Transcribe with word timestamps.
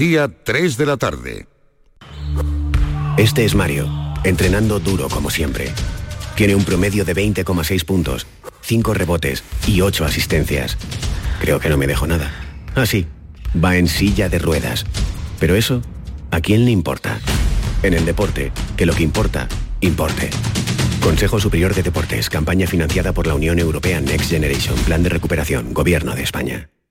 Día 0.00 0.30
3 0.44 0.78
de 0.78 0.86
la 0.86 0.96
tarde. 0.96 1.46
Este 3.18 3.44
es 3.44 3.54
Mario, 3.54 3.86
entrenando 4.24 4.80
duro 4.80 5.10
como 5.10 5.28
siempre. 5.28 5.74
Tiene 6.36 6.54
un 6.54 6.64
promedio 6.64 7.04
de 7.04 7.14
20,6 7.14 7.84
puntos, 7.84 8.26
5 8.62 8.94
rebotes 8.94 9.44
y 9.66 9.82
8 9.82 10.06
asistencias. 10.06 10.78
Creo 11.42 11.60
que 11.60 11.68
no 11.68 11.76
me 11.76 11.86
dejo 11.86 12.06
nada. 12.06 12.32
Así, 12.74 13.08
va 13.62 13.76
en 13.76 13.88
silla 13.88 14.30
de 14.30 14.38
ruedas. 14.38 14.86
Pero 15.38 15.54
eso, 15.54 15.82
¿a 16.30 16.40
quién 16.40 16.64
le 16.64 16.70
importa? 16.70 17.20
En 17.82 17.92
el 17.92 18.06
deporte, 18.06 18.52
que 18.78 18.86
lo 18.86 18.94
que 18.94 19.02
importa, 19.02 19.48
importe. 19.82 20.30
Consejo 21.02 21.38
Superior 21.38 21.74
de 21.74 21.82
Deportes, 21.82 22.30
campaña 22.30 22.66
financiada 22.66 23.12
por 23.12 23.26
la 23.26 23.34
Unión 23.34 23.58
Europea 23.58 24.00
Next 24.00 24.30
Generation, 24.30 24.78
Plan 24.78 25.02
de 25.02 25.10
Recuperación, 25.10 25.74
Gobierno 25.74 26.14
de 26.14 26.22
España. 26.22 26.70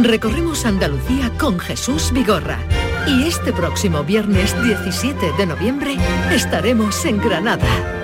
Recorremos 0.00 0.64
Andalucía 0.64 1.32
con 1.40 1.58
Jesús 1.58 2.12
Vigorra. 2.12 2.60
Y 3.08 3.24
este 3.24 3.52
próximo 3.52 4.04
viernes 4.04 4.54
17 4.62 5.32
de 5.36 5.46
noviembre 5.46 5.96
estaremos 6.30 7.04
en 7.04 7.18
Granada. 7.18 7.97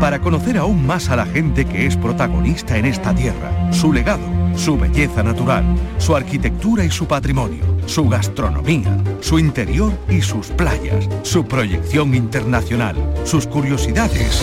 Para 0.00 0.20
conocer 0.20 0.58
aún 0.58 0.86
más 0.86 1.08
a 1.10 1.16
la 1.16 1.26
gente 1.26 1.64
que 1.64 1.86
es 1.86 1.96
protagonista 1.96 2.76
en 2.76 2.86
esta 2.86 3.14
tierra, 3.14 3.72
su 3.72 3.92
legado, 3.92 4.24
su 4.56 4.76
belleza 4.76 5.22
natural, 5.22 5.64
su 5.98 6.16
arquitectura 6.16 6.84
y 6.84 6.90
su 6.90 7.06
patrimonio, 7.06 7.64
su 7.86 8.08
gastronomía, 8.08 8.96
su 9.20 9.38
interior 9.38 9.92
y 10.08 10.20
sus 10.20 10.48
playas, 10.48 11.08
su 11.22 11.44
proyección 11.46 12.14
internacional, 12.14 12.96
sus 13.24 13.46
curiosidades. 13.46 14.42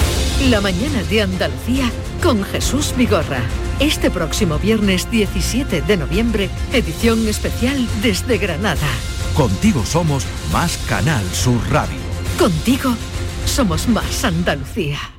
La 0.49 0.61
mañana 0.61 1.03
de 1.03 1.21
Andalucía 1.23 1.91
con 2.23 2.43
Jesús 2.43 2.93
Vigorra. 2.97 3.41
Este 3.79 4.09
próximo 4.09 4.59
viernes 4.59 5.09
17 5.09 5.81
de 5.81 5.97
noviembre, 5.97 6.49
edición 6.73 7.27
especial 7.27 7.87
desde 8.01 8.37
Granada. 8.37 8.87
Contigo 9.35 9.85
somos 9.85 10.25
más 10.51 10.77
Canal 10.89 11.23
Sur 11.31 11.61
Radio. 11.69 11.99
Contigo 12.37 12.93
somos 13.45 13.87
más 13.87 14.23
Andalucía. 14.23 15.18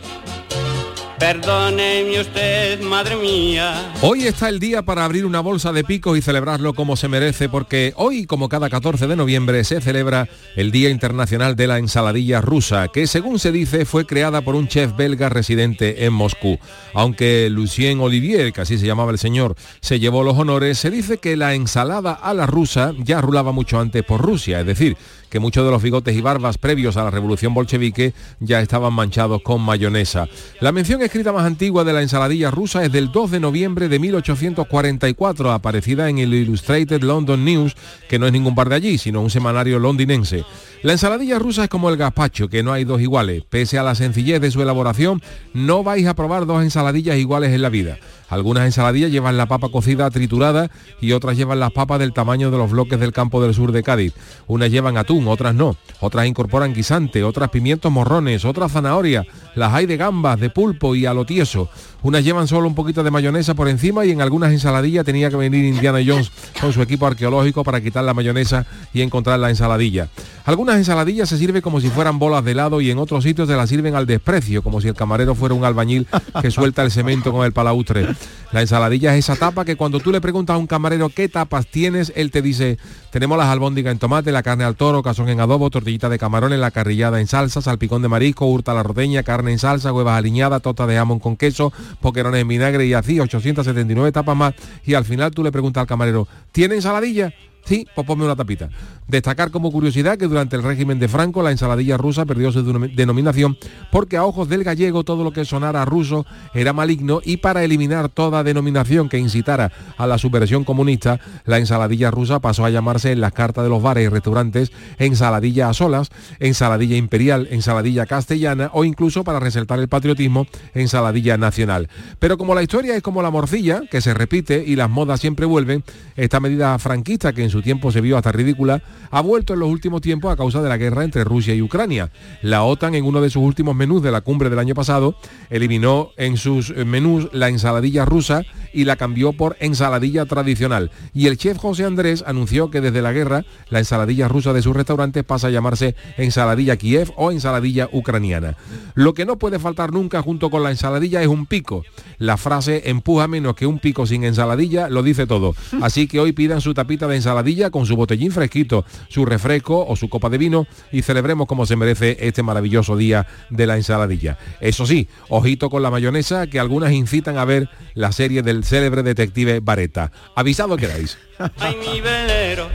Perdóneme 1.21 2.19
usted, 2.19 2.81
madre 2.81 3.15
mía. 3.15 3.93
Hoy 4.01 4.25
está 4.25 4.49
el 4.49 4.59
día 4.59 4.81
para 4.81 5.05
abrir 5.05 5.23
una 5.27 5.39
bolsa 5.39 5.71
de 5.71 5.83
picos 5.83 6.17
y 6.17 6.21
celebrarlo 6.23 6.73
como 6.73 6.97
se 6.97 7.09
merece, 7.09 7.47
porque 7.47 7.93
hoy, 7.95 8.25
como 8.25 8.49
cada 8.49 8.71
14 8.71 9.05
de 9.05 9.15
noviembre, 9.15 9.63
se 9.63 9.81
celebra 9.81 10.27
el 10.55 10.71
Día 10.71 10.89
Internacional 10.89 11.55
de 11.55 11.67
la 11.67 11.77
Ensaladilla 11.77 12.41
Rusa, 12.41 12.87
que 12.87 13.05
según 13.05 13.37
se 13.37 13.51
dice 13.51 13.85
fue 13.85 14.07
creada 14.07 14.41
por 14.41 14.55
un 14.55 14.67
chef 14.67 14.95
belga 14.97 15.29
residente 15.29 16.05
en 16.05 16.13
Moscú. 16.13 16.57
Aunque 16.95 17.51
Lucien 17.51 17.99
Olivier, 17.99 18.51
que 18.51 18.61
así 18.61 18.79
se 18.79 18.87
llamaba 18.87 19.11
el 19.11 19.19
señor, 19.19 19.55
se 19.79 19.99
llevó 19.99 20.23
los 20.23 20.39
honores, 20.39 20.79
se 20.79 20.89
dice 20.89 21.19
que 21.19 21.37
la 21.37 21.53
ensalada 21.53 22.13
a 22.13 22.33
la 22.33 22.47
rusa 22.47 22.93
ya 22.97 23.21
rulaba 23.21 23.51
mucho 23.51 23.79
antes 23.79 24.03
por 24.03 24.21
Rusia, 24.21 24.61
es 24.61 24.65
decir, 24.65 24.97
que 25.31 25.39
muchos 25.39 25.65
de 25.65 25.71
los 25.71 25.81
bigotes 25.81 26.15
y 26.15 26.21
barbas 26.21 26.57
previos 26.57 26.97
a 26.97 27.05
la 27.05 27.09
revolución 27.09 27.53
bolchevique 27.53 28.13
ya 28.41 28.59
estaban 28.59 28.93
manchados 28.93 29.41
con 29.41 29.61
mayonesa. 29.61 30.27
La 30.59 30.73
mención 30.73 31.01
escrita 31.01 31.31
más 31.31 31.45
antigua 31.45 31.85
de 31.85 31.93
la 31.93 32.01
ensaladilla 32.01 32.51
rusa 32.51 32.83
es 32.83 32.91
del 32.91 33.13
2 33.13 33.31
de 33.31 33.39
noviembre 33.39 33.87
de 33.87 33.97
1844, 33.97 35.51
aparecida 35.51 36.09
en 36.09 36.19
el 36.19 36.33
Illustrated 36.33 37.01
London 37.01 37.45
News, 37.45 37.77
que 38.09 38.19
no 38.19 38.27
es 38.27 38.33
ningún 38.33 38.55
bar 38.55 38.67
de 38.67 38.75
allí, 38.75 38.97
sino 38.97 39.21
un 39.21 39.29
semanario 39.29 39.79
londinense. 39.79 40.43
La 40.83 40.93
ensaladilla 40.93 41.37
rusa 41.37 41.65
es 41.65 41.69
como 41.69 41.89
el 41.89 41.97
gazpacho, 41.97 42.49
que 42.49 42.63
no 42.63 42.73
hay 42.73 42.85
dos 42.85 43.01
iguales. 43.01 43.43
Pese 43.47 43.77
a 43.77 43.83
la 43.83 43.93
sencillez 43.93 44.41
de 44.41 44.49
su 44.49 44.63
elaboración, 44.63 45.21
no 45.53 45.83
vais 45.83 46.07
a 46.07 46.15
probar 46.15 46.47
dos 46.47 46.63
ensaladillas 46.63 47.17
iguales 47.17 47.53
en 47.53 47.61
la 47.61 47.69
vida. 47.69 47.99
Algunas 48.29 48.65
ensaladillas 48.65 49.11
llevan 49.11 49.35
la 49.35 49.45
papa 49.45 49.67
cocida 49.69 50.09
triturada 50.09 50.71
y 51.01 51.11
otras 51.11 51.35
llevan 51.35 51.59
las 51.59 51.71
papas 51.71 51.99
del 51.99 52.13
tamaño 52.13 52.49
de 52.49 52.57
los 52.57 52.71
bloques 52.71 52.97
del 52.97 53.11
campo 53.11 53.43
del 53.43 53.53
sur 53.53 53.73
de 53.73 53.83
Cádiz. 53.83 54.13
Unas 54.47 54.71
llevan 54.71 54.97
atún, 54.97 55.27
otras 55.27 55.53
no. 55.53 55.75
Otras 55.99 56.25
incorporan 56.25 56.73
guisante, 56.73 57.25
otras 57.25 57.49
pimientos 57.49 57.91
morrones, 57.91 58.45
otras 58.45 58.71
zanahoria. 58.71 59.25
Las 59.53 59.73
hay 59.73 59.85
de 59.85 59.97
gambas, 59.97 60.39
de 60.39 60.49
pulpo 60.49 60.95
y 60.95 61.05
a 61.05 61.13
lo 61.13 61.25
tieso. 61.25 61.69
Unas 62.03 62.23
llevan 62.23 62.47
solo 62.47 62.67
un 62.67 62.73
poquito 62.73 63.03
de 63.03 63.11
mayonesa 63.11 63.53
por 63.53 63.67
encima 63.67 64.05
y 64.05 64.11
en 64.11 64.21
algunas 64.21 64.53
ensaladillas 64.53 65.05
tenía 65.05 65.29
que 65.29 65.35
venir 65.35 65.65
Indiana 65.65 65.99
Jones 66.03 66.31
con 66.59 66.71
su 66.71 66.81
equipo 66.81 67.05
arqueológico 67.05 67.65
para 67.65 67.81
quitar 67.81 68.05
la 68.05 68.13
mayonesa 68.13 68.65
y 68.93 69.01
encontrar 69.01 69.39
la 69.39 69.49
ensaladilla. 69.49 70.07
Algunas 70.45 70.70
ensaladillas 70.77 71.29
se 71.29 71.37
sirven 71.37 71.61
como 71.61 71.81
si 71.81 71.89
fueran 71.89 72.19
bolas 72.19 72.43
de 72.43 72.51
helado 72.51 72.81
y 72.81 72.91
en 72.91 72.97
otros 72.97 73.23
sitios 73.23 73.47
se 73.47 73.55
las 73.55 73.69
sirven 73.69 73.95
al 73.95 74.05
desprecio, 74.05 74.61
como 74.63 74.81
si 74.81 74.87
el 74.87 74.93
camarero 74.93 75.35
fuera 75.35 75.55
un 75.55 75.65
albañil 75.65 76.07
que 76.41 76.51
suelta 76.51 76.83
el 76.83 76.91
cemento 76.91 77.31
con 77.31 77.45
el 77.45 77.53
palaustre. 77.53 78.07
La 78.51 78.61
ensaladilla 78.61 79.15
es 79.15 79.25
esa 79.25 79.35
tapa 79.35 79.63
que 79.65 79.75
cuando 79.75 79.99
tú 79.99 80.11
le 80.11 80.19
preguntas 80.19 80.55
a 80.55 80.57
un 80.57 80.67
camarero 80.67 81.09
qué 81.09 81.29
tapas 81.29 81.67
tienes, 81.67 82.11
él 82.15 82.31
te 82.31 82.41
dice, 82.41 82.77
tenemos 83.09 83.37
las 83.37 83.47
albóndigas 83.47 83.91
en 83.91 83.99
tomate, 83.99 84.31
la 84.31 84.43
carne 84.43 84.63
al 84.63 84.75
toro, 84.75 85.01
cazón 85.03 85.29
en 85.29 85.39
adobo, 85.39 85.69
tortillita 85.69 86.09
de 86.09 86.19
camarones, 86.19 86.59
la 86.59 86.71
carrillada 86.71 87.19
en 87.19 87.27
salsa, 87.27 87.61
salpicón 87.61 88.01
de 88.01 88.09
marisco, 88.09 88.45
hurta 88.45 88.73
la 88.73 88.83
rodeña, 88.83 89.23
carne 89.23 89.53
en 89.53 89.59
salsa, 89.59 89.93
huevas 89.93 90.17
aliñadas, 90.17 90.61
tota 90.61 90.85
de 90.87 90.95
jamón 90.95 91.19
con 91.19 91.37
queso, 91.37 91.71
poquerones 92.01 92.41
en 92.41 92.47
vinagre 92.47 92.85
y 92.85 92.93
así, 92.93 93.19
879 93.19 94.11
tapas 94.11 94.35
más. 94.35 94.53
Y 94.85 94.95
al 94.95 95.05
final 95.05 95.31
tú 95.31 95.43
le 95.43 95.51
preguntas 95.51 95.81
al 95.81 95.87
camarero, 95.87 96.27
¿tiene 96.51 96.75
ensaladilla? 96.75 97.33
Sí, 97.65 97.87
pues 97.95 98.07
ponme 98.07 98.25
una 98.25 98.35
tapita. 98.35 98.69
Destacar 99.07 99.51
como 99.51 99.71
curiosidad 99.71 100.17
que 100.17 100.27
durante 100.27 100.55
el 100.55 100.63
régimen 100.63 100.99
de 100.99 101.07
Franco 101.07 101.43
la 101.43 101.51
ensaladilla 101.51 101.97
rusa 101.97 102.25
perdió 102.25 102.51
su 102.51 102.63
denominación 102.95 103.57
porque 103.91 104.17
a 104.17 104.25
ojos 104.25 104.47
del 104.47 104.63
gallego 104.63 105.03
todo 105.03 105.23
lo 105.23 105.31
que 105.31 105.45
sonara 105.45 105.83
ruso 105.85 106.25
era 106.53 106.73
maligno 106.73 107.21
y 107.23 107.37
para 107.37 107.63
eliminar 107.63 108.09
toda 108.09 108.43
denominación 108.43 109.09
que 109.09 109.17
incitara 109.17 109.71
a 109.97 110.07
la 110.07 110.17
subversión 110.17 110.63
comunista, 110.63 111.19
la 111.45 111.57
ensaladilla 111.57 112.09
rusa 112.09 112.39
pasó 112.39 112.65
a 112.65 112.69
llamarse 112.69 113.11
en 113.11 113.21
las 113.21 113.33
cartas 113.33 113.63
de 113.63 113.69
los 113.69 113.81
bares 113.81 114.05
y 114.05 114.09
restaurantes 114.09 114.71
ensaladilla 114.97 115.69
a 115.69 115.73
solas, 115.73 116.09
ensaladilla 116.39 116.95
imperial, 116.95 117.47
ensaladilla 117.51 118.05
castellana 118.05 118.71
o 118.73 118.85
incluso 118.85 119.23
para 119.23 119.39
resaltar 119.39 119.79
el 119.79 119.87
patriotismo, 119.87 120.47
ensaladilla 120.73 121.37
nacional. 121.37 121.89
Pero 122.19 122.37
como 122.37 122.55
la 122.55 122.63
historia 122.63 122.95
es 122.95 123.03
como 123.03 123.21
la 123.21 123.29
morcilla, 123.29 123.81
que 123.89 124.01
se 124.01 124.13
repite 124.13 124.63
y 124.65 124.75
las 124.75 124.89
modas 124.89 125.19
siempre 125.19 125.45
vuelven, 125.45 125.83
esta 126.15 126.39
medida 126.39 126.77
franquista 126.79 127.33
que 127.33 127.43
en 127.43 127.49
su 127.51 127.61
tiempo 127.61 127.91
se 127.91 128.01
vio 128.01 128.17
hasta 128.17 128.31
ridícula, 128.31 128.81
ha 129.11 129.21
vuelto 129.21 129.53
en 129.53 129.59
los 129.59 129.69
últimos 129.69 130.01
tiempos 130.01 130.31
a 130.31 130.37
causa 130.37 130.61
de 130.61 130.69
la 130.69 130.77
guerra 130.77 131.03
entre 131.03 131.23
Rusia 131.23 131.53
y 131.53 131.61
Ucrania. 131.61 132.11
La 132.41 132.63
OTAN 132.63 132.95
en 132.95 133.05
uno 133.05 133.21
de 133.21 133.29
sus 133.29 133.43
últimos 133.43 133.75
menús 133.75 134.01
de 134.01 134.11
la 134.11 134.21
cumbre 134.21 134.49
del 134.49 134.59
año 134.59 134.73
pasado 134.73 135.15
eliminó 135.49 136.09
en 136.17 136.37
sus 136.37 136.75
menús 136.75 137.29
la 137.33 137.49
ensaladilla 137.49 138.05
rusa 138.05 138.43
y 138.73 138.85
la 138.85 138.95
cambió 138.95 139.33
por 139.33 139.57
ensaladilla 139.59 140.25
tradicional. 140.25 140.91
Y 141.13 141.27
el 141.27 141.37
chef 141.37 141.57
José 141.57 141.85
Andrés 141.85 142.23
anunció 142.25 142.71
que 142.71 142.81
desde 142.81 143.01
la 143.01 143.11
guerra 143.11 143.45
la 143.69 143.79
ensaladilla 143.79 144.27
rusa 144.27 144.53
de 144.53 144.61
sus 144.61 144.75
restaurantes 144.75 145.23
pasa 145.23 145.47
a 145.47 145.51
llamarse 145.51 145.95
ensaladilla 146.17 146.77
Kiev 146.77 147.11
o 147.17 147.31
ensaladilla 147.31 147.89
ucraniana. 147.91 148.55
Lo 148.95 149.13
que 149.13 149.25
no 149.25 149.37
puede 149.37 149.59
faltar 149.59 149.91
nunca 149.91 150.21
junto 150.21 150.49
con 150.49 150.63
la 150.63 150.71
ensaladilla 150.71 151.21
es 151.21 151.27
un 151.27 151.45
pico. 151.45 151.83
La 152.17 152.37
frase 152.37 152.89
empuja 152.89 153.27
menos 153.27 153.55
que 153.55 153.65
un 153.65 153.79
pico 153.79 154.05
sin 154.05 154.23
ensaladilla 154.23 154.89
lo 154.89 155.03
dice 155.03 155.27
todo. 155.27 155.53
Así 155.81 156.07
que 156.07 156.19
hoy 156.19 156.31
pidan 156.31 156.61
su 156.61 156.73
tapita 156.73 157.07
de 157.07 157.17
ensaladilla 157.17 157.40
con 157.71 157.85
su 157.85 157.95
botellín 157.95 158.31
fresquito, 158.31 158.85
su 159.09 159.25
refresco 159.25 159.85
o 159.85 159.95
su 159.95 160.09
copa 160.09 160.29
de 160.29 160.37
vino 160.37 160.67
y 160.91 161.01
celebremos 161.01 161.47
como 161.47 161.65
se 161.65 161.75
merece 161.75 162.17
este 162.19 162.43
maravilloso 162.43 162.95
día 162.95 163.25
de 163.49 163.67
la 163.67 163.77
ensaladilla. 163.77 164.37
Eso 164.59 164.85
sí, 164.85 165.07
ojito 165.29 165.69
con 165.69 165.81
la 165.81 165.89
mayonesa 165.89 166.47
que 166.47 166.59
algunas 166.59 166.91
incitan 166.91 167.37
a 167.37 167.45
ver 167.45 167.69
la 167.95 168.11
serie 168.11 168.43
del 168.43 168.63
célebre 168.63 169.03
detective 169.03 169.59
Vareta. 169.59 170.11
Avisado 170.35 170.77
queráis. 170.77 171.17
Ay, 171.57 171.75
mi 171.75 171.99
velero, 171.99 172.69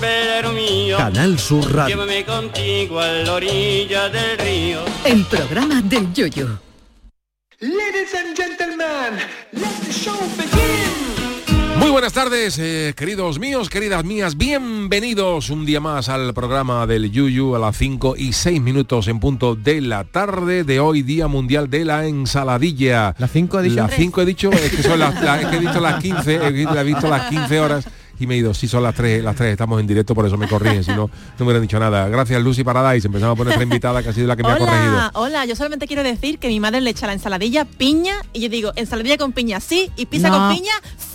velero 0.00 0.52
mío. 0.52 0.96
Canal 0.96 1.38
Sur 1.38 1.72
Radio. 1.72 1.96
Llévame 1.96 2.24
contigo 2.24 2.98
a 2.98 3.08
la 3.08 3.34
orilla 3.34 4.08
del 4.08 4.38
río. 4.38 4.80
El 5.04 5.24
programa 5.26 5.82
del 5.82 6.12
yoyo. 6.12 6.58
Ladies 7.60 8.14
and 8.14 8.36
gentlemen, 8.36 9.20
let 9.52 9.76
the 9.84 9.92
show 9.92 10.18
begin. 10.36 11.01
Muy 11.82 11.90
buenas 11.90 12.12
tardes, 12.12 12.58
eh, 12.60 12.94
queridos 12.96 13.40
míos, 13.40 13.68
queridas 13.68 14.04
mías, 14.04 14.36
bienvenidos 14.36 15.50
un 15.50 15.66
día 15.66 15.80
más 15.80 16.08
al 16.08 16.32
programa 16.32 16.86
del 16.86 17.10
Yuyu 17.10 17.56
a 17.56 17.58
las 17.58 17.76
5 17.76 18.14
y 18.16 18.32
6 18.32 18.60
minutos 18.62 19.08
en 19.08 19.18
punto 19.18 19.56
de 19.56 19.80
la 19.80 20.04
tarde 20.04 20.62
de 20.62 20.78
hoy, 20.78 21.02
Día 21.02 21.26
Mundial 21.26 21.68
de 21.68 21.84
la 21.84 22.06
Ensaladilla. 22.06 23.16
¿Las 23.18 23.32
5 23.32 23.58
he 23.58 23.62
dicho? 23.64 23.74
Las 23.74 23.94
5 23.96 24.22
he 24.22 24.24
dicho, 24.24 24.52
es 24.52 24.70
que 24.70 24.82
son 24.84 25.00
las, 25.00 25.20
las- 25.20 25.40
es 25.42 25.46
que 25.48 25.56
he 25.56 25.60
dicho 25.60 25.80
las 25.80 26.00
15, 26.00 26.34
he, 26.36 26.46
he 26.46 26.84
visto 26.84 27.08
las 27.08 27.28
15 27.28 27.60
horas 27.60 27.84
y 28.20 28.26
me 28.28 28.34
he 28.34 28.38
ido, 28.38 28.54
sí 28.54 28.68
son 28.68 28.84
las 28.84 28.94
3, 28.94 29.24
las 29.24 29.34
3 29.34 29.50
estamos 29.50 29.80
en 29.80 29.86
directo, 29.88 30.14
por 30.14 30.24
eso 30.24 30.36
me 30.38 30.46
corrigen, 30.46 30.84
si 30.84 30.90
no, 30.92 31.06
no 31.08 31.10
me 31.40 31.44
hubieran 31.46 31.62
dicho 31.62 31.80
nada. 31.80 32.06
Gracias 32.08 32.40
Lucy 32.40 32.62
Paradise, 32.62 33.08
empezamos 33.08 33.34
a 33.34 33.36
poner 33.36 33.54
otra 33.54 33.64
invitada 33.64 34.00
que 34.04 34.10
ha 34.10 34.12
sido 34.12 34.28
la 34.28 34.36
que 34.36 34.44
me 34.44 34.50
ha 34.52 34.56
corregido. 34.58 34.92
Hola, 34.92 35.10
hola, 35.14 35.44
yo 35.46 35.56
solamente 35.56 35.88
quiero 35.88 36.04
decir 36.04 36.38
que 36.38 36.46
mi 36.46 36.60
madre 36.60 36.80
le 36.80 36.90
echa 36.90 37.08
la 37.08 37.14
ensaladilla 37.14 37.64
piña 37.64 38.14
y 38.32 38.40
yo 38.42 38.48
digo, 38.48 38.70
ensaladilla 38.76 39.16
con 39.18 39.32
piña 39.32 39.58
sí 39.58 39.90
y 39.96 40.06
pizza 40.06 40.28
No. 40.28 40.38
con 40.38 40.54
piña 40.56 40.70
sí. 40.96 41.11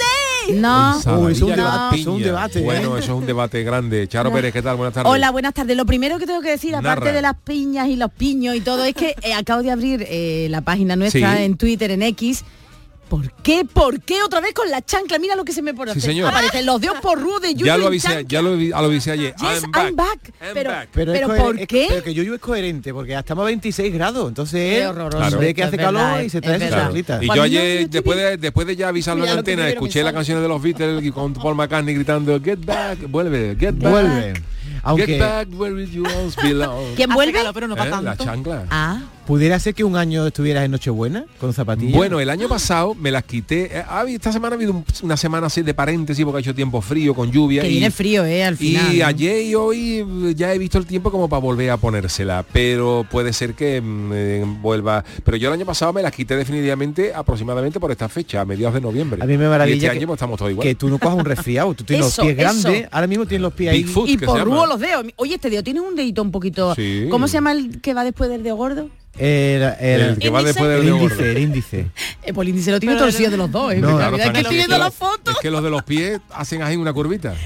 No. 0.55 0.97
Uy, 1.19 1.31
es 1.33 1.41
un 1.41 1.55
debate, 1.55 1.95
piña. 1.95 2.01
es 2.01 2.07
un 2.07 2.21
debate, 2.23 2.59
¿eh? 2.59 2.63
Bueno, 2.63 2.97
eso 2.97 3.11
es 3.13 3.17
un 3.19 3.25
debate 3.25 3.63
grande. 3.63 4.07
Charo 4.07 4.31
Pérez, 4.31 4.53
¿qué 4.53 4.61
tal? 4.61 4.77
Buenas 4.77 4.93
tardes. 4.93 5.11
Hola, 5.11 5.31
buenas 5.31 5.53
tardes. 5.53 5.75
Lo 5.75 5.85
primero 5.85 6.17
que 6.19 6.25
tengo 6.25 6.41
que 6.41 6.49
decir, 6.51 6.75
aparte 6.75 7.05
Narra. 7.05 7.15
de 7.15 7.21
las 7.21 7.35
piñas 7.35 7.87
y 7.89 7.95
los 7.95 8.11
piños 8.11 8.55
y 8.55 8.61
todo, 8.61 8.83
es 8.85 8.93
que 8.95 9.15
eh, 9.23 9.33
acabo 9.33 9.61
de 9.63 9.71
abrir 9.71 10.05
eh, 10.07 10.47
la 10.49 10.61
página 10.61 10.95
nuestra 10.95 11.35
Sí. 11.37 11.43
en 11.43 11.57
Twitter, 11.57 11.91
en 11.91 12.01
X. 12.03 12.43
¿Por 13.09 13.31
qué? 13.31 13.63
¿Por 13.65 14.01
qué 14.01 14.21
otra 14.21 14.41
vez 14.41 14.53
con 14.53 14.69
la 14.69 14.81
chancla? 14.83 15.17
Mira 15.19 15.35
lo 15.35 15.45
que 15.45 15.53
se 15.53 15.61
me 15.61 15.73
pone. 15.73 15.93
Sí, 15.93 16.01
señor. 16.01 16.29
Aparecen 16.29 16.65
los 16.65 16.81
dedos 16.81 16.99
por 16.99 17.17
de 17.39 17.53
Yuyu 17.53 17.65
ya 17.65 17.77
lo 17.77 17.87
avisé, 17.87 18.25
ya 18.27 18.41
lo, 18.41 18.57
vi- 18.57 18.71
lo 18.81 18.87
avisé 18.87 19.11
ayer. 19.11 19.33
Yes, 19.39 19.63
I'm 19.63 19.71
back. 19.71 19.85
I'm 19.87 19.95
back. 19.95 20.19
I'm 20.41 20.53
Pero, 20.53 20.69
back. 20.71 20.89
pero, 20.91 21.13
es 21.13 21.21
coher- 21.21 21.37
¿por 21.41 21.59
es- 21.59 21.67
qué? 21.67 21.85
Pero 21.89 22.03
que 22.03 22.13
Yuyu 22.13 22.33
es 22.33 22.39
coherente, 22.41 22.93
porque 22.93 23.13
estamos 23.13 23.43
a 23.43 23.45
26 23.45 23.93
grados, 23.93 24.27
entonces 24.27 24.59
Qué 24.59 24.81
él 24.81 24.87
horroroso. 24.87 25.17
Claro. 25.17 25.39
ve 25.39 25.53
que 25.53 25.63
hace 25.63 25.75
es 25.77 25.81
verdad, 25.81 26.01
calor 26.11 26.25
y 26.25 26.29
se 26.29 26.37
es 26.39 26.43
trae 26.43 26.59
su 26.59 26.69
chanclita. 26.75 27.23
Y 27.23 27.27
yo 27.27 27.41
ayer, 27.41 27.89
después 27.89 28.17
de, 28.17 28.37
después 28.37 28.67
de 28.67 28.75
ya 28.75 28.87
avisarlo 28.89 29.23
en 29.25 29.31
que 29.31 29.37
antena, 29.39 29.69
escuché 29.69 29.99
las 29.99 30.07
sale. 30.09 30.15
canciones 30.15 30.43
de 30.43 30.49
los 30.49 30.61
Beatles 30.61 31.03
y 31.05 31.11
con 31.11 31.33
Paul 31.33 31.55
McCartney 31.55 31.95
gritando 31.95 32.39
Get 32.41 32.59
back, 32.65 32.99
vuelve, 33.09 33.55
get 33.59 33.73
back. 33.75 33.91
Vuelve. 33.91 34.33
Get 34.33 34.43
Aunque 34.83 35.19
back 35.19 35.47
where 35.53 35.85
you 35.85 36.03
belong. 36.43 36.95
¿Quién 36.95 37.09
vuelve? 37.09 37.33
calor, 37.33 37.53
pero 37.53 37.67
no 37.67 37.75
¿Eh? 37.75 37.89
La 38.01 38.15
chancla. 38.17 38.65
Ah, 38.69 38.99
pudiera 39.27 39.59
ser 39.59 39.75
que 39.75 39.83
un 39.83 39.97
año 39.97 40.25
estuvieras 40.25 40.63
en 40.63 40.71
Nochebuena 40.71 41.25
con 41.39 41.53
zapatillas. 41.53 41.93
Bueno, 41.97 42.21
el 42.21 42.29
año 42.29 42.47
pasado 42.47 42.95
me 42.95 43.11
las 43.11 43.23
quité. 43.25 43.77
eh, 43.77 43.83
habido- 43.87 44.15
Esta 44.15 44.31
semana 44.31 44.55
ha 44.55 44.57
habido 44.57 44.71
un- 44.71 44.85
una 45.03 45.17
semana 45.17 45.47
así 45.47 45.61
de 45.61 45.73
paréntesis 45.73 46.23
porque 46.23 46.37
ha 46.37 46.39
hecho 46.39 46.55
tiempo 46.55 46.79
frío, 46.81 47.13
con 47.13 47.29
lluvia. 47.29 47.61
que 47.61 47.67
y, 47.67 47.71
viene 47.73 47.91
frío, 47.91 48.23
¿eh? 48.25 48.43
Al 48.45 48.55
final. 48.55 48.95
y 48.95 48.99
¿no? 48.99 49.05
ayer 49.05 49.41
y 49.43 49.53
hoy 49.55 49.99
eh, 49.99 50.33
ya 50.33 50.53
he 50.53 50.57
visto 50.57 50.77
el 50.77 50.85
tiempo 50.85 51.11
como 51.11 51.27
para 51.27 51.41
volver 51.41 51.69
a 51.71 51.77
ponérsela, 51.77 52.45
pero 52.53 53.05
puede 53.11 53.33
ser 53.33 53.53
que 53.53 53.81
mm, 53.81 54.11
eh, 54.13 54.45
vuelva. 54.61 55.03
Pero 55.25 55.35
yo 55.35 55.49
el 55.49 55.53
año 55.55 55.65
pasado 55.65 55.91
me 55.91 56.01
las 56.01 56.13
quité 56.13 56.35
definitivamente 56.37 57.13
aproximadamente 57.13 57.79
por 57.81 57.91
esta 57.91 58.07
fecha, 58.07 58.39
a 58.41 58.45
mediados 58.45 58.75
de 58.75 58.81
noviembre. 58.81 59.21
A 59.21 59.25
mí 59.25 59.37
me 59.37 59.45
Y 59.45 59.49
maravilla 59.49 59.75
este 59.75 59.87
que- 59.87 59.97
año 59.97 60.07
pues, 60.07 60.17
estamos 60.17 60.37
todos 60.39 60.51
igual. 60.51 60.65
que 60.65 60.75
tú 60.75 60.87
no 60.89 60.97
cojas 60.99 61.17
un 61.19 61.25
resfriado, 61.25 61.73
tú 61.73 61.83
tienes 61.83 62.07
Eso, 62.07 62.23
los 62.23 62.33
pies 62.33 62.39
eso. 62.47 62.61
grandes, 62.69 62.87
ahora 62.91 63.07
mismo 63.07 63.25
tienes 63.25 63.41
los 63.41 63.53
pies 63.53 63.73
ahí. 63.73 63.85
Y 64.07 64.17
por 64.17 64.47
los 64.47 64.79
dedos. 64.79 65.05
Oye, 65.17 65.35
este 65.35 65.49
dedo 65.49 65.63
tiene 65.63 65.81
un 65.81 65.95
dedito 65.95 66.21
un 66.21 66.31
poquito. 66.31 66.73
Sí. 66.75 67.07
¿Cómo 67.11 67.27
se 67.27 67.33
llama 67.33 67.51
el 67.51 67.81
que 67.81 67.93
va 67.93 68.03
después 68.05 68.29
del 68.29 68.41
dedo 68.43 68.55
gordo? 68.55 68.89
El, 69.17 69.61
el- 69.79 70.01
El 70.01 70.17
que 70.19 70.29
va 70.29 70.41
índice. 70.41 70.59
después 70.59 70.69
del 70.69 70.87
índice, 70.93 71.31
el 71.31 71.37
índice. 71.39 71.87
Eh, 72.23 72.33
pues 72.33 72.45
el 72.45 72.49
índice 72.49 72.71
lo 72.71 72.79
tiene 72.79 72.95
Pero- 72.95 73.05
torcido 73.07 73.31
de 73.31 73.37
los 73.37 73.51
dos, 73.51 73.73
¿eh? 73.73 73.77
No, 73.77 73.91
La 73.91 73.95
claro, 73.97 74.11
verdad 74.11 74.13
es 74.13 74.21
que 74.21 74.27
están- 74.27 74.35
estoy 74.37 74.55
es 74.57 74.67
viendo 74.67 74.75
que 74.75 74.79
la 74.79 74.85
lo- 74.85 74.91
foto. 74.91 75.31
Es 75.31 75.37
que 75.41 75.51
los 75.51 75.63
de 75.63 75.69
los 75.69 75.83
pies 75.83 76.19
hacen 76.31 76.61
ahí 76.61 76.75
una 76.75 76.93
curvita. 76.93 77.33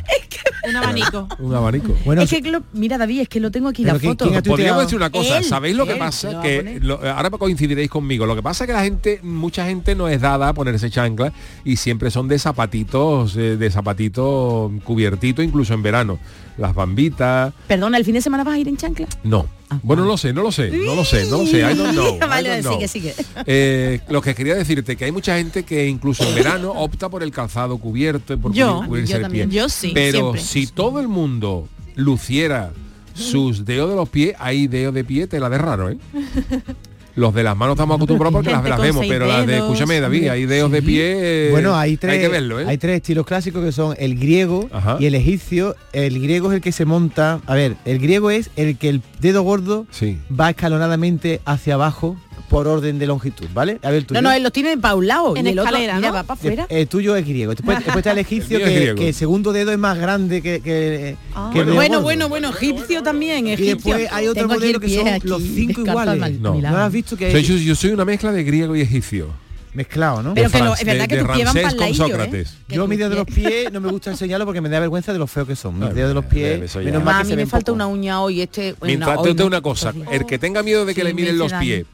Un 0.67 0.75
abanico. 0.75 1.27
Un 1.39 1.55
abanico. 1.55 1.95
Bueno, 2.05 2.21
es 2.21 2.29
que, 2.29 2.39
lo- 2.41 2.61
mira 2.73 2.95
David, 2.99 3.21
es 3.21 3.29
que 3.29 3.39
lo 3.39 3.49
tengo 3.49 3.67
aquí 3.69 3.83
la 3.83 3.97
¿quién- 3.97 4.11
foto. 4.11 4.29
quién? 4.29 4.43
Podríamos 4.43 4.83
decir 4.83 4.95
una 4.95 5.09
cosa, 5.09 5.39
Él, 5.39 5.43
¿sabéis 5.43 5.75
lo 5.75 5.87
que 5.87 5.95
pasa? 5.95 6.31
lo 6.33 6.41
Que 6.41 6.79
lo- 6.81 6.99
ahora 7.03 7.31
coincidiréis 7.31 7.89
conmigo. 7.89 8.27
Lo 8.27 8.35
que 8.35 8.43
pasa 8.43 8.63
es 8.63 8.67
que 8.67 8.73
la 8.73 8.83
gente, 8.83 9.19
mucha 9.23 9.65
gente 9.65 9.95
no 9.95 10.07
es 10.07 10.21
dada 10.21 10.49
a 10.49 10.53
ponerse 10.53 10.91
chancla 10.91 11.33
y 11.65 11.77
siempre 11.77 12.11
son 12.11 12.27
de 12.27 12.37
zapatitos, 12.37 13.35
eh, 13.37 13.57
de 13.57 13.71
zapatitos 13.71 14.71
cubiertito, 14.83 15.41
incluso 15.41 15.73
en 15.73 15.81
verano. 15.81 16.19
Las 16.57 16.75
bambitas, 16.75 17.53
Perdona, 17.67 17.97
¿el 17.97 18.05
fin 18.05 18.13
de 18.13 18.21
semana 18.21 18.43
vas 18.43 18.55
a 18.55 18.57
ir 18.59 18.67
en 18.67 18.77
chancla? 18.77 19.07
no. 19.23 19.47
Bueno, 19.83 20.01
no 20.03 20.09
lo 20.09 20.17
sé, 20.17 20.33
no 20.33 20.43
lo 20.43 20.51
sé, 20.51 20.69
no 20.69 20.95
lo 20.95 21.05
sé, 21.05 21.27
no 21.27 21.37
lo 21.37 21.45
sé. 21.45 21.59
I 21.59 21.73
don't 21.75 21.93
know. 21.93 22.17
I 22.17 22.19
Vale, 22.27 22.49
don't 22.49 22.61
know. 22.61 22.73
sigue, 22.73 22.87
sigue. 22.89 23.13
Eh, 23.45 24.01
lo 24.09 24.21
que 24.21 24.35
quería 24.35 24.53
decirte 24.55 24.97
que 24.97 25.05
hay 25.05 25.13
mucha 25.13 25.37
gente 25.37 25.63
que 25.63 25.87
incluso 25.87 26.27
en 26.27 26.35
verano 26.35 26.71
opta 26.73 27.07
por 27.07 27.23
el 27.23 27.31
calzado 27.31 27.77
cubierto, 27.77 28.37
por 28.37 28.51
Yo, 28.51 28.83
cubrirse 28.85 29.13
yo 29.13 29.25
el 29.25 29.31
pie. 29.31 29.47
Yo 29.49 29.69
sí, 29.69 29.91
Pero 29.93 30.33
siempre. 30.33 30.41
si 30.41 30.67
todo 30.67 30.99
el 30.99 31.07
mundo 31.07 31.69
luciera 31.95 32.73
sus 33.13 33.63
dedos 33.63 33.89
de 33.91 33.95
los 33.95 34.09
pies, 34.09 34.35
hay 34.39 34.67
dedos 34.67 34.93
de 34.93 35.05
pie, 35.05 35.27
te 35.27 35.39
la 35.39 35.49
de 35.49 35.57
raro, 35.57 35.89
¿eh? 35.89 35.97
Los 37.15 37.33
de 37.33 37.43
las 37.43 37.57
manos 37.57 37.73
estamos 37.75 37.95
acostumbrados 37.95 38.33
porque 38.33 38.51
las, 38.51 38.63
las 38.67 38.81
vemos, 38.81 39.05
pero 39.07 39.25
las 39.27 39.45
de, 39.45 39.57
escúchame 39.57 39.99
David, 39.99 40.27
hay 40.29 40.45
dedos 40.45 40.71
de 40.71 40.81
pie, 40.81 41.47
eh, 41.47 41.51
Bueno, 41.51 41.75
hay 41.75 41.97
tres, 41.97 42.13
hay 42.13 42.19
que 42.21 42.27
verlo, 42.29 42.59
¿eh? 42.59 42.65
hay 42.67 42.77
tres 42.77 42.97
estilos 42.97 43.25
clásicos 43.25 43.63
que 43.63 43.71
son 43.71 43.95
el 43.99 44.17
griego 44.17 44.69
Ajá. 44.71 44.97
y 44.99 45.05
el 45.05 45.15
egipcio. 45.15 45.75
El 45.93 46.21
griego 46.21 46.51
es 46.51 46.55
el 46.55 46.61
que 46.61 46.71
se 46.71 46.85
monta. 46.85 47.41
A 47.45 47.53
ver, 47.55 47.75
el 47.85 47.99
griego 47.99 48.31
es 48.31 48.49
el 48.55 48.77
que 48.77 48.89
el 48.89 49.01
dedo 49.19 49.41
gordo 49.43 49.85
Sí. 49.91 50.17
va 50.37 50.49
escalonadamente 50.51 51.41
hacia 51.45 51.73
abajo 51.73 52.17
por 52.49 52.67
orden 52.67 52.99
de 52.99 53.05
longitud, 53.07 53.47
¿vale? 53.53 53.79
A 53.83 53.89
ver, 53.91 54.03
tuyo. 54.03 54.21
No, 54.21 54.29
no, 54.29 54.35
él 54.35 54.43
los 54.43 54.51
tiene 54.51 54.77
para 54.77 54.95
un 54.95 55.07
lado. 55.07 55.35
En 55.35 55.45
y 55.47 55.49
el 55.51 55.59
otro, 55.59 55.69
escalera, 55.69 55.95
mira, 55.95 56.07
¿no? 56.09 56.13
va 56.15 56.23
para 56.23 56.39
afuera. 56.39 56.65
El 56.69 56.87
tuyo 56.87 57.15
es 57.15 57.25
griego. 57.25 57.53
Después, 57.55 57.77
después 57.83 57.97
está 57.97 58.11
el 58.11 58.17
egipcio 58.19 58.57
El 58.57 58.63
mío 58.63 58.67
es 58.67 58.73
que, 58.73 58.79
griego. 58.81 58.97
que 58.97 59.07
el 59.09 59.13
segundo 59.13 59.53
dedo 59.53 59.71
es 59.71 59.77
más 59.77 59.97
grande 59.97 60.41
que, 60.41 60.59
que, 60.61 61.15
Ah. 61.33 61.49
que 61.53 61.59
el 61.59 61.65
dedo 61.67 61.75
Bueno, 61.75 61.93
gordo. 61.95 62.03
bueno, 62.03 62.29
bueno, 62.29 62.49
egipcio 62.49 63.03
también, 63.03 63.47
Y 63.47 63.53
egipcio. 63.53 63.75
después 63.75 64.07
hay 64.11 64.27
otro 64.27 64.43
Tengo 64.43 64.53
modelo 64.55 64.77
el 64.77 64.81
que 64.81 64.95
son 64.95 65.07
aquí, 65.07 65.27
los 65.27 65.41
cinco 65.43 65.81
iguales. 65.81 66.21
al- 66.21 66.41
No. 66.41 66.53
¿No 66.55 66.77
has 66.77 66.91
visto 66.91 67.15
que 67.17 67.27
O 67.27 67.29
sea, 67.31 67.37
hay 67.39 67.43
yo, 67.45 67.55
yo 67.55 67.75
soy 67.75 67.91
una 67.91 68.05
mezcla 68.05 68.31
de 68.31 68.43
griego 68.43 68.75
y 68.75 68.81
egipcio. 68.81 69.27
mezclado, 69.73 70.21
no? 70.21 70.33
Pero 70.33 70.49
que 70.49 70.59
lo- 70.59 70.73
es 70.75 70.83
verdad 70.83 71.07
de- 71.07 71.15
que 71.15 71.23
tus 71.23 71.31
pies 71.33 71.45
van 71.45 71.53
para 71.77 71.87
el 71.87 71.95
Sócrates. 71.95 72.49
¿eh? 72.67 72.75
Yo 72.75 72.87
mis 72.87 72.97
dedos 72.97 73.11
de 73.11 73.15
los 73.19 73.25
pies- 73.25 73.71
no 73.71 73.79
me 73.79 73.89
gusta 73.89 74.11
enseñarlo 74.11 74.45
porque 74.45 74.59
me 74.59 74.67
da 74.67 74.81
vergüenza 74.81 75.13
de 75.13 75.19
lo 75.19 75.27
feo 75.27 75.47
que 75.47 75.55
son. 75.55 75.79
Mis 75.79 75.93
dedos 75.95 76.09
de 76.09 76.13
los 76.13 76.25
eh, 76.25 76.27
pies, 76.29 76.75
menos 76.75 77.01
mal 77.01 77.15
a 77.15 77.17
que 77.19 77.23
mí 77.23 77.29
se 77.29 77.35
me 77.37 77.45
falta 77.45 77.67
poco. 77.67 77.75
una 77.75 77.87
uña 77.87 78.21
hoy. 78.21 78.41
Este, 78.41 78.73
bueno, 78.73 78.87
Mientras 78.87 79.17
hoy 79.17 79.23
te 79.23 79.29
digo 79.29 79.39
no, 79.43 79.47
una 79.47 79.61
cosa, 79.61 79.93
el 80.11 80.25
que 80.25 80.37
tenga 80.37 80.61
miedo 80.61 80.85
de 80.85 80.93
que 80.93 80.99
Sí, 81.01 81.07
le 81.07 81.13
miren 81.13 81.35
me 81.35 81.39
los 81.39 81.53
pies 81.53 81.85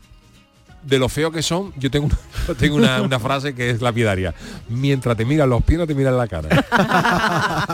de 0.88 1.00
lo 1.00 1.10
feo 1.10 1.32
que 1.32 1.42
son, 1.44 1.74
yo 1.78 1.92
tengo 1.92 2.06
una, 2.08 2.18
tengo 2.60 2.76
una, 2.78 3.02
una 3.02 3.20
frase 3.20 3.54
que 3.54 3.70
es 3.72 3.82
lapidaria. 3.82 4.34
Mientras 4.70 5.18
te 5.18 5.26
miran 5.26 5.50
los 5.50 5.62
pies, 5.64 5.80
no 5.80 5.88
te 5.88 5.94
miran 5.96 6.18
la 6.18 6.28
cara. 6.28 6.48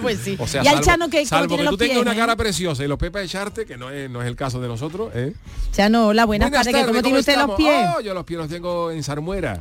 pues 0.00 0.18
sí. 0.20 0.36
O 0.38 0.46
sea, 0.46 0.62
y 0.62 0.66
al 0.68 0.74
salvo, 0.76 0.84
Chano 0.86 1.08
que 1.10 1.26
salvo 1.26 1.48
tiene 1.48 1.62
que 1.64 1.68
tú 1.70 1.76
tengas 1.76 1.98
una 1.98 2.12
¿eh? 2.12 2.16
cara 2.16 2.36
preciosa 2.36 2.84
y 2.84 2.88
los 2.88 2.98
pies 2.98 3.10
para 3.10 3.24
echarte, 3.24 3.66
que 3.66 3.76
no 3.76 3.90
es, 3.90 4.10
no 4.10 4.22
es 4.22 4.28
el 4.28 4.36
caso 4.36 4.60
de 4.60 4.68
nosotros, 4.68 5.10
¿eh? 5.14 5.32
Chano, 5.72 6.08
hola, 6.08 6.24
buenas, 6.24 6.50
tardes. 6.50 6.74
que 6.74 6.86
¿Cómo 6.86 7.02
tiene 7.02 7.18
usted 7.18 7.36
los 7.38 7.56
pies? 7.56 7.88
Oh, 7.96 8.00
yo 8.00 8.14
los 8.14 8.24
pies 8.24 8.38
los 8.38 8.48
tengo 8.48 8.90
en 8.90 9.02
sarmuera. 9.02 9.58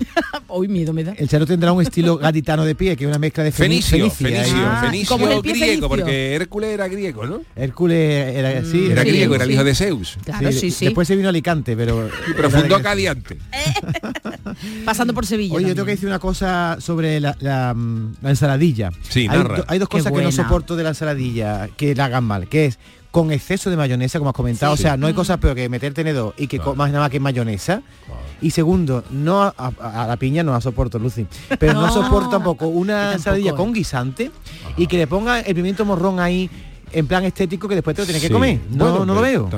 Hoy 0.47 0.67
miedo 0.73 0.93
me 0.93 1.03
da. 1.03 1.13
El 1.17 1.27
Chano 1.29 1.45
tendrá 1.45 1.71
un 1.71 1.81
estilo 1.81 2.17
gaditano 2.17 2.65
de 2.65 2.75
pie, 2.75 2.95
que 2.95 3.03
es 3.03 3.07
una 3.07 3.19
mezcla 3.19 3.43
de 3.43 3.51
feni- 3.51 3.63
Fenicio, 3.83 4.09
fenicia 4.11 4.43
fenicio, 4.43 4.57
Ah, 4.65 4.81
fenicio 4.85 5.17
como 5.17 5.29
el 5.31 5.41
pie 5.41 5.51
griego, 5.53 5.65
fenicio. 5.67 5.89
porque 5.89 6.35
Hércules 6.35 6.69
era 6.71 6.87
griego, 6.87 7.25
¿no? 7.25 7.41
Hércules 7.55 8.35
era 8.35 8.49
así. 8.59 8.91
Era 8.91 9.03
Sí, 9.03 9.09
griego, 9.09 9.35
era 9.35 9.43
el 9.43 9.49
sí. 9.49 9.53
hijo 9.55 9.63
de 9.63 9.75
Zeus. 9.75 10.17
Claro, 10.23 10.51
sí, 10.51 10.71
sí. 10.71 10.85
Después 10.85 11.07
se 11.07 11.15
vino 11.15 11.27
a 11.27 11.29
Alicante, 11.29 11.75
pero... 11.75 12.09
Pero 12.35 12.49
fundó 12.49 12.81
Cadiante. 12.81 13.37
Pasando 14.85 15.13
por 15.13 15.25
Sevilla. 15.25 15.55
Oye, 15.55 15.67
yo 15.69 15.73
tengo 15.75 15.85
que 15.85 15.91
decir 15.91 16.07
una 16.07 16.19
cosa 16.19 16.77
sobre 16.79 17.19
la, 17.19 17.35
la, 17.39 17.73
mm, 17.73 18.15
la 18.21 18.29
ensaladilla. 18.29 18.89
Sí, 19.09 19.21
hay, 19.21 19.27
narra. 19.37 19.57
do- 19.57 19.65
hay 19.67 19.79
dos 19.79 19.89
Qué 19.89 19.97
cosas 19.97 20.11
que 20.13 20.21
no 20.21 20.31
soporto 20.31 20.75
de 20.75 20.83
la 20.83 20.89
ensaladilla, 20.89 21.69
que 21.75 21.95
la 21.95 22.05
hagan 22.05 22.23
mal, 22.23 22.47
que 22.47 22.65
es 22.65 22.79
con 23.11 23.31
exceso 23.31 23.69
de 23.69 23.77
mayonesa, 23.77 24.17
como 24.17 24.31
has 24.31 24.35
comentado. 24.35 24.75
Sí. 24.75 24.81
O 24.81 24.87
sea, 24.87 24.97
no 24.97 25.05
hay 25.07 25.13
cosa 25.13 25.37
peor 25.37 25.55
que 25.55 25.69
meter 25.69 25.93
tenedor 25.93 26.33
y 26.37 26.47
que 26.47 26.57
Claro. 26.57 26.71
comas 26.71 26.89
nada 26.91 27.03
más 27.05 27.11
que 27.11 27.19
mayonesa. 27.19 27.81
Y 28.41 28.51
segundo, 28.51 29.03
no 29.11 29.43
a, 29.43 29.53
a- 29.57 30.03
a 30.03 30.07
la 30.07 30.17
piña 30.17 30.43
no 30.43 30.51
la 30.51 30.61
soporto, 30.61 30.97
Lucy. 30.99 31.25
Pero 31.59 31.73
no, 31.73 31.81
No. 31.87 31.93
soporto 31.93 32.29
tampoco 32.29 32.67
una 32.67 32.93
tampoco, 32.95 33.17
ensaladilla 33.17 33.51
¿eh? 33.51 33.55
con 33.55 33.73
guisante 33.73 34.31
y 34.77 34.87
que 34.87 34.97
le 34.97 35.07
ponga 35.07 35.39
el 35.41 35.55
pimiento 35.55 35.85
morrón 35.85 36.19
ahí 36.19 36.49
en 36.91 37.07
plan 37.07 37.23
estético 37.23 37.67
que 37.67 37.73
después 37.75 37.95
te 37.95 38.01
lo 38.03 38.05
tienes 38.05 38.21
que 38.21 38.29
comer. 38.29 38.59
No, 38.71 38.89
Bueno, 38.89 39.05
no 39.05 39.13
lo 39.15 39.21
veo. 39.21 39.49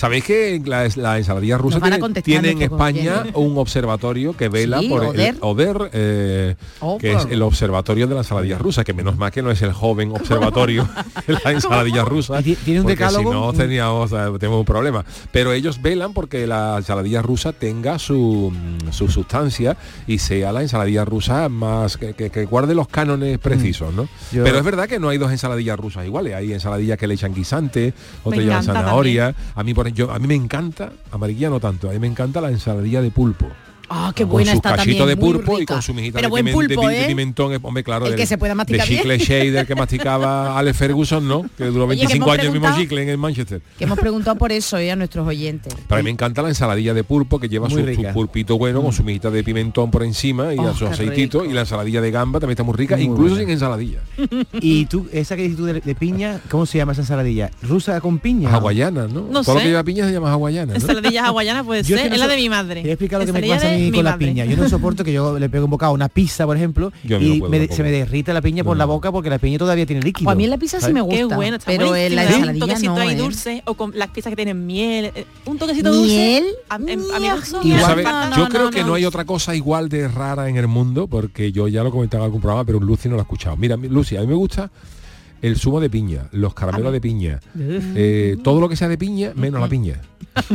Sabéis 0.00 0.24
que 0.24 0.62
la, 0.64 0.88
la 0.96 1.18
ensaladilla 1.18 1.58
rusa 1.58 1.78
tiene, 2.22 2.52
en 2.52 2.62
España 2.62 3.24
un 3.34 3.58
observatorio 3.58 4.34
que 4.34 4.48
vela 4.48 4.80
Sí, 4.80 4.88
por 4.88 5.04
Oder. 5.04 5.20
el 5.20 5.36
Oder, 5.42 5.90
eh, 5.92 6.54
Oh, 6.80 6.96
que 6.96 7.12
es 7.12 7.26
el 7.30 7.42
observatorio 7.42 8.06
de 8.06 8.14
la 8.14 8.20
ensaladilla 8.22 8.56
rusa, 8.56 8.82
que 8.82 8.94
menos 8.94 9.18
mal 9.18 9.30
que 9.30 9.42
no 9.42 9.50
es 9.50 9.60
el 9.60 9.74
joven 9.74 10.10
observatorio 10.12 10.88
de 11.26 11.34
la 11.44 11.52
ensaladilla 11.52 12.02
rusa. 12.06 12.40
Y 12.40 12.44
ti- 12.44 12.54
tiene 12.56 12.80
un 12.80 12.84
porque 12.86 12.96
decálogo, 12.96 13.30
Si 13.30 13.36
no 13.38 13.52
teníamos, 13.52 14.12
eh, 14.12 14.16
tenemos 14.38 14.60
un 14.60 14.64
problema. 14.64 15.04
Pero 15.32 15.52
ellos 15.52 15.82
velan 15.82 16.14
porque 16.14 16.46
la 16.46 16.76
ensaladilla 16.78 17.20
rusa 17.20 17.52
tenga 17.52 17.98
su, 17.98 18.52
mm, 18.54 18.92
su 18.92 19.08
sustancia 19.08 19.76
y 20.06 20.16
sea 20.18 20.50
la 20.52 20.62
ensaladilla 20.62 21.04
rusa 21.04 21.50
más 21.50 21.98
que, 21.98 22.14
que- 22.14 22.30
que 22.30 22.46
guarde 22.46 22.74
los 22.74 22.88
cánones 22.88 23.38
precisos, 23.38 23.92
¿no? 23.92 24.04
Mm. 24.04 24.08
Yo- 24.36 24.44
Pero 24.44 24.56
es 24.56 24.64
verdad 24.64 24.88
que 24.88 24.98
no 24.98 25.10
hay 25.10 25.18
dos 25.18 25.30
ensaladillas 25.30 25.78
rusas 25.78 26.06
iguales. 26.06 26.34
Hay 26.34 26.54
ensaladillas 26.54 26.96
que 26.96 27.06
le 27.06 27.14
echan 27.14 27.34
guisante, 27.34 27.92
otra 28.24 28.38
Me 28.38 28.44
llevan 28.44 28.64
zanahoria. 28.64 29.34
A 29.54 29.62
mí, 29.62 29.74
por 29.74 29.89
a 30.10 30.18
mí 30.18 30.26
me 30.26 30.34
encanta, 30.34 30.92
amarilla 31.10 31.50
no 31.50 31.60
tanto, 31.60 31.88
a 31.90 31.92
mí 31.92 31.98
me 31.98 32.06
encanta 32.06 32.40
la 32.40 32.50
ensaladilla 32.50 33.02
de 33.02 33.10
pulpo. 33.10 33.46
Ah, 33.92 34.12
qué 34.14 34.22
con 34.22 34.30
buena 34.32 34.52
su 34.52 34.58
está 34.58 34.76
cachito 34.76 34.98
también. 34.98 35.08
de 35.08 35.16
pulpo 35.16 35.58
y 35.60 35.66
con 35.66 35.82
su 35.82 35.92
mijita 35.92 36.18
Pero 36.20 36.26
de, 36.28 36.30
buen 36.30 36.44
de 36.44 36.52
pulpo, 36.52 36.88
de 36.88 37.02
¿eh? 37.02 37.06
pimentón, 37.08 37.52
eh, 37.52 37.58
hombre, 37.60 37.82
claro, 37.82 38.04
El 38.06 38.12
del- 38.12 38.20
que 38.20 38.26
se 38.26 38.38
pueda 38.38 38.52
de 38.52 38.54
masticar 38.54 38.86
chicle 38.86 39.16
bien. 39.16 39.28
shader 39.28 39.66
que 39.66 39.74
masticaba 39.74 40.56
Alex 40.58 40.76
Ferguson, 40.78 41.26
¿no? 41.26 41.42
Que 41.58 41.64
duró 41.64 41.86
Oye, 41.86 41.96
que 41.96 42.06
25 42.06 42.24
hemos 42.24 42.32
años 42.38 42.46
el 42.54 42.60
mismo 42.60 42.76
chicle 42.78 43.02
en 43.02 43.08
el 43.08 43.18
Manchester. 43.18 43.60
Que 43.76 43.84
hemos 43.84 43.98
preguntado 43.98 44.36
por 44.36 44.52
eso 44.52 44.78
eh, 44.78 44.92
a 44.92 44.96
nuestros 44.96 45.26
oyentes. 45.26 45.74
Pero 45.74 45.94
a 45.94 45.98
mí 45.98 46.04
me 46.04 46.10
encanta 46.10 46.40
la 46.40 46.48
ensaladilla 46.50 46.94
de 46.94 47.02
pulpo 47.02 47.40
que 47.40 47.48
lleva 47.48 47.68
su, 47.68 47.80
pulpito 48.14 48.56
bueno 48.58 48.80
con 48.82 48.92
su 48.92 49.02
mijita 49.02 49.28
de 49.30 49.42
pimentón 49.42 49.90
por 49.90 50.04
encima 50.04 50.54
y 50.54 50.58
Oh, 50.58 50.68
a 50.68 50.74
su 50.74 50.86
aceitito 50.86 51.40
rico. 51.40 51.50
y 51.50 51.54
la 51.54 51.62
ensaladilla 51.62 52.00
de 52.00 52.10
gamba 52.12 52.38
también 52.38 52.52
está 52.52 52.62
muy 52.62 52.74
rica, 52.76 52.94
Muy 52.96 53.06
incluso 53.06 53.30
buena. 53.30 53.40
sin 53.40 53.50
ensaladilla. 53.50 53.98
Y 54.60 54.86
tú, 54.86 55.08
esa 55.12 55.34
que 55.34 55.42
dices 55.42 55.56
tú 55.56 55.64
de, 55.64 55.80
de 55.80 55.94
piña, 55.96 56.40
¿cómo 56.48 56.64
se 56.66 56.78
llama 56.78 56.92
esa 56.92 57.00
ensaladilla? 57.02 57.50
¿Rusa 57.62 58.00
con 58.00 58.18
piña? 58.20 58.50
Hawaiana, 58.54 59.08
¿no? 59.08 59.22
No 59.22 59.42
Todo 59.42 59.54
lo 59.54 59.60
sé. 59.60 59.64
que 59.64 59.68
lleva 59.70 59.82
piña 59.82 60.06
se 60.06 60.12
llama 60.12 60.30
hawaiana, 60.32 60.74
¿no? 60.74 60.78
Ensaladillas 60.78 61.24
hawaianas 61.26 61.64
puede 61.64 61.82
ser, 61.82 62.12
es 62.12 62.18
la 62.18 62.28
de 62.28 62.36
mi 62.36 62.48
madre. 62.48 62.80
Explicar 62.88 63.18
lo 63.20 63.26
que 63.26 63.32
me 63.32 63.38
Ensaladilla 63.40 63.56
pasa 63.56 63.68
a 63.68 63.70
de 63.72 63.79
mí 63.80 63.92
con 63.92 64.04
la 64.04 64.18
piña. 64.18 64.44
Yo 64.44 64.56
no 64.56 64.68
soporto 64.68 65.04
que 65.04 65.12
yo 65.12 65.38
le 65.38 65.48
pego 65.48 65.64
un 65.64 65.70
bocado 65.70 65.90
a 65.90 65.94
una 65.94 66.08
pizza, 66.08 66.46
por 66.46 66.56
ejemplo, 66.56 66.92
Yo 67.04 67.18
y 67.20 67.40
me- 67.42 67.66
se 67.68 67.82
me 67.82 67.90
derrita 67.90 68.32
la 68.32 68.42
piña 68.42 68.64
por 68.64 68.76
la 68.76 68.84
boca 68.84 69.10
porque 69.12 69.30
la 69.30 69.38
piña 69.38 69.58
todavía 69.58 69.86
tiene 69.86 70.02
líquido. 70.02 70.24
Pues 70.24 70.34
a 70.34 70.36
mí 70.36 70.46
la 70.46 70.58
pizza 70.58 70.76
sí 70.78 70.82
¿sabes? 70.82 70.94
me 70.94 71.00
gusta. 71.00 71.16
Qué 71.16 71.24
bueno, 71.34 71.56
está 71.56 71.70
pero 71.70 71.94
en 71.96 72.14
la 72.16 72.24
ensaladilla 72.24 72.52
Un 72.64 72.68
toquecito 72.70 72.94
no, 72.94 73.00
ahí 73.00 73.10
¿eh? 73.10 73.16
dulce 73.16 73.62
o 73.66 73.74
con 73.74 73.92
las 73.96 74.08
pizzas 74.08 74.30
que 74.30 74.36
tienen 74.36 74.66
miel. 74.66 75.06
eh, 75.14 75.26
Un 75.46 75.58
toquecito 75.58 75.90
¿Miel? 75.90 76.42
dulce. 76.44 76.54
A, 76.68 76.76
en- 76.76 77.00
a 77.14 77.18
mi 77.20 77.26
encanta. 77.26 78.36
yo 78.36 78.48
creo 78.48 78.70
que 78.70 78.84
no 78.84 78.94
hay 78.94 79.04
otra 79.04 79.24
cosa 79.24 79.54
igual 79.54 79.88
de 79.88 80.08
rara 80.08 80.48
en 80.48 80.56
el 80.56 80.66
mundo, 80.68 81.06
porque 81.06 81.52
yo 81.52 81.68
ya 81.68 81.82
lo 81.82 81.90
comentaba 81.90 82.24
en 82.24 82.26
algún 82.26 82.40
programa, 82.40 82.64
pero 82.64 82.80
Lucy 82.80 83.08
no 83.08 83.14
lo 83.16 83.20
ha 83.20 83.24
escuchado. 83.24 83.56
Mira, 83.56 83.76
mi- 83.76 83.88
Lucy, 83.88 84.16
a 84.16 84.20
mí 84.20 84.26
me 84.26 84.34
gusta 84.34 84.70
el 85.42 85.56
zumo 85.56 85.80
de 85.80 85.90
piña, 85.90 86.24
los 86.32 86.54
caramelos 86.54 86.92
de 86.92 87.00
piña, 87.00 87.40
eh, 87.58 88.36
todo 88.42 88.60
lo 88.60 88.68
que 88.68 88.76
sea 88.76 88.88
de 88.88 88.98
piña, 88.98 89.32
menos 89.34 89.60
la 89.60 89.68
piña. 89.68 90.00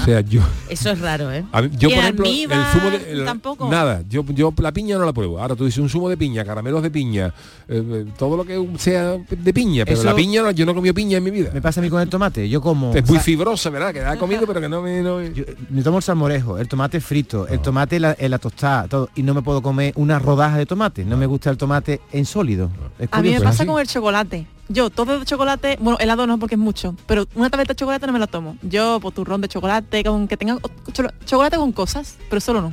O 0.00 0.04
sea, 0.04 0.20
yo, 0.22 0.40
Eso 0.68 0.90
es 0.90 1.00
raro, 1.00 1.30
¿eh? 1.32 1.44
a 1.52 1.62
mí- 1.62 1.70
yo 1.78 1.88
¿Y 1.88 1.94
por 1.94 2.02
ejemplo, 2.02 2.24
el 2.26 2.64
zumo 2.72 2.90
de 2.90 3.12
el- 3.12 3.24
tampoco? 3.24 3.70
nada, 3.70 4.02
yo, 4.08 4.24
yo 4.28 4.52
la 4.58 4.72
piña 4.72 4.98
no 4.98 5.04
la 5.04 5.12
pruebo. 5.12 5.38
Ahora 5.40 5.54
tú 5.54 5.64
dices 5.64 5.78
un 5.78 5.88
zumo 5.88 6.08
de 6.08 6.16
piña, 6.16 6.44
caramelos 6.44 6.82
de 6.82 6.90
piña, 6.90 7.32
eh, 7.68 7.82
eh, 7.86 8.06
todo 8.18 8.36
lo 8.36 8.44
que 8.44 8.68
sea 8.78 9.16
de 9.28 9.52
piña, 9.54 9.84
pero 9.84 9.96
Eso- 9.98 10.06
la 10.06 10.14
piña 10.14 10.42
no- 10.42 10.50
yo 10.50 10.64
no 10.66 10.72
he 10.72 10.74
comido 10.74 10.94
piña 10.94 11.18
en 11.18 11.24
mi 11.24 11.30
vida. 11.30 11.50
Me 11.52 11.60
pasa 11.62 11.80
a 11.80 11.82
mí 11.82 11.90
con 11.90 12.00
el 12.00 12.08
tomate. 12.08 12.48
Yo 12.48 12.60
como... 12.60 12.92
Es 12.94 13.06
muy 13.08 13.18
sa- 13.18 13.22
fibrosa, 13.24 13.70
¿verdad? 13.70 13.92
Que 13.92 14.00
la 14.00 14.14
he 14.14 14.18
comido, 14.18 14.46
pero 14.46 14.60
que 14.60 14.68
no 14.68 14.82
me... 14.82 15.02
no 15.02 15.18
me- 15.18 15.32
yo- 15.32 15.44
me 15.68 15.82
tomo 15.82 15.98
el 15.98 16.02
salmorejo, 16.02 16.58
el 16.58 16.66
tomate 16.68 17.00
frito, 17.00 17.46
el 17.46 17.60
tomate 17.60 17.96
en 17.96 18.02
la, 18.02 18.16
en 18.18 18.30
la 18.30 18.38
tostada, 18.38 18.88
todo. 18.88 19.08
Y 19.14 19.22
no 19.22 19.34
me 19.34 19.42
puedo 19.42 19.62
comer 19.62 19.92
una 19.96 20.18
rodaja 20.18 20.56
de 20.58 20.66
tomate. 20.66 21.04
No 21.04 21.16
me 21.16 21.26
gusta 21.26 21.50
el 21.50 21.56
tomate 21.56 22.00
en 22.12 22.24
sólido. 22.26 22.70
Es 22.98 23.08
A 23.12 23.18
mí 23.22 23.28
me 23.30 23.36
curioso. 23.36 23.44
pasa 23.44 23.62
así. 23.62 23.66
con 23.70 23.80
el 23.80 23.86
chocolate. 23.92 24.46
Yo 24.68 24.88
todo 24.88 25.18
de 25.18 25.24
chocolate, 25.26 25.76
bueno, 25.80 25.98
helado 25.98 26.26
no 26.28 26.38
porque 26.38 26.54
es 26.54 26.58
mucho, 26.60 26.94
pero 27.06 27.26
una 27.34 27.50
tableta 27.50 27.72
de 27.72 27.76
chocolate 27.76 28.06
no 28.06 28.12
me 28.12 28.18
la 28.20 28.28
tomo. 28.28 28.56
Yo 28.62 29.00
poturrón 29.00 29.40
de 29.40 29.48
chocolate, 29.48 30.04
con 30.04 30.28
que 30.28 30.36
tenga 30.36 30.58
cho- 30.92 31.08
chocolate 31.26 31.56
con 31.56 31.72
cosas, 31.72 32.16
pero 32.28 32.40
solo 32.40 32.60
no. 32.62 32.72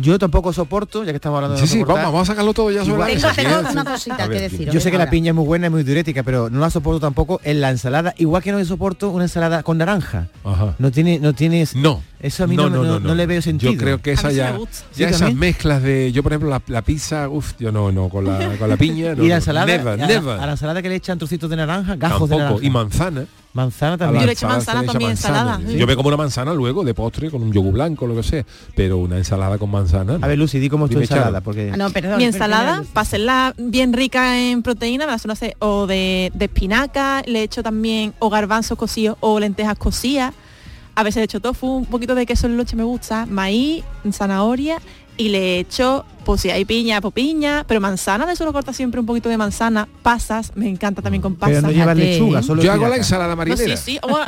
Yo 0.00 0.16
tampoco 0.18 0.52
soporto, 0.52 1.02
ya 1.02 1.10
que 1.10 1.16
estamos 1.16 1.36
hablando 1.38 1.56
de 1.56 1.60
Sí, 1.60 1.66
no 1.66 1.72
sí, 1.72 1.78
soportar, 1.80 2.04
vamos, 2.04 2.12
vamos 2.14 2.28
a 2.28 2.32
sacarlo 2.32 2.54
todo 2.54 2.70
ya 2.70 2.84
sobre 2.84 2.98
la 3.00 3.06
Tengo, 3.06 3.28
mesa. 3.28 3.34
tengo 3.34 3.70
una 3.72 3.84
cosita 3.84 4.28
que 4.28 4.40
deciros. 4.40 4.72
Yo 4.74 4.80
sé 4.80 4.90
que 4.92 4.98
la 4.98 5.10
piña 5.10 5.30
es 5.30 5.34
muy 5.34 5.44
buena, 5.44 5.66
es 5.66 5.72
muy 5.72 5.82
diurética, 5.82 6.22
pero 6.22 6.48
no 6.50 6.60
la 6.60 6.70
soporto 6.70 7.00
tampoco 7.00 7.40
en 7.42 7.60
la 7.60 7.70
ensalada, 7.70 8.14
igual 8.18 8.42
que 8.42 8.52
no 8.52 8.64
soporto 8.64 9.10
una 9.10 9.24
ensalada 9.24 9.62
con 9.64 9.76
naranja. 9.78 10.28
Ajá. 10.44 10.74
No 10.78 10.92
tiene, 10.92 11.18
no 11.18 11.32
tienes. 11.32 11.74
No. 11.74 12.00
Eso 12.20 12.44
a 12.44 12.46
mí 12.46 12.56
no, 12.56 12.70
me- 12.70 12.76
no- 12.78 13.00
no 13.00 13.14
le 13.14 13.26
veo 13.26 13.42
sentido. 13.42 13.72
Yo 13.72 13.78
creo 13.78 13.98
que 14.02 14.12
esa 14.12 14.30
ya, 14.32 14.56
ya 14.96 15.06
esas 15.08 15.20
también. 15.20 15.38
mezclas 15.38 15.82
de, 15.82 16.10
yo 16.12 16.22
por 16.22 16.32
ejemplo 16.32 16.48
la, 16.50 16.62
la 16.68 16.82
pizza, 16.82 17.28
uff, 17.28 17.54
yo 17.58 17.70
no, 17.72 17.90
no, 17.92 18.08
con 18.08 18.24
la, 18.24 18.56
con 18.58 18.68
la 18.68 18.76
piña, 18.76 19.14
no, 19.16 19.24
y 19.24 19.28
la 19.28 19.34
no, 19.34 19.38
ensalada, 19.40 19.66
never, 19.66 19.88
a, 19.88 19.96
la- 19.96 20.06
never. 20.06 20.40
a 20.40 20.46
la 20.46 20.52
ensalada 20.52 20.80
que 20.82 20.88
le 20.88 20.94
echan 20.96 21.18
trocitos 21.18 21.50
de 21.50 21.56
naranja, 21.56 21.96
gajos 21.96 22.28
de 22.28 22.36
Tampoco. 22.36 22.60
naranja. 22.60 22.66
Y 22.66 22.70
manzana. 22.70 23.24
Manzana 23.52 23.98
también. 23.98 24.24
Yo 24.24 24.32
le 24.32 24.48
manzana 24.48 24.84
también, 24.84 25.12
ensalada, 25.12 25.60
sí. 25.66 25.76
Yo 25.76 25.86
me 25.86 25.96
como 25.96 26.08
una 26.08 26.16
manzana 26.16 26.52
luego 26.54 26.84
de 26.84 26.94
postre 26.94 27.30
con 27.30 27.42
un 27.42 27.52
yogur 27.52 27.72
blanco, 27.72 28.06
lo 28.06 28.14
que 28.14 28.22
sea, 28.22 28.44
pero 28.74 28.98
una 28.98 29.16
ensalada 29.16 29.58
con 29.58 29.70
manzana. 29.70 30.18
A 30.20 30.26
ver, 30.26 30.38
Lucy, 30.38 30.58
di 30.58 30.68
cómo 30.68 30.86
es 30.86 30.90
tu 30.90 30.98
ensalada, 30.98 31.40
porque 31.40 31.70
Ah, 31.72 31.76
no, 31.76 31.90
perdón, 31.90 32.18
Mi 32.18 32.24
ensalada, 32.24 32.84
para 32.92 33.02
hacerla 33.02 33.54
bien 33.58 33.92
rica 33.92 34.38
en 34.38 34.62
proteína, 34.62 35.06
me 35.06 35.12
la 35.12 35.18
suelo 35.18 35.32
hacer 35.32 35.56
o 35.58 35.86
de, 35.86 36.30
de 36.34 36.44
espinaca, 36.44 37.22
le 37.26 37.42
echo 37.42 37.62
también 37.62 38.14
o 38.18 38.30
garbanzos 38.30 38.78
cocidos 38.78 39.16
o 39.20 39.40
lentejas 39.40 39.78
cocidas. 39.78 40.34
A 40.94 41.02
veces 41.04 41.18
le 41.20 41.24
echo 41.24 41.40
tofu, 41.40 41.68
un 41.68 41.86
poquito 41.86 42.14
de 42.14 42.26
queso 42.26 42.46
en 42.46 42.56
leche 42.56 42.74
me 42.74 42.82
gusta, 42.82 43.24
maíz, 43.26 43.84
zanahoria 44.12 44.78
y 45.16 45.28
le 45.28 45.60
echo, 45.60 46.04
pues 46.28 46.42
si 46.42 46.50
hay 46.50 46.66
piña, 46.66 47.00
pues 47.00 47.14
piña, 47.14 47.64
pero 47.66 47.80
manzana 47.80 48.26
le 48.26 48.36
suelo 48.36 48.52
cortar 48.52 48.74
siempre 48.74 49.00
un 49.00 49.06
poquito 49.06 49.30
de 49.30 49.38
manzana, 49.38 49.88
pasas, 50.02 50.52
me 50.56 50.68
encanta 50.68 51.00
también 51.00 51.22
con 51.22 51.36
pasas. 51.36 51.54
pero 51.56 51.62
no 51.68 51.72
lleva 51.72 51.94
Fíjate, 51.94 52.12
lechuga, 52.18 52.42
solo 52.42 52.62
Yo 52.62 52.70
hago 52.70 52.86
la 52.86 52.96
ensalada 52.96 53.30
No, 53.30 53.36
marinera. 53.36 53.76
sí, 53.78 53.92
sí, 53.92 53.98
o 54.02 54.18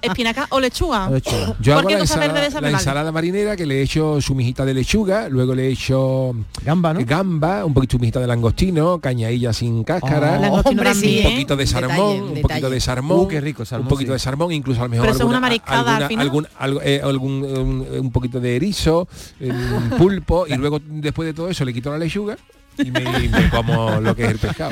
espinaca 0.00 0.46
o 0.50 0.60
lechuga. 0.60 1.08
O 1.08 1.14
lechuga. 1.14 1.56
Yo 1.58 1.76
hago 1.76 1.90
la 1.90 1.98
ensalada, 1.98 2.40
de 2.48 2.60
la 2.60 2.70
ensalada 2.70 3.10
marinera 3.10 3.56
que 3.56 3.66
le 3.66 3.82
echo 3.82 4.20
su 4.20 4.36
mijita 4.36 4.64
de 4.64 4.74
lechuga, 4.74 5.28
luego 5.28 5.52
le 5.56 5.70
echo 5.70 6.36
Gamba, 6.64 6.94
¿no? 6.94 7.00
gamba, 7.04 7.64
un 7.64 7.74
poquito 7.74 7.96
su 7.96 7.98
mijita 7.98 8.20
de 8.20 8.28
langostino, 8.28 9.00
cañailla 9.00 9.52
sin 9.52 9.82
cáscara, 9.82 10.38
Oh, 10.52 10.62
hombre, 10.64 10.94
sí, 10.94 11.16
un 11.24 11.32
poquito 11.32 11.56
de 11.56 11.64
Detalle, 11.64 11.88
salmón, 11.88 12.10
un 12.20 12.28
detalle. 12.34 12.42
poquito 12.42 12.70
de 12.70 12.80
salmón, 12.80 13.20
Uh, 13.22 13.26
qué 13.28 13.40
rico, 13.40 13.64
un 13.76 13.88
poquito 13.88 14.10
sí. 14.10 14.12
de 14.12 14.18
salmón, 14.20 14.52
incluso 14.52 14.82
a 14.82 14.84
lo 14.84 14.90
mejor 14.90 15.06
Pero 15.06 15.10
eso 15.14 15.16
es 15.16 15.20
alguna, 15.22 15.38
una 15.38 15.46
mariscada 15.48 15.78
alguna- 15.80 15.96
al 15.96 16.08
final. 16.08 16.26
algún, 16.26 16.80
eh, 16.84 17.00
algún, 17.02 17.32
un, 17.42 17.86
un 17.98 18.12
poquito 18.12 18.38
de 18.38 18.54
erizo, 18.54 19.08
eh, 19.40 19.50
un 19.50 19.98
pulpo 19.98 20.46
y 20.46 20.54
luego 20.54 20.78
después 20.86 21.26
de 21.26 21.39
todo 21.40 21.48
eso 21.48 21.64
le 21.64 21.72
quito 21.72 21.90
la 21.90 21.96
lechuga 21.96 22.36
y 22.84 22.90
me, 22.90 23.00
y 23.24 23.28
me 23.28 23.48
como 23.50 24.00
lo 24.00 24.14
que 24.16 24.24
es 24.24 24.30
el 24.30 24.38
pescado. 24.38 24.70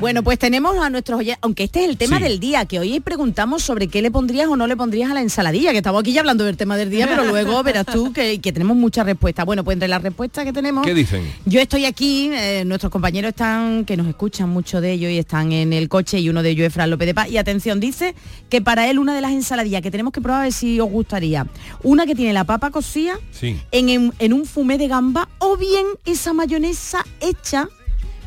Bueno, 0.00 0.22
pues 0.22 0.38
tenemos 0.38 0.76
a 0.78 0.90
nuestros 0.90 1.18
oyentes, 1.20 1.38
aunque 1.42 1.64
este 1.64 1.84
es 1.84 1.90
el 1.90 1.96
tema 1.96 2.18
Sí. 2.18 2.22
del 2.24 2.40
día, 2.40 2.64
que 2.66 2.78
hoy 2.78 3.00
preguntamos 3.00 3.62
sobre 3.62 3.88
qué 3.88 4.02
le 4.02 4.10
pondrías 4.10 4.48
o 4.48 4.56
no 4.56 4.66
le 4.66 4.76
pondrías 4.76 5.10
a 5.10 5.14
la 5.14 5.20
ensaladilla, 5.20 5.70
que 5.72 5.78
estamos 5.78 6.00
aquí 6.00 6.12
ya 6.12 6.20
hablando 6.20 6.44
del 6.44 6.56
tema 6.56 6.76
del 6.76 6.90
día, 6.90 7.06
pero 7.06 7.24
luego 7.24 7.62
verás 7.64 7.86
tú 7.86 8.12
que, 8.12 8.40
que 8.40 8.52
tenemos 8.52 8.76
muchas 8.76 9.06
respuestas. 9.06 9.44
Bueno, 9.46 9.64
pues 9.64 9.74
entre 9.74 9.88
las 9.88 10.02
respuestas 10.02 10.44
que 10.44 10.52
tenemos... 10.52 10.84
¿Qué 10.86 10.94
dicen? 10.94 11.22
Yo 11.46 11.60
estoy 11.60 11.84
aquí, 11.84 12.30
eh, 12.32 12.64
nuestros 12.66 12.90
compañeros 12.92 13.30
están, 13.30 13.84
que 13.84 13.96
nos 13.96 14.06
escuchan 14.06 14.48
mucho 14.48 14.80
de 14.80 14.92
ellos 14.92 15.10
y 15.10 15.18
están 15.18 15.52
en 15.52 15.72
el 15.72 15.88
coche 15.88 16.18
y 16.20 16.28
uno 16.28 16.42
de 16.42 16.50
ellos 16.50 16.66
es 16.66 16.72
Fran 16.72 16.90
López 16.90 17.06
de 17.06 17.14
Paz. 17.14 17.30
Y 17.30 17.36
atención, 17.38 17.80
dice 17.80 18.14
que 18.48 18.60
para 18.60 18.88
él 18.90 18.98
una 18.98 19.14
de 19.14 19.20
las 19.20 19.32
ensaladillas 19.32 19.82
que 19.82 19.90
tenemos 19.90 20.12
que 20.12 20.20
probar 20.20 20.40
a 20.40 20.42
ver 20.44 20.52
si 20.52 20.80
os 20.80 20.90
gustaría, 20.90 21.46
una 21.82 22.06
que 22.06 22.14
tiene 22.14 22.32
la 22.32 22.44
papa 22.44 22.70
cocida 22.70 23.14
Sí. 23.32 23.60
en, 23.70 23.88
en- 23.88 24.12
en 24.18 24.32
un 24.32 24.44
fumé 24.46 24.78
de 24.78 24.88
gamba 24.88 25.28
o 25.38 25.56
bien 25.56 25.84
esa 26.04 26.32
mayonesa 26.32 27.04
hecha 27.20 27.37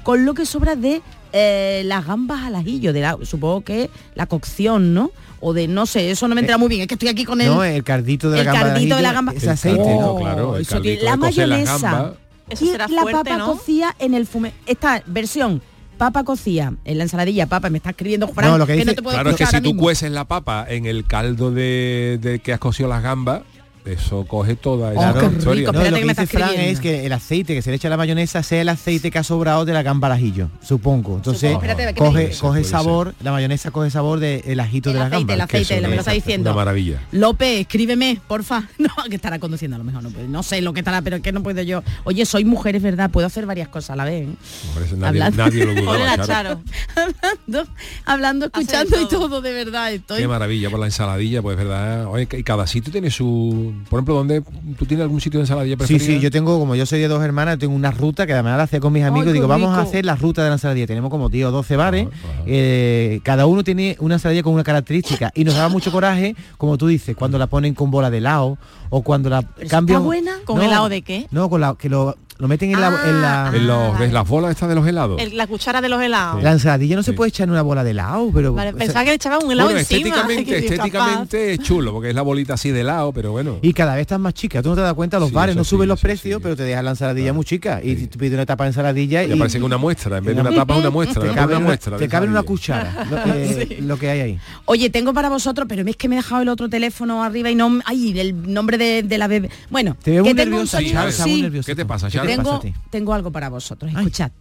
con 0.04 0.26
lo 0.26 0.34
que 0.34 0.46
sobra 0.46 0.76
de 0.76 1.02
eh, 1.34 1.84
las 1.86 2.06
gambas 2.06 2.44
al 2.44 2.56
ajillo, 2.56 2.92
de 2.94 3.02
la, 3.02 3.18
supongo 3.24 3.62
que 3.62 3.90
la 4.16 4.26
cocción, 4.26 4.94
¿no? 4.94 5.12
O 5.40 5.54
de, 5.54 5.68
no 5.68 5.86
sé, 5.86 6.12
eso 6.12 6.28
no 6.28 6.36
me 6.36 6.42
entera 6.42 6.58
muy 6.58 6.70
bien, 6.70 6.82
es 6.82 6.88
que 6.88 6.96
estoy 6.96 7.10
aquí 7.10 7.24
con 7.26 7.40
el... 7.42 7.48
No, 7.48 7.64
el 7.64 7.84
cardito 7.84 8.30
de 8.30 8.38
la 8.38 8.42
el 8.42 8.46
gamba. 8.48 8.68
cardito 8.74 8.96
de 8.96 9.02
la 9.02 9.10
ajillo, 9.10 9.16
gamba. 9.18 9.34
Ese 9.34 9.46
El 9.46 9.52
aceite, 9.52 9.78
caldito, 9.84 10.02
¿no? 10.02 10.16
claro, 10.20 10.56
el 10.56 10.62
eso 10.62 10.80
la 11.04 11.18
mayonesa. 11.18 12.14
y 12.60 12.72
la 12.78 12.88
fuerte, 12.88 13.12
papa 13.12 13.38
¿no? 13.38 13.46
cocida 13.54 13.96
en 14.00 14.14
el 14.14 14.28
fumé. 14.28 14.54
Esta 14.66 15.02
versión 15.08 15.62
papa 15.98 16.24
cocida 16.24 16.74
en 16.86 16.98
la 16.98 17.04
ensaladilla, 17.04 17.46
papa, 17.48 17.70
me 17.70 17.78
está 17.78 17.92
escribiendo 17.92 18.28
Fran, 18.28 18.50
No, 18.52 18.58
lo 18.58 18.66
que 18.68 18.74
que, 18.74 18.80
no 18.80 18.84
dice- 18.86 18.96
te 18.96 19.02
puedo 19.04 19.16
Claro, 19.16 19.30
es 19.32 19.36
que 19.38 19.46
si 19.46 19.58
tú 19.62 19.70
mismo. 19.70 19.82
cueces 19.84 20.12
la 20.12 20.26
papa 20.26 20.66
en 20.68 20.86
el 20.86 21.06
caldo 21.06 21.52
de, 21.52 22.18
de 22.22 22.40
que 22.40 22.54
has 22.54 22.60
cocido 22.60 22.90
las 22.90 23.02
gambas, 23.04 23.42
eso 23.86 24.26
coge 24.26 24.56
toda 24.56 24.92
esa 24.94 25.12
Oh, 25.12 25.32
historia. 25.32 25.54
rico, 25.54 25.72
No, 25.74 25.80
lo 25.80 25.86
que 25.98 26.02
que 26.02 26.08
dice 26.10 26.28
Fran 26.28 26.54
es 26.56 26.80
que 26.80 27.06
el 27.06 27.14
aceite 27.14 27.54
que 27.56 27.62
se 27.62 27.70
le 27.72 27.78
echa 27.78 27.88
a 27.88 27.92
la 27.92 27.98
mayonesa 27.98 28.44
sea 28.44 28.62
el 28.62 28.70
aceite 28.70 29.10
que 29.12 29.18
ha 29.20 29.24
sobrado 29.24 29.66
de 29.66 29.74
la 29.74 29.82
gamba 29.84 30.08
al 30.08 30.14
ajillo, 30.14 30.50
supongo. 30.62 31.16
Entonces 31.16 31.52
Supongo, 31.52 31.72
espérate, 31.72 31.94
¿qué 31.96 32.02
me 32.02 32.08
coge, 32.08 32.32
coge 32.40 32.60
ser. 32.64 32.72
sabor, 32.72 33.16
la 33.24 33.32
mayonesa 33.32 33.72
coge 33.72 33.90
sabor 33.90 34.20
del 34.20 34.60
ajito 34.60 34.90
El 34.90 34.94
de 34.94 35.00
la 35.00 35.06
aceite, 35.06 35.20
gamba. 35.22 35.34
el 35.34 35.42
aceite, 35.42 35.74
eso 35.74 35.82
me 35.82 35.88
lo 35.88 35.94
es 35.94 36.00
está 36.00 36.12
diciendo. 36.12 36.50
Una 36.52 36.56
maravilla. 36.58 37.02
López, 37.12 37.62
escríbeme, 37.62 38.20
porfa. 38.28 38.64
No, 38.78 38.90
que 39.10 39.16
estará 39.16 39.40
conduciendo 39.40 39.76
a 39.76 39.78
lo 39.78 39.84
mejor. 39.84 40.04
No, 40.04 40.44
sé 40.44 40.62
lo 40.62 40.74
que 40.74 40.80
estará, 40.82 41.02
pero 41.02 41.16
es 41.18 41.22
que 41.22 41.32
no 41.32 41.42
puedo 41.44 41.62
yo. 41.62 41.82
Oye, 42.04 42.26
soy 42.26 42.46
mujer, 42.46 42.76
es 42.76 42.82
verdad, 42.84 43.10
puedo 43.10 43.28
hacer 43.28 43.46
varias 43.46 43.68
cosas 43.70 43.92
a 43.92 43.96
la 43.96 44.06
vez. 44.06 44.28
¿eh? 44.28 44.32
Hombre, 44.76 44.86
nadie, 44.98 45.08
Hablando- 45.24 45.38
nadie 45.46 45.66
lo 45.66 45.72
dudaba, 45.74 45.92
Ponle 45.98 46.06
la 46.06 46.18
Charo. 46.26 46.28
charo. 46.28 46.62
hablando, 48.06 48.48
de 48.48 48.52
escuchando 48.62 49.02
y 49.02 49.08
todo. 49.08 49.22
todo, 49.30 49.42
de 49.42 49.54
verdad. 49.54 49.94
Estoy 49.94 50.20
Qué 50.22 50.28
maravilla 50.28 50.70
por 50.70 50.80
la 50.80 50.86
ensaladilla, 50.88 51.42
pues 51.42 51.58
verdad. 51.58 52.06
Oye, 52.08 52.28
y 52.32 52.44
cada 52.44 52.68
sitio 52.68 52.92
tiene 52.92 53.10
su, 53.12 53.71
por 53.90 53.98
ejemplo, 54.00 54.16
¿dónde 54.16 54.42
tú 54.78 54.86
tienes 54.86 55.04
algún 55.04 55.20
sitio 55.22 55.40
de 55.40 55.44
ensaladilla 55.44 55.74
Sí, 55.76 55.78
preferido? 55.78 56.06
sí, 56.06 56.20
yo 56.20 56.32
tengo, 56.32 56.60
como 56.60 56.76
yo 56.76 56.86
soy 56.86 57.00
de 57.00 57.08
dos 57.08 57.24
hermanas, 57.24 57.58
tengo 57.60 57.74
una 57.74 57.92
ruta 57.92 58.26
que 58.28 58.34
además 58.34 58.58
la 58.58 58.64
hacía 58.64 58.80
con 58.80 58.94
mis 58.94 59.04
amigos, 59.04 59.34
digo, 59.34 59.48
vamos 59.48 59.78
a 59.78 59.82
hacer 59.82 60.06
la 60.06 60.16
ruta 60.16 60.44
de 60.44 60.50
la 60.50 60.56
ensaladilla. 60.56 60.88
Tenemos 60.88 61.10
como, 61.10 61.30
tío, 61.30 61.52
12 61.52 61.76
bares, 61.76 62.08
eh, 62.46 63.20
cada 63.24 63.46
uno 63.46 63.64
tiene 63.64 63.96
una 64.00 64.16
ensaladilla 64.16 64.44
con 64.44 64.54
una 64.54 64.64
característica 64.64 65.32
y 65.36 65.44
nos 65.44 65.56
daba 65.56 65.70
mucho 65.70 65.92
coraje, 65.92 66.36
como 66.58 66.78
tú 66.78 66.88
dices, 66.88 67.16
cuando 67.16 67.38
la 67.38 67.48
ponen 67.48 67.74
con 67.74 67.92
bola 67.92 68.10
de 68.10 68.18
helado 68.20 68.58
o 68.90 69.02
cuando 69.04 69.30
la 69.30 69.44
cambian... 69.70 70.04
buena? 70.04 70.34
¿Con 70.46 70.58
No, 70.58 70.64
helado 70.64 70.90
de 70.90 71.02
qué? 71.02 71.28
No, 71.32 71.50
con 71.50 71.62
la 71.62 71.76
que 71.76 71.90
lo, 71.90 72.16
lo 72.42 72.48
meten 72.48 72.72
en 72.74 72.82
la... 72.82 72.88
en 72.88 73.22
la- 73.22 73.52
En 73.54 73.68
los, 73.68 74.00
¿ves 74.00 74.12
las 74.12 74.28
bolas 74.28 74.52
estas 74.52 74.68
de 74.68 74.76
los 74.76 74.86
helados? 74.88 75.22
El- 75.22 75.38
la 75.38 75.48
cuchara 75.48 75.80
de 75.80 75.88
los 75.88 76.02
helados. 76.02 76.42
la 76.44 76.52
ensaladilla 76.52 76.96
no 76.96 77.04
se 77.04 77.14
puede 77.14 77.30
echar 77.30 77.46
en 77.46 77.52
una 77.52 77.62
bola 77.62 77.84
de 77.84 77.92
helado, 77.92 78.32
pero... 78.34 78.54
Vale, 78.54 78.70
o 78.70 78.74
sea, 78.74 78.80
pensaba 78.80 79.04
que 79.06 79.12
le 79.12 79.16
echaban 79.16 79.46
un 79.46 79.52
helado 79.52 79.68
Bueno, 79.70 79.80
encima. 79.80 79.98
estéticamente, 80.10 80.58
estéticamente 80.58 81.54
es 81.54 81.60
chulo, 81.60 81.94
porque 81.94 82.10
es 82.10 82.16
la 82.16 82.24
bolita 82.24 82.56
así 82.56 82.72
de 82.72 82.82
helado, 82.82 83.14
pero 83.14 83.32
bueno. 83.32 83.60
Y 83.62 83.72
cada 83.74 83.94
vez 83.94 84.02
están 84.02 84.22
más 84.22 84.34
chicas. 84.34 84.64
Tú 84.64 84.70
no 84.70 84.76
te 84.76 84.82
das 84.82 84.94
cuenta, 84.94 85.20
los 85.20 85.30
Sí, 85.30 85.36
bares 85.36 85.56
no 85.56 85.64
sí, 85.64 85.70
suben 85.70 85.88
los 85.88 86.00
precios, 86.02 86.42
pero 86.42 86.56
te 86.56 86.64
dejan 86.64 86.84
la 86.84 86.92
ensaladilla 86.92 87.32
muy 87.32 87.46
chica. 87.46 87.80
Y 87.84 88.08
tú 88.08 88.18
pides 88.18 88.34
una 88.34 88.46
tapa 88.46 88.64
de 88.66 88.70
ensaladilla 88.72 89.24
y 89.24 89.36
parece 89.38 89.60
que 89.60 89.64
una 89.64 89.78
muestra, 89.78 90.18
en 90.18 90.26
vez 90.26 90.36
de 90.36 90.42
una 90.42 90.52
tapa 90.52 90.74
es 90.74 90.80
una 90.80 90.90
muestra. 90.90 91.22
te 91.22 91.34
cabe, 91.34 91.56
una 91.56 91.66
muestra 91.66 91.98
te 91.98 92.08
cabe 92.08 92.28
cuchara 92.44 93.08
lo, 93.80 93.98
que 93.98 94.10
hay 94.10 94.20
ahí. 94.20 94.40
Oye, 94.66 94.90
tengo 94.90 95.14
para 95.14 95.30
vosotros, 95.30 95.68
pero 95.68 95.88
es 95.88 95.96
que 95.96 96.10
me 96.10 96.16
he 96.16 96.20
dejado 96.20 96.42
el 96.42 96.50
otro 96.50 96.70
teléfono 96.70 97.24
arriba 97.24 97.50
y 97.50 97.56
no... 97.56 97.80
Ay, 97.86 98.20
el 98.20 98.54
nombre 98.54 98.78
de, 98.78 99.18
la 99.18 99.28
bebé. 99.28 99.50
Bueno, 99.70 99.96
Te 100.02 100.12
veo 100.12 100.24
muy 100.24 100.34
nerviosa. 100.34 100.80
¿Qué 100.80 100.86
te 100.86 100.94
pasa, 100.94 101.26
¿Qué 101.66 101.76
te 101.76 101.86
pasa 101.86 102.10
tengo, 102.38 102.62
tengo 102.90 103.14
algo 103.14 103.32
para 103.32 103.50
vosotros. 103.50 103.92
Escuchad. 103.92 104.32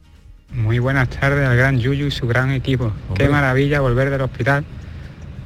Muy 0.53 0.79
buenas 0.81 1.09
tardes 1.11 1.47
al 1.49 1.57
gran 1.57 1.79
Yuyu 1.79 2.07
y 2.07 2.11
su 2.11 2.27
gran 2.27 2.51
equipo. 2.51 2.93
Qué 3.15 3.29
maravilla 3.29 3.81
volver 3.81 4.11
del 4.11 4.21
hospital 4.23 4.65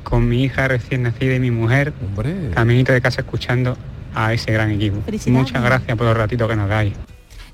con 0.02 0.28
mi 0.28 0.42
hija 0.44 0.68
recién 0.68 1.02
nacida 1.02 1.34
y 1.34 1.40
mi 1.40 1.50
mujer, 1.50 1.92
Hombre. 2.02 2.50
caminito 2.54 2.92
de 2.92 3.00
casa 3.00 3.20
escuchando 3.22 3.76
a 4.14 4.32
ese 4.32 4.52
gran 4.52 4.70
equipo. 4.70 5.02
Muchas 5.26 5.62
gracias 5.62 5.96
por 5.96 6.06
los 6.06 6.16
ratitos 6.16 6.48
que 6.48 6.56
nos 6.56 6.68
dais. 6.68 6.92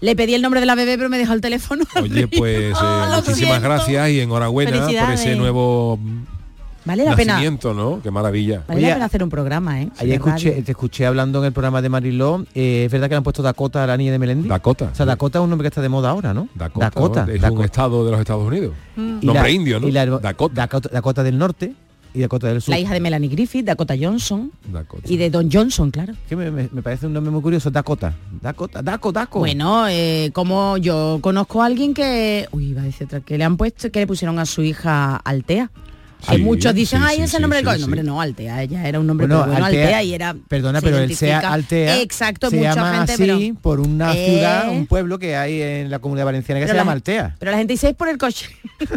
Le 0.00 0.16
pedí 0.16 0.34
el 0.34 0.42
nombre 0.42 0.60
de 0.60 0.66
la 0.66 0.74
bebé, 0.74 0.96
pero 0.96 1.08
me 1.10 1.18
dejó 1.18 1.32
el 1.34 1.40
teléfono. 1.40 1.84
Oye, 2.00 2.26
pues 2.28 2.56
eh, 2.70 2.72
Ah, 2.74 3.06
lo 3.10 3.16
muchísimas 3.16 3.58
siento. 3.60 3.68
gracias 3.68 4.10
y 4.10 4.20
enhorabuena 4.20 4.86
por 4.86 5.10
ese 5.10 5.36
nuevo 5.36 5.98
Vale 6.84 7.04
la 7.04 7.14
pena. 7.14 7.34
nacimiento, 7.34 7.74
¿no? 7.74 8.00
Qué 8.02 8.10
maravilla. 8.10 8.64
Vale 8.66 8.80
la 8.80 8.94
pena 8.94 9.04
hacer 9.04 9.22
un 9.22 9.28
programa, 9.30 9.82
¿eh? 9.82 9.90
Ayer 9.98 10.14
escuché, 10.14 10.62
te 10.62 10.70
escuché 10.72 11.04
hablando 11.06 11.40
en 11.40 11.44
el 11.46 11.52
programa 11.52 11.82
de 11.82 11.88
Mariló, 11.90 12.46
eh, 12.54 12.84
es 12.86 12.92
verdad 12.92 13.08
que 13.08 13.14
le 13.14 13.16
han 13.18 13.22
puesto 13.22 13.42
Dakota 13.42 13.84
a 13.84 13.86
la 13.86 13.96
niña 13.96 14.12
de 14.12 14.18
Melendi. 14.18 14.48
Dakota. 14.48 14.88
O 14.92 14.94
sea, 14.94 15.04
Dakota 15.06 15.38
es 15.38 15.42
un 15.44 15.50
nombre 15.50 15.64
que 15.64 15.68
está 15.68 15.82
de 15.82 15.88
moda 15.90 16.10
ahora, 16.10 16.32
¿no? 16.32 16.48
Dakota, 16.54 16.86
Dakota. 16.86 17.26
¿no? 17.26 17.32
es 17.32 17.40
Dakota. 17.40 17.58
un 17.60 17.64
estado 17.64 18.04
de 18.06 18.10
los 18.12 18.20
Estados 18.20 18.46
Unidos. 18.46 18.72
Y 18.96 19.00
Nombre 19.00 19.34
la- 19.42 19.50
indio, 19.50 19.78
¿no? 19.80 19.88
y 19.88 19.92
la- 19.92 20.06
Dakota. 20.06 20.54
Dakota, 20.54 20.88
Dakota 20.90 21.22
del 21.22 21.36
Norte 21.38 21.74
y 22.14 22.20
Dakota 22.20 22.48
del 22.48 22.60
Sur. 22.62 22.72
La 22.74 22.80
hija 22.80 22.94
de 22.94 23.00
Melanie 23.00 23.28
Griffith, 23.28 23.64
Dakota 23.66 23.94
Johnson. 24.00 24.50
Dakota. 24.72 25.02
Y 25.06 25.16
de 25.18 25.30
Don 25.30 25.50
Johnson, 25.52 25.90
claro. 25.90 26.14
Que 26.28 26.34
me, 26.34 26.50
me- 26.50 26.68
me 26.72 26.82
parece 26.82 27.06
un 27.06 27.12
nombre 27.12 27.30
muy 27.30 27.42
curioso, 27.42 27.70
Dakota. 27.70 28.14
Dakota, 28.40 28.82
Daco, 28.82 29.12
Daco. 29.12 29.38
Bueno, 29.40 29.86
eh, 29.86 30.30
como 30.32 30.76
yo 30.78 31.18
conozco 31.20 31.62
a 31.62 31.66
alguien 31.66 31.92
que... 31.94 32.48
Uy, 32.52 32.70
iba 32.70 32.80
a 32.80 32.84
decir 32.84 33.06
otra, 33.06 33.20
que 33.20 33.36
le 33.38 33.44
han 33.44 33.56
puesto, 33.58 33.90
que 33.92 34.00
le 34.00 34.06
pusieron 34.06 34.38
a 34.38 34.46
su 34.46 34.62
hija 34.62 35.16
Altea. 35.16 35.70
Sí, 36.28 36.38
muchos 36.38 36.74
dicen, 36.74 37.00
sí, 37.00 37.04
ay, 37.08 37.16
sí, 37.16 37.22
ese 37.22 37.24
es 37.24 37.30
sí, 37.30 37.36
el 37.36 37.42
nombre 37.42 37.58
sí, 37.60 37.64
del 37.66 37.74
sí. 37.76 37.80
nombre. 37.80 38.02
No, 38.02 38.20
Altea, 38.20 38.62
ella 38.62 38.86
era 38.88 39.00
un 39.00 39.06
nombre 39.06 39.26
Bueno, 39.26 39.42
pero 39.42 39.52
bueno, 39.52 39.66
Altea- 39.66 39.82
Altea, 39.84 40.02
y 40.02 40.14
era... 40.14 40.36
Perdona, 40.48 40.80
pero 40.80 40.98
el 40.98 41.16
sea 41.16 41.38
Altea 41.40 42.00
Exacto, 42.00 42.50
se 42.50 42.56
mucha 42.56 42.74
llama 42.74 42.96
gente, 42.98 43.12
así 43.12 43.22
pero... 43.26 43.60
por 43.62 43.80
una 43.80 44.12
Eh, 44.14 44.26
ciudad, 44.26 44.70
un 44.70 44.86
pueblo 44.86 45.18
que 45.18 45.36
hay 45.36 45.60
en 45.62 45.90
la 45.90 45.98
comunidad 45.98 46.26
valenciana 46.26 46.58
que 46.60 46.64
pero 46.66 46.72
se 46.72 46.76
la- 46.76 46.80
llama 46.82 46.92
Altea. 46.92 47.36
Pero 47.38 47.50
la 47.52 47.58
gente 47.58 47.72
dice, 47.72 47.88
es 47.88 47.94
por 47.94 48.08
el 48.08 48.18
coche. 48.18 48.46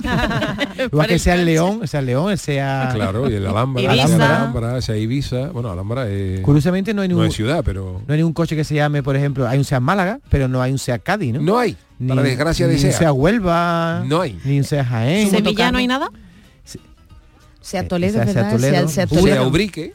Igual 0.91 1.07
que 1.07 1.19
sea 1.19 1.35
el 1.35 1.45
León, 1.45 1.87
sea 1.87 1.99
el 1.99 2.05
León, 2.07 2.37
sea... 2.37 2.89
Claro, 2.93 3.29
y 3.29 3.33
el 3.35 3.45
Alhambra, 3.47 3.81
Ibiza. 3.83 4.03
Alhambra, 4.03 4.37
Alhambra, 4.37 4.77
esa 4.77 4.95
Ibiza, 4.97 5.47
bueno, 5.49 5.71
Alhambra 5.71 6.09
es, 6.09 6.41
Curiosamente 6.41 6.93
no 6.93 7.01
hay 7.01 7.07
no 7.07 7.15
ningún, 7.15 7.27
es 7.27 7.33
ciudad, 7.35 7.61
pero 7.63 8.01
no 8.05 8.13
hay 8.13 8.17
ningún 8.19 8.33
coche 8.33 8.55
que 8.55 8.63
se 8.63 8.75
llame, 8.75 9.03
por 9.03 9.15
ejemplo, 9.15 9.47
hay 9.47 9.57
un 9.57 9.65
SEAT 9.65 9.81
Málaga, 9.81 10.19
pero 10.29 10.47
no 10.47 10.61
hay 10.61 10.71
un 10.71 10.79
SEAT 10.79 11.01
Cádiz, 11.03 11.33
¿no? 11.33 11.41
No 11.41 11.57
hay, 11.57 11.75
para 12.07 12.21
desgracia 12.21 12.67
de 12.67 12.73
ni 12.73 12.77
un 12.79 12.81
SEAT. 12.81 12.99
SEAT 12.99 13.11
Huelva, 13.13 14.03
No 14.05 14.21
hay. 14.21 14.37
ni 14.43 14.57
un 14.57 14.63
SEAT 14.63 14.85
Jaén. 14.87 15.19
¿En 15.27 15.29
Sevilla 15.31 15.71
no 15.71 15.77
hay 15.77 15.87
nada? 15.87 16.09
Sea 17.63 17.88
Toledo, 17.88 18.13
Sea- 18.13 18.25
sea 18.25 18.34
¿verdad? 18.34 18.51
Toledo. 18.51 18.74
Sea- 18.74 18.88
sea 18.88 19.08
Sea 19.08 19.20
Toledo. 19.20 19.48
Ubrique. 19.48 19.93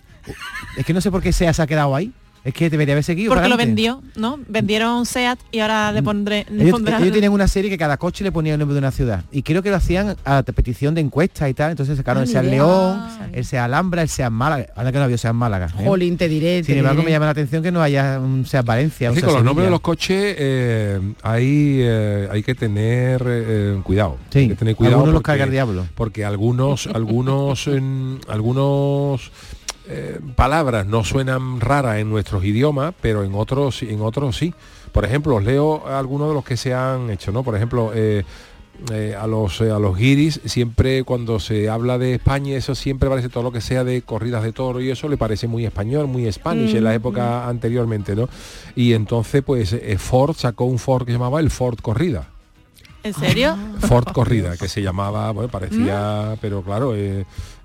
Es 0.76 0.84
que 0.84 0.92
no 0.92 1.00
sé 1.00 1.10
por 1.10 1.22
qué 1.22 1.32
SEAT 1.32 1.54
se 1.54 1.62
ha 1.62 1.66
quedado 1.66 1.94
ahí. 1.94 2.12
Es 2.44 2.54
que 2.54 2.70
debería 2.70 2.94
haber 2.94 3.04
seguido. 3.04 3.32
Porque 3.34 3.48
lo 3.48 3.56
vendió, 3.56 4.02
¿no? 4.16 4.38
Vendieron 4.48 5.04
SEAT 5.04 5.38
y 5.52 5.58
ahora 5.58 5.92
le 5.92 6.02
pondré... 6.02 6.46
Le 6.50 6.64
Ellos, 6.64 6.82
tenían 6.82 7.32
una 7.32 7.48
serie 7.48 7.68
que 7.70 7.76
cada 7.76 7.96
coche 7.98 8.24
le 8.24 8.32
ponía 8.32 8.54
el 8.54 8.58
nombre 8.58 8.74
de 8.74 8.78
una 8.78 8.90
ciudad. 8.90 9.24
Y 9.32 9.42
creo 9.42 9.62
que 9.62 9.70
lo 9.70 9.76
hacían 9.76 10.16
a 10.24 10.42
petición 10.42 10.94
de 10.94 11.00
encuestas 11.02 11.50
y 11.50 11.54
tal. 11.54 11.72
Entonces 11.72 11.96
sacaron 11.98 12.22
Ah, 12.22 12.24
el 12.24 12.28
SEAT 12.30 12.44
idea. 12.44 12.52
León, 12.54 13.00
el 13.32 13.44
SEAT 13.44 13.64
Alhambra, 13.64 14.02
el 14.02 14.08
SEAT 14.08 14.30
Málaga. 14.30 14.66
Ahora 14.76 14.92
que 14.92 14.98
no 14.98 15.04
había 15.04 15.18
SEAT 15.18 15.34
Málaga. 15.34 15.66
¿eh? 15.78 15.84
Jolín, 15.84 16.16
te 16.16 16.28
diré, 16.28 16.64
Sin 16.64 16.78
embargo, 16.78 17.00
diré. 17.00 17.06
me 17.06 17.10
llama 17.12 17.26
la 17.26 17.32
atención 17.32 17.62
que 17.62 17.70
no 17.72 17.82
haya 17.82 18.18
un 18.20 18.46
SEAT 18.46 18.64
Valencia. 18.64 19.10
Es 19.10 19.16
que 19.16 19.22
con 19.22 19.34
los 19.34 19.44
nombres 19.44 19.66
de 19.66 19.70
los 19.70 19.80
coches 19.80 20.36
eh, 20.38 21.00
hay, 21.22 21.80
eh, 21.82 22.28
hay 22.30 22.42
que 22.42 22.54
tener 22.54 23.22
eh, 23.26 23.80
cuidado. 23.82 24.16
Sí, 24.30 24.38
hay 24.40 24.48
que 24.48 24.54
tener 24.54 24.74
cuidado 24.76 24.96
algunos 24.96 25.12
los 25.14 25.18
porque- 25.20 25.26
carga 25.32 25.44
el 25.44 25.50
diablo. 25.50 25.86
Porque 25.94 26.24
algunos, 26.24 26.86
algunos, 26.86 27.66
en- 27.66 28.20
algunos 28.28 29.30
eh, 29.88 30.20
palabras 30.36 30.86
no 30.86 31.02
suenan 31.04 31.60
raras 31.60 31.98
en 31.98 32.10
nuestros 32.10 32.44
idiomas, 32.44 32.94
pero 33.00 33.24
en 33.24 33.34
otros, 33.34 33.82
en 33.82 34.00
otros 34.02 34.36
sí. 34.36 34.54
Por 34.92 35.04
ejemplo, 35.04 35.36
os 35.36 35.44
leo 35.44 35.86
algunos 35.86 36.28
de 36.28 36.34
los 36.34 36.44
que 36.44 36.56
se 36.56 36.74
han 36.74 37.10
hecho, 37.10 37.32
¿no? 37.32 37.42
Por 37.42 37.56
ejemplo, 37.56 37.92
eh, 37.94 38.24
eh, 38.92 39.16
a 39.20 39.26
los 39.26 39.60
eh, 39.60 39.72
a 39.72 39.78
los 39.80 39.96
guiris 39.96 40.40
siempre 40.44 41.02
cuando 41.02 41.40
se 41.40 41.68
habla 41.68 41.98
de 41.98 42.14
España 42.14 42.56
eso 42.56 42.76
siempre 42.76 43.08
parece 43.08 43.28
todo 43.28 43.42
lo 43.42 43.50
que 43.50 43.60
sea 43.60 43.82
de 43.82 44.02
corridas 44.02 44.44
de 44.44 44.52
toro 44.52 44.80
y 44.80 44.88
eso 44.88 45.08
le 45.08 45.16
parece 45.16 45.48
muy 45.48 45.66
español 45.66 46.06
muy 46.06 46.30
spanish 46.30 46.76
en 46.76 46.84
la 46.84 46.92
Mm, 46.92 46.94
época 46.94 47.48
anteriormente 47.48 48.14
no 48.14 48.28
y 48.76 48.92
entonces 48.92 49.42
pues 49.42 49.72
eh, 49.72 49.98
Ford 49.98 50.36
sacó 50.36 50.64
un 50.66 50.78
Ford 50.78 51.04
que 51.04 51.10
se 51.10 51.18
llamaba 51.18 51.40
el 51.40 51.50
Ford 51.50 51.80
corrida 51.82 52.28
¿En 53.02 53.14
serio? 53.14 53.56
Ford 53.80 54.06
Corrida, 54.12 54.56
que 54.56 54.68
se 54.68 54.82
llamaba, 54.82 55.30
bueno, 55.30 55.48
Mm. 55.48 55.50
parecía, 55.52 56.36
pero 56.40 56.62
claro, 56.62 56.94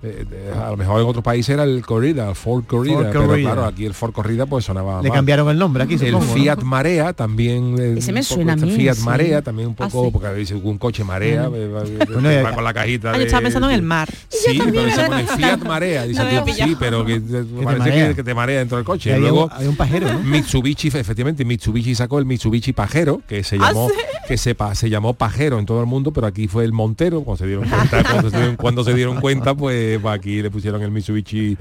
eh, 0.04 0.26
eh, 0.30 0.50
eh, 0.52 0.52
a 0.64 0.70
lo 0.70 0.76
mejor 0.76 1.00
en 1.00 1.06
otros 1.06 1.24
países 1.24 1.54
era 1.54 1.64
el 1.64 1.84
Corrida, 1.84 2.28
el 2.28 2.34
Ford 2.34 2.64
Corrida, 2.66 2.94
Ford 2.96 3.06
pero 3.10 3.26
Corrida. 3.26 3.52
claro, 3.52 3.64
aquí 3.66 3.86
el 3.86 3.94
Ford 3.94 4.12
Corrida 4.12 4.46
pues 4.46 4.64
sonaba 4.64 5.00
Le 5.02 5.08
mal. 5.08 5.16
cambiaron 5.16 5.48
el 5.50 5.58
nombre 5.58 5.84
aquí, 5.84 5.94
el 5.94 6.00
supongo, 6.00 6.24
¿no? 6.26 6.32
Fiat 6.34 6.62
Marea 6.62 7.12
también 7.12 7.76
eh, 7.78 7.94
Ese 7.98 8.12
me 8.12 8.20
poco 8.22 8.34
suena 8.34 8.52
a 8.52 8.56
este 8.56 8.66
mí, 8.66 8.74
Fiat 8.76 8.96
sí. 8.96 9.02
Marea 9.04 9.42
también 9.42 9.68
un 9.68 9.74
Ah, 9.78 9.88
poco 9.88 10.04
sí. 10.06 10.10
porque 10.12 10.28
habéis 10.28 10.50
un 10.50 10.78
coche 10.78 11.04
marea 11.04 11.44
eh, 11.54 11.68
va- 11.68 11.82
Bueno, 12.12 12.28
va 12.44 12.50
y- 12.50 12.54
con 12.54 12.64
la 12.64 12.74
cajita 12.74 13.12
Ah, 13.12 13.16
yo 13.16 13.22
estaba 13.24 13.42
pensando 13.42 13.68
en 13.68 13.74
el 13.74 13.82
mar. 13.82 14.08
Sí, 14.28 14.60
pero 14.72 14.90
se 14.90 15.04
pone 15.04 15.26
Fiat 15.26 15.58
Marea, 15.64 16.04
dice 16.04 16.22
No 16.22 16.44
tú, 16.44 16.52
sí, 16.52 16.76
pero 16.78 17.04
que, 17.06 17.20
te- 17.20 17.44
parece 17.64 17.78
marea. 17.78 18.08
que, 18.08 18.14
que 18.14 18.22
te 18.24 18.34
marea 18.34 18.58
dentro 18.58 18.76
del 18.76 18.84
coche. 18.84 19.18
Luego 19.18 19.44
un, 19.46 19.52
había 19.52 19.70
un 19.70 19.76
pajero, 19.76 20.12
¿no? 20.12 20.20
Mitsubishi, 20.20 20.88
efectivamente, 20.88 21.44
Mitsubishi 21.44 21.94
sacó 21.94 22.18
el 22.18 22.26
Mitsubishi 22.26 22.72
Pajero, 22.72 23.22
que 23.26 23.42
se 23.44 23.56
llamó, 23.58 23.88
que 24.28 24.36
se, 24.36 24.54
pa- 24.54 24.74
se 24.74 24.90
llamó 24.90 25.14
Pajero 25.14 25.58
en 25.58 25.66
todo 25.66 25.80
el 25.80 25.86
mundo, 25.86 26.12
pero 26.12 26.26
aquí 26.26 26.48
fue 26.48 26.64
el 26.64 26.72
Montero, 26.72 27.22
cuando 27.22 27.38
se 27.38 27.46
dieron 27.46 27.68
cuenta, 27.68 28.04
cuando 28.58 28.84
se 28.84 28.94
dieron 28.94 29.20
cuenta, 29.20 29.54
pues, 29.54 29.93
pues 29.98 30.14
aquí 30.14 30.42
le 30.42 30.50
pusieron 30.50 30.82
el 30.82 30.90
Mitsubishi, 30.90 31.56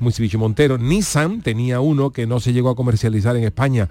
Mitsubishi 0.00 0.36
Montero. 0.36 0.78
Nissan 0.78 1.42
tenía 1.42 1.80
uno 1.80 2.10
que 2.10 2.26
no 2.26 2.40
se 2.40 2.52
llegó 2.52 2.70
a 2.70 2.76
comercializar 2.76 3.36
en 3.36 3.44
España, 3.44 3.88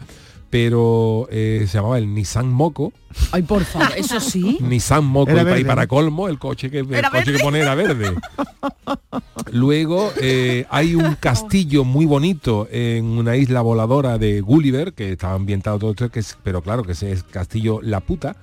pero 0.49 1.27
eh, 1.29 1.65
se 1.67 1.77
llamaba 1.77 1.97
el 1.97 2.13
Nissan 2.13 2.49
Moco. 2.49 2.93
Ay, 3.31 3.43
por 3.43 3.63
favor, 3.63 3.89
eso 3.97 4.19
sí. 4.19 4.57
Nissan 4.61 5.05
Moco 5.05 5.31
Era 5.31 5.41
y, 5.41 5.45
verde, 5.45 5.65
para 5.65 5.87
colmo 5.87 6.27
el 6.27 6.39
coche 6.39 6.69
que 6.69 6.79
el 6.79 6.87
coche 6.87 7.33
que 7.33 7.39
pone 7.39 7.59
era 7.59 7.75
verde. 7.75 8.15
Luego 9.51 10.11
eh, 10.21 10.65
hay 10.69 10.95
un 10.95 11.15
castillo 11.15 11.83
muy 11.83 12.05
bonito 12.05 12.67
en 12.71 13.05
una 13.05 13.35
isla 13.35 13.61
voladora 13.61 14.17
de 14.17 14.41
Gulliver 14.41 14.93
que 14.93 15.13
estaba 15.13 15.33
ambientado 15.33 15.79
todo 15.79 15.91
esto, 15.91 16.09
que 16.09 16.19
es, 16.19 16.37
pero 16.43 16.61
claro 16.61 16.83
que 16.83 16.93
ese 16.93 17.11
es 17.11 17.23
castillo 17.23 17.79
La 17.81 17.99
Puta. 18.01 18.35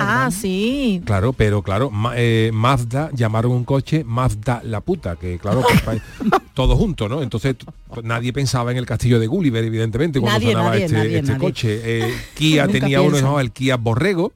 Ah, 0.00 0.30
sí. 0.30 1.02
Claro, 1.04 1.32
pero 1.32 1.62
claro, 1.62 1.90
Ma- 1.90 2.12
eh, 2.16 2.50
Mazda 2.52 3.10
llamaron 3.14 3.52
un 3.52 3.64
coche 3.64 4.04
Mazda 4.04 4.60
La 4.64 4.80
Puta, 4.80 5.16
que 5.16 5.38
claro, 5.38 5.62
todo 6.54 6.76
junto, 6.76 7.08
¿no? 7.08 7.22
Entonces 7.22 7.56
nadie 8.02 8.32
pensaba 8.32 8.70
en 8.72 8.78
el 8.78 8.86
castillo 8.86 9.18
de 9.20 9.26
Gulliver, 9.26 9.64
evidentemente, 9.64 10.20
cuando 10.20 10.38
Nadie, 10.38 10.52
sonaba 10.52 10.70
nadie, 10.70 10.84
este, 10.84 10.96
nadie, 10.96 11.16
este 11.18 11.32
nadie. 11.32 11.40
coche. 11.40 11.80
Eh, 11.84 12.14
Kia 12.34 12.66
tenía 12.68 13.00
uno 13.00 13.10
que 13.10 13.16
se 13.16 13.22
piensan. 13.22 13.22
llamaba 13.24 13.40
el 13.42 13.52
Kia 13.52 13.76
Borrego. 13.76 14.32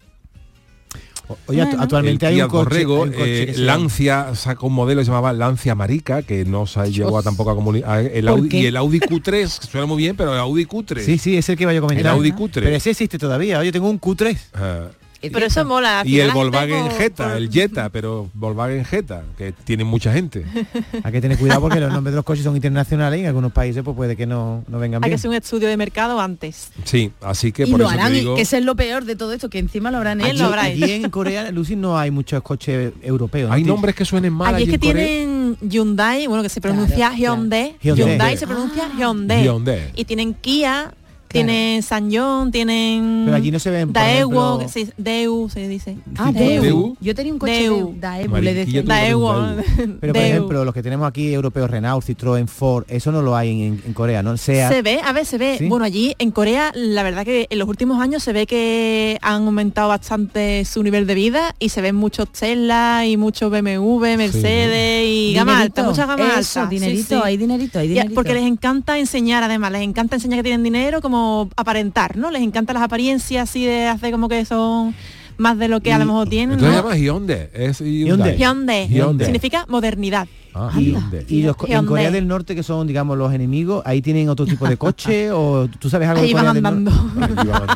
Oye, 1.46 1.62
Bueno. 1.64 1.80
actualmente 1.82 2.26
el 2.26 2.30
hay 2.30 2.34
Kia 2.36 2.44
un 2.44 2.50
coche, 2.50 2.64
Borrego, 2.64 3.02
hay 3.04 3.08
un 3.08 3.14
coche 3.14 3.42
eh, 3.52 3.54
Lancia 3.56 4.34
sacó 4.34 4.66
un 4.66 4.74
modelo 4.74 5.00
que 5.00 5.04
se 5.06 5.10
llamaba 5.10 5.32
Lancia 5.32 5.74
Marica, 5.74 6.20
que 6.22 6.44
no 6.44 6.66
se 6.66 6.92
llegó 6.92 7.16
a 7.16 7.22
tampoco 7.22 7.50
a 7.50 7.54
comunicar. 7.54 8.00
El 8.04 8.26
¿Por 8.26 8.38
Audi, 8.38 8.48
qué? 8.50 8.58
y 8.58 8.66
el 8.66 8.76
Audi 8.76 9.00
Q3, 9.00 9.58
que 9.60 9.66
suena 9.66 9.86
muy 9.86 9.96
bien, 9.96 10.14
pero 10.14 10.34
el 10.34 10.38
Audi 10.40 10.66
Q3. 10.66 11.00
Sí, 11.00 11.16
sí, 11.16 11.36
es 11.38 11.48
el 11.48 11.56
que 11.56 11.62
iba 11.62 11.72
yo 11.72 11.78
a 11.78 11.82
comentar. 11.82 12.04
El 12.06 12.18
Audi 12.18 12.32
Q3. 12.32 12.50
Pero 12.54 12.68
ese 12.76 12.90
existe 12.90 13.18
todavía. 13.18 13.58
Oye, 13.60 13.72
tengo 13.72 13.88
un 13.88 13.98
Q3. 13.98 14.36
Ah, 14.54 14.88
Pero 15.30 15.46
eso 15.46 15.64
mola. 15.64 16.02
Y 16.04 16.18
el 16.20 16.30
Volkswagen 16.32 16.90
Jetta, 16.90 17.36
el 17.36 17.50
Jetta, 17.50 17.88
pero 17.90 18.28
Volkswagen 18.34 18.84
Jetta, 18.84 19.22
que 19.36 19.52
tiene 19.52 19.84
mucha 19.84 20.12
gente. 20.12 20.44
Hay 21.04 21.12
que 21.12 21.20
tener 21.20 21.38
cuidado 21.38 21.60
porque 21.60 21.80
los 21.80 21.92
nombres 21.92 22.12
de 22.12 22.16
los 22.16 22.24
coches 22.24 22.44
son 22.44 22.56
internacionales 22.56 23.18
y 23.18 23.22
en 23.22 23.28
algunos 23.28 23.52
países 23.52 23.82
pues 23.82 23.96
puede 23.96 24.16
que 24.16 24.26
no, 24.26 24.64
no 24.68 24.78
vengan 24.78 25.02
Hay 25.04 25.10
que 25.10 25.14
hacer 25.16 25.30
un 25.30 25.36
estudio 25.36 25.68
de 25.68 25.76
mercado 25.76 26.20
antes. 26.20 26.70
Sí, 26.84 27.12
así 27.20 27.52
que 27.52 27.64
Y 27.64 27.70
por 27.70 27.80
lo 27.80 27.86
eso 27.86 27.94
harán, 27.94 28.12
digo... 28.12 28.34
que 28.36 28.42
ese 28.42 28.58
es 28.58 28.64
lo 28.64 28.74
peor 28.74 29.04
de 29.04 29.16
todo 29.16 29.32
esto, 29.32 29.48
que 29.48 29.58
encima 29.58 29.90
lo 29.90 29.98
habrán 29.98 30.20
hecho. 30.20 30.38
lo 30.42 30.46
habrá 30.46 30.62
Allí 30.62 30.90
en 30.90 31.10
Corea, 31.10 31.50
Lucy, 31.50 31.76
no 31.76 31.98
hay 31.98 32.10
muchos 32.10 32.42
coches 32.42 32.92
europeos. 33.02 33.48
¿no? 33.48 33.54
Hay 33.54 33.64
nombres 33.64 33.94
que 33.94 34.04
suenen 34.04 34.32
mal 34.32 34.54
Allí 34.54 34.64
es 34.64 34.68
allí 34.68 34.78
que 34.78 34.86
en 34.86 34.92
Corea. 34.92 35.06
tienen 35.06 35.56
Hyundai, 35.70 36.26
bueno, 36.26 36.42
que 36.42 36.48
se 36.48 36.60
pronuncia 36.60 37.10
Claro, 37.14 37.16
Hyundai. 37.16 37.76
Hyundai. 37.82 38.06
Hyundai 38.08 38.36
se 38.36 38.46
pronuncia 38.46 38.88
Hyundai. 38.98 39.44
Hyundai. 39.44 39.90
Y 39.94 40.04
tienen 40.04 40.34
Kia, 40.34 40.92
tienen 41.32 41.82
Sanyong, 41.82 42.50
tienen 42.50 43.22
Pero 43.24 43.36
allí 43.36 43.50
no 43.50 43.58
se 43.58 43.70
ven, 43.70 43.92
Daewoo, 43.92 44.60
ejemplo- 44.60 44.68
se- 44.68 44.92
Deu 44.96 45.48
se 45.48 45.68
dice. 45.68 45.96
Ah, 46.16 46.32
Deu. 46.32 46.62
Deu. 46.62 46.96
Yo 47.00 47.14
tenía 47.14 47.32
un 47.32 47.38
coche 47.38 47.62
Deu. 47.62 47.94
Daewoo, 47.98 48.38
le 48.40 48.54
decía. 48.54 48.82
Daewoo. 48.82 49.56
Pero 50.00 50.12
por 50.12 50.22
ejemplo, 50.22 50.64
los 50.64 50.74
que 50.74 50.82
tenemos 50.82 51.06
aquí 51.08 51.32
europeos, 51.32 51.70
Renault, 51.70 52.04
Citroën, 52.04 52.46
Ford, 52.46 52.84
eso 52.88 53.12
no 53.12 53.22
lo 53.22 53.36
hay 53.36 53.50
en, 53.62 53.82
en 53.86 53.92
Corea, 53.94 54.22
¿no? 54.22 54.36
Sea, 54.36 54.68
Se 54.68 54.82
ve, 54.82 55.00
a 55.04 55.12
ver, 55.12 55.26
se 55.26 55.38
ve. 55.38 55.56
¿Sí? 55.58 55.66
Bueno, 55.68 55.84
allí 55.84 56.14
en 56.18 56.30
Corea, 56.30 56.72
la 56.74 57.02
verdad 57.02 57.24
que 57.24 57.46
en 57.50 57.58
los 57.58 57.68
últimos 57.68 58.00
años 58.00 58.22
se 58.22 58.32
ve 58.32 58.46
que 58.46 59.18
han 59.22 59.46
aumentado 59.46 59.88
bastante 59.88 60.64
su 60.64 60.82
nivel 60.82 61.06
de 61.06 61.14
vida 61.14 61.54
y 61.58 61.68
se 61.70 61.80
ven 61.80 61.94
muchos 61.96 62.28
Tesla 62.30 63.04
y 63.06 63.16
muchos 63.16 63.50
BMW, 63.50 64.16
Mercedes 64.16 65.06
y 65.06 65.32
gama 65.34 65.60
alta, 65.60 65.82
muchas 65.84 66.08
altas. 66.08 66.46
Sí, 66.46 66.60
dinerito, 66.70 67.16
sí. 67.16 67.20
hay 67.24 67.36
dinerito, 67.36 67.78
hay 67.78 67.88
Ya, 67.88 67.94
dinerito. 67.94 68.14
porque 68.14 68.34
les 68.34 68.44
encanta 68.44 68.98
enseñar 68.98 69.42
además, 69.42 69.72
les 69.72 69.82
encanta 69.82 70.16
enseñar 70.16 70.38
que 70.38 70.42
tienen 70.44 70.62
dinero 70.62 71.00
como 71.00 71.21
aparentar, 71.56 72.16
¿no? 72.16 72.30
Les 72.30 72.42
encantan 72.42 72.74
las 72.74 72.82
apariencias 72.84 73.48
así 73.50 73.64
de 73.64 73.86
hacer 73.86 74.12
como 74.12 74.28
que 74.28 74.44
son 74.44 74.94
más 75.38 75.58
de 75.58 75.66
lo 75.66 75.80
que 75.80 75.92
a 75.92 75.98
lo 75.98 76.04
mejor 76.04 76.28
tienen, 76.28 76.60
se 76.60 76.66
¿no? 76.66 76.70
llama 76.72 76.96
Hyundai. 76.96 77.48
Es 77.52 77.78
Hyundai. 77.80 78.36
Hyundai. 78.36 78.36
Hyundai. 78.38 78.88
Hyundai. 78.88 79.24
Significa 79.26 79.64
modernidad. 79.68 80.28
Ah, 80.54 80.70
y, 80.78 80.90
Hyundai. 80.92 81.24
y 81.28 81.42
los 81.42 81.56
en. 81.66 81.86
Corea 81.86 82.10
del 82.10 82.28
Norte, 82.28 82.54
que 82.54 82.62
son, 82.62 82.86
digamos, 82.86 83.16
los 83.16 83.32
enemigos, 83.32 83.82
ahí 83.86 84.02
tienen 84.02 84.28
otro 84.28 84.44
tipo 84.44 84.68
de 84.68 84.76
coche 84.76 85.30
o 85.32 85.66
tú 85.78 85.88
sabes 85.88 86.06
algo 86.08 86.22
Ahí 86.22 86.28
de 86.28 86.34
van 86.34 86.48
andando. 86.48 86.90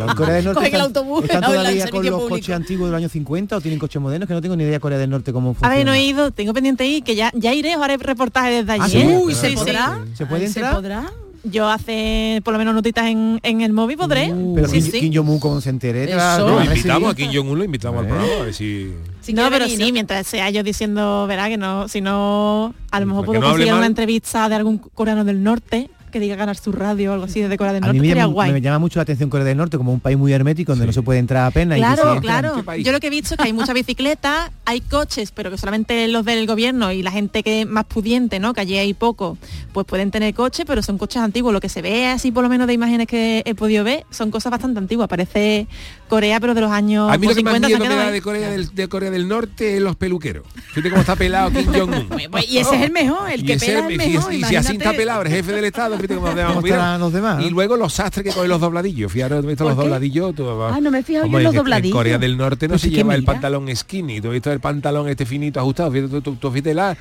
En 0.06 0.14
Corea 0.14 0.35
del 0.35 0.44
Norte 0.44 0.59
Cogen 0.61 0.74
el 0.74 0.80
autobús 0.82 1.24
están 1.24 1.40
todavía 1.42 1.88
con 1.88 2.04
los 2.04 2.12
público. 2.12 2.28
coches 2.28 2.54
antiguos 2.54 2.88
del 2.88 2.94
año 2.96 3.09
50 3.09 3.56
o 3.56 3.61
tienen 3.62 3.80
coches 3.80 4.00
modernos 4.00 4.28
que 4.28 4.35
no 4.35 4.42
tengo 4.42 4.54
ni 4.54 4.64
idea 4.64 4.78
Corea 4.78 4.98
del 4.98 5.09
Norte 5.11 5.32
cómo 5.32 5.50
A 5.50 5.54
funciona. 5.54 5.74
ver, 5.74 5.87
no 5.87 5.94
he 5.94 6.04
ido, 6.04 6.30
tengo 6.30 6.52
pendiente 6.52 6.85
ahí, 6.85 7.00
que 7.00 7.16
ya, 7.16 7.32
ya 7.35 7.54
iré, 7.54 7.74
os 7.76 7.82
haré 7.82 7.96
reportaje 7.96 8.62
desde 8.62 8.72
allí. 8.72 8.82
Ah, 8.85 8.88
¿sí? 9.09 9.16
Uy, 9.16 9.35
Sí, 9.35 9.40
¿se 9.40 9.48
sí. 9.48 9.54
podrá? 9.56 10.04
¿Se 10.14 10.26
puede 10.26 10.44
entrar? 10.46 10.70
¿Se 10.74 10.76
podrá? 10.76 11.11
Yo 11.50 11.68
hace 11.68 12.40
por 12.44 12.52
lo 12.52 12.59
menos 12.59 12.74
notitas 12.74 13.06
en, 13.06 13.38
en 13.42 13.61
el 13.61 13.72
móvil 13.72 13.96
podré. 13.96 14.32
Pero 14.54 14.68
sí, 14.68 14.80
Kim, 14.82 14.90
sí. 14.92 15.00
Kim 15.00 15.14
Jong-un, 15.14 15.38
como 15.38 15.61
se 15.61 15.70
entere, 15.70 16.06
Lo 16.38 16.62
invitamos 16.64 17.12
a. 17.12 17.14
Kim 17.14 17.30
Jong-un, 17.32 17.59
lo 17.59 17.64
invitamos 17.64 18.00
al 18.00 18.06
Eh. 18.06 18.09
programa, 18.09 18.35
a 18.40 18.44
ver 18.44 18.54
si... 18.54 18.92
Si 19.20 19.32
no, 19.32 19.42
pero 19.50 19.64
venir, 19.64 19.78
sí, 19.78 19.87
¿no? 19.88 19.92
mientras 19.92 20.26
sea 20.26 20.50
yo 20.50 20.62
diciendo, 20.62 21.26
verá 21.26 21.48
que 21.48 21.56
no, 21.56 21.88
si 21.88 22.00
no, 22.00 22.74
a 22.90 23.00
lo 23.00 23.06
mejor 23.06 23.24
puedo 23.26 23.40
no 23.40 23.46
conseguir 23.48 23.72
una 23.72 23.80
mal. 23.80 23.90
entrevista 23.90 24.48
de 24.48 24.54
algún 24.54 24.78
coreano 24.78 25.24
del 25.24 25.42
norte 25.42 25.90
que 26.11 26.21
diga 26.21 26.37
ganar 26.37 26.57
su 26.57 26.73
radio 26.73 27.11
o 27.11 27.14
algo 27.14 27.25
así 27.27 27.40
desde 27.40 27.57
Corea 27.57 27.73
del 27.73 27.83
A 27.85 27.87
Norte, 27.88 27.95
mí 27.95 28.01
me 28.01 28.09
sería 28.09 28.23
llama, 28.25 28.33
guay. 28.35 28.53
me 28.53 28.61
llama 28.61 28.79
mucho 28.79 28.99
la 28.99 29.03
atención 29.03 29.29
Corea 29.31 29.45
del 29.45 29.57
Norte 29.57 29.77
como 29.77 29.92
un 29.92 30.01
país 30.01 30.16
muy 30.16 30.33
hermético 30.33 30.73
donde 30.73 30.85
Sí. 30.85 30.87
no 30.88 30.92
se 30.92 31.03
puede 31.03 31.19
entrar 31.19 31.47
apenas. 31.47 31.79
y 31.79 31.81
Claro, 31.81 32.03
entran- 32.16 32.21
claro. 32.21 32.77
Yo 32.79 32.92
lo 32.92 33.01
que 33.01 33.09
he 33.09 33.11
visto 33.11 33.35
es 33.35 33.38
que 33.38 33.45
hay 33.47 33.53
muchas 33.53 33.75
bicicletas, 33.75 34.51
hay 34.64 34.81
coches, 34.81 35.33
pero 35.33 35.51
que 35.51 35.59
solamente 35.59 36.07
los 36.09 36.25
del 36.25 36.47
gobierno 36.47 36.92
y 36.92 37.03
la 37.03 37.11
gente 37.11 37.42
que 37.42 37.62
es 37.62 37.66
más 37.66 37.85
pudiente, 37.85 38.38
¿no? 38.40 38.55
Que 38.55 38.61
allí 38.62 38.77
hay 38.79 38.95
poco, 38.95 39.37
pues 39.73 39.87
pueden 39.87 40.11
tener 40.11 40.35
coches, 40.35 40.64
pero 40.66 40.83
son 40.83 40.99
coches 40.99 41.23
antiguos. 41.23 41.53
Lo 41.53 41.61
que 41.61 41.69
se 41.69 41.83
ve 41.83 42.07
así 42.07 42.31
por 42.33 42.42
lo 42.42 42.49
menos 42.49 42.66
de 42.66 42.73
imágenes 42.75 43.07
que 43.07 43.42
he 43.45 43.55
podido 43.55 43.85
ver 43.85 44.05
son 44.11 44.31
cosas 44.31 44.51
bastante 44.51 44.79
antiguas. 44.79 45.09
Parece 45.09 45.66
Corea, 46.09 46.38
pero 46.40 46.55
de 46.55 46.61
los 46.61 46.71
años 46.71 47.11
A 47.11 47.19
mí 47.19 47.27
lo 47.27 47.35
que 47.35 47.42
más 47.42 47.55
50 47.55 47.69
se 47.69 47.79
miedo 47.81 47.97
me 47.97 48.03
da 48.05 48.11
de 48.11 48.23
Corea 48.23 48.51
del, 48.51 48.75
de 48.75 48.88
Corea 48.88 49.11
del 49.11 49.29
Norte 49.29 49.77
es 49.77 49.83
los 49.83 49.97
peluqueros. 49.97 50.45
Fíjate 50.69 50.90
cómo 50.90 51.01
está 51.01 51.16
pelado 51.16 51.51
Kim 51.51 51.66
Jong-un. 51.73 52.09
Pues, 52.31 52.49
y 52.51 52.59
ese 52.59 52.77
es 52.77 52.83
el 52.83 52.92
mejor, 52.92 53.31
el 53.31 53.45
que 53.45 53.57
pela 53.57 53.88
el 53.88 53.97
mejor. 53.97 54.33
y, 54.33 54.42
si 54.45 54.57
así 54.57 54.77
está 54.77 54.92
pelado 54.92 55.23
el 55.23 55.29
jefe 55.29 55.53
del 55.53 55.64
Estado, 55.64 55.97
fíjate 55.97 56.14
cómo, 56.14 56.27
¿Cómo 56.29 56.61
mira. 56.62 56.77
estarán 56.77 57.01
los 57.01 57.12
demás? 57.12 57.42
Y 57.45 57.51
luego 57.51 57.77
los 57.77 57.92
sastres 57.92 58.25
que 58.25 58.33
cogen 58.33 58.49
los 58.49 58.61
dobladillos. 58.61 59.11
Fíjate, 59.12 59.35
¿tú 59.35 59.38
has 59.40 59.47
visto 59.47 59.64
¿Por 59.64 59.73
los 59.73 59.79
qué? 59.79 59.85
dobladillos? 59.85 60.35
Tú, 60.35 60.49
Ah, 60.62 60.79
no 60.81 60.90
me 60.90 60.99
he 60.99 61.03
fijado 61.03 61.27
yo 61.27 61.38
en 61.38 61.45
los 61.45 61.55
dobladillos. 61.55 61.95
En 61.95 61.99
Corea 61.99 62.19
del 62.19 62.37
Norte 62.37 62.69
no 62.69 62.73
Pues 62.73 62.83
se 62.83 62.90
lleva 62.90 63.14
el 63.14 63.25
pantalón 63.25 63.69
skinny. 63.75 64.21
Tú 64.21 64.29
has 64.29 64.35
visto 64.35 64.53
el 64.53 64.61
pantalón 64.61 65.09
este 65.09 65.27
finito 65.27 65.61
ajustado. 65.61 65.90
Fíjate, 65.90 66.11
tú, 66.11 66.21
tú, 66.23 66.35
tú 66.37 66.51
fíjate 66.51 66.75
la- 66.75 66.97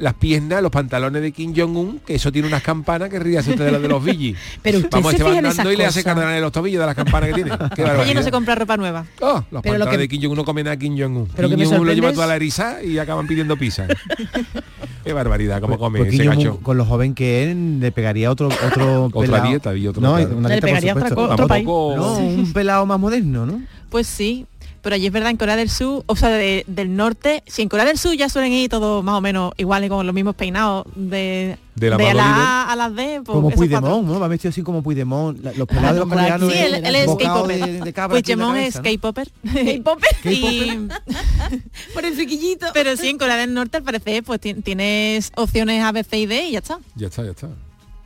las 0.00 0.14
piernas, 0.14 0.62
los 0.62 0.70
pantalones 0.70 1.22
de 1.22 1.32
Kim 1.32 1.54
Jong-un, 1.56 2.00
que 2.00 2.14
eso 2.14 2.30
tiene 2.32 2.48
unas 2.48 2.62
campanas 2.62 3.08
que 3.08 3.18
ríase 3.18 3.50
usted 3.50 3.64
de 3.66 3.72
las 3.72 3.82
de 3.82 3.88
los 3.88 4.02
villis. 4.04 4.36
Pero 4.62 4.78
usted 4.78 4.90
Vamos, 4.90 5.10
se 5.10 5.16
este 5.18 5.30
va 5.30 5.38
andando 5.38 5.72
y 5.72 5.76
le 5.76 5.86
hace 5.86 6.02
cardenal 6.04 6.34
en 6.34 6.40
los 6.42 6.52
tobillos 6.52 6.80
de 6.80 6.86
las 6.86 6.94
campanas 6.94 7.28
que 7.30 7.34
tiene. 7.34 7.50
Qué 8.06 8.14
no 8.14 8.22
se 8.22 8.30
compra 8.30 8.54
ropa 8.54 8.76
nueva. 8.76 9.04
Oh, 9.20 9.42
los 9.50 9.62
Pero 9.62 9.78
lo 9.78 9.84
pantalones 9.84 9.90
que- 9.90 9.98
de 9.98 10.08
Kim 10.08 10.22
Jong-un 10.22 10.36
no 10.36 10.44
comen 10.44 10.68
a 10.68 10.76
Kim 10.76 10.96
Jong-un. 10.98 11.28
Pero 11.34 11.48
Kim 11.48 11.64
Jong-un 11.64 11.86
lo 11.86 11.92
lleva 11.92 12.12
toda 12.12 12.26
la 12.26 12.36
eriza 12.36 12.82
y 12.82 12.98
acaban 12.98 13.26
pidiendo 13.26 13.56
pizza. 13.56 13.86
Qué 15.04 15.12
barbaridad, 15.12 15.60
cómo 15.60 15.78
come 15.78 16.00
Porque 16.00 16.14
ese 16.14 16.24
gacho. 16.24 16.58
con 16.60 16.76
lo 16.76 16.84
joven 16.84 17.14
que 17.14 17.50
es, 17.50 17.56
le 17.56 17.92
pegaría 17.92 18.30
otro 18.30 18.48
otro 18.48 19.04
Otra 19.04 19.20
pelado. 19.20 19.48
dieta 19.48 19.74
y 19.76 19.86
otro 19.86 20.02
no, 20.02 20.16
claro. 20.16 20.36
una 20.36 20.48
Le 20.48 20.60
dieta, 20.60 20.92
por 21.14 21.18
otra 21.24 21.34
otro 21.34 21.48
país. 21.48 21.64
No, 21.64 22.18
un 22.18 22.52
pelado 22.52 22.84
más 22.84 22.98
moderno, 23.00 23.46
¿no? 23.46 23.62
Pues 23.90 24.06
sí, 24.06 24.46
pero 24.88 24.94
allí 24.96 25.06
es 25.06 25.12
verdad, 25.12 25.28
en 25.30 25.36
Corea 25.36 25.54
del 25.54 25.68
Sur, 25.68 26.02
o 26.06 26.16
sea, 26.16 26.30
de- 26.30 26.64
del 26.66 26.96
norte, 26.96 27.42
si 27.46 27.60
en 27.60 27.68
Corea 27.68 27.84
del 27.84 27.98
Sur 27.98 28.14
ya 28.16 28.30
suelen 28.30 28.52
ir 28.54 28.70
todos 28.70 29.04
más 29.04 29.16
o 29.16 29.20
menos 29.20 29.52
iguales 29.58 29.90
con 29.90 30.06
los 30.06 30.14
mismos 30.14 30.34
peinados 30.34 30.86
de, 30.94 31.58
De 31.74 31.90
la 31.90 31.98
de 31.98 32.04
Madolina. 32.04 32.62
A 32.62 32.72
a 32.72 32.76
las 32.76 32.94
D, 32.96 33.20
pues 33.22 33.36
como. 33.36 33.50
Puigdemont, 33.50 34.06
¿no? 34.08 34.18
Va 34.18 34.28
vestido 34.28 34.48
así 34.48 34.62
como 34.62 34.82
Puigdemont. 34.82 35.44
La- 35.44 35.52
Los 35.52 35.68
pelados 35.68 35.92
de 35.94 36.00
los 36.00 36.08
coreanos. 36.14 36.50
Sí, 36.50 36.58
él, 36.58 36.74
él 36.86 36.94
es 36.94 37.06
K-popper. 37.06 37.58
la 37.94 38.08
Puigdemont 38.08 38.56
es. 38.56 38.80
K-popper. 38.80 39.28
K-popper. 39.42 40.32
Y- 40.32 40.88
Por 41.92 42.04
el 42.06 42.14
friquillito. 42.14 42.66
pero 42.72 42.96
sí, 42.96 43.08
en 43.08 43.18
Corea 43.18 43.36
del 43.36 43.52
Norte 43.52 43.76
al 43.76 43.82
parecer 43.82 44.22
pues 44.24 44.40
ti- 44.40 44.54
tienes 44.54 45.32
opciones 45.36 45.82
A, 45.84 45.92
B, 45.92 46.02
C 46.02 46.18
y 46.18 46.24
D 46.26 46.48
y 46.48 46.52
ya 46.52 46.60
está. 46.60 46.78
Ya 46.94 47.08
está, 47.08 47.24
ya 47.24 47.32
está. 47.32 47.48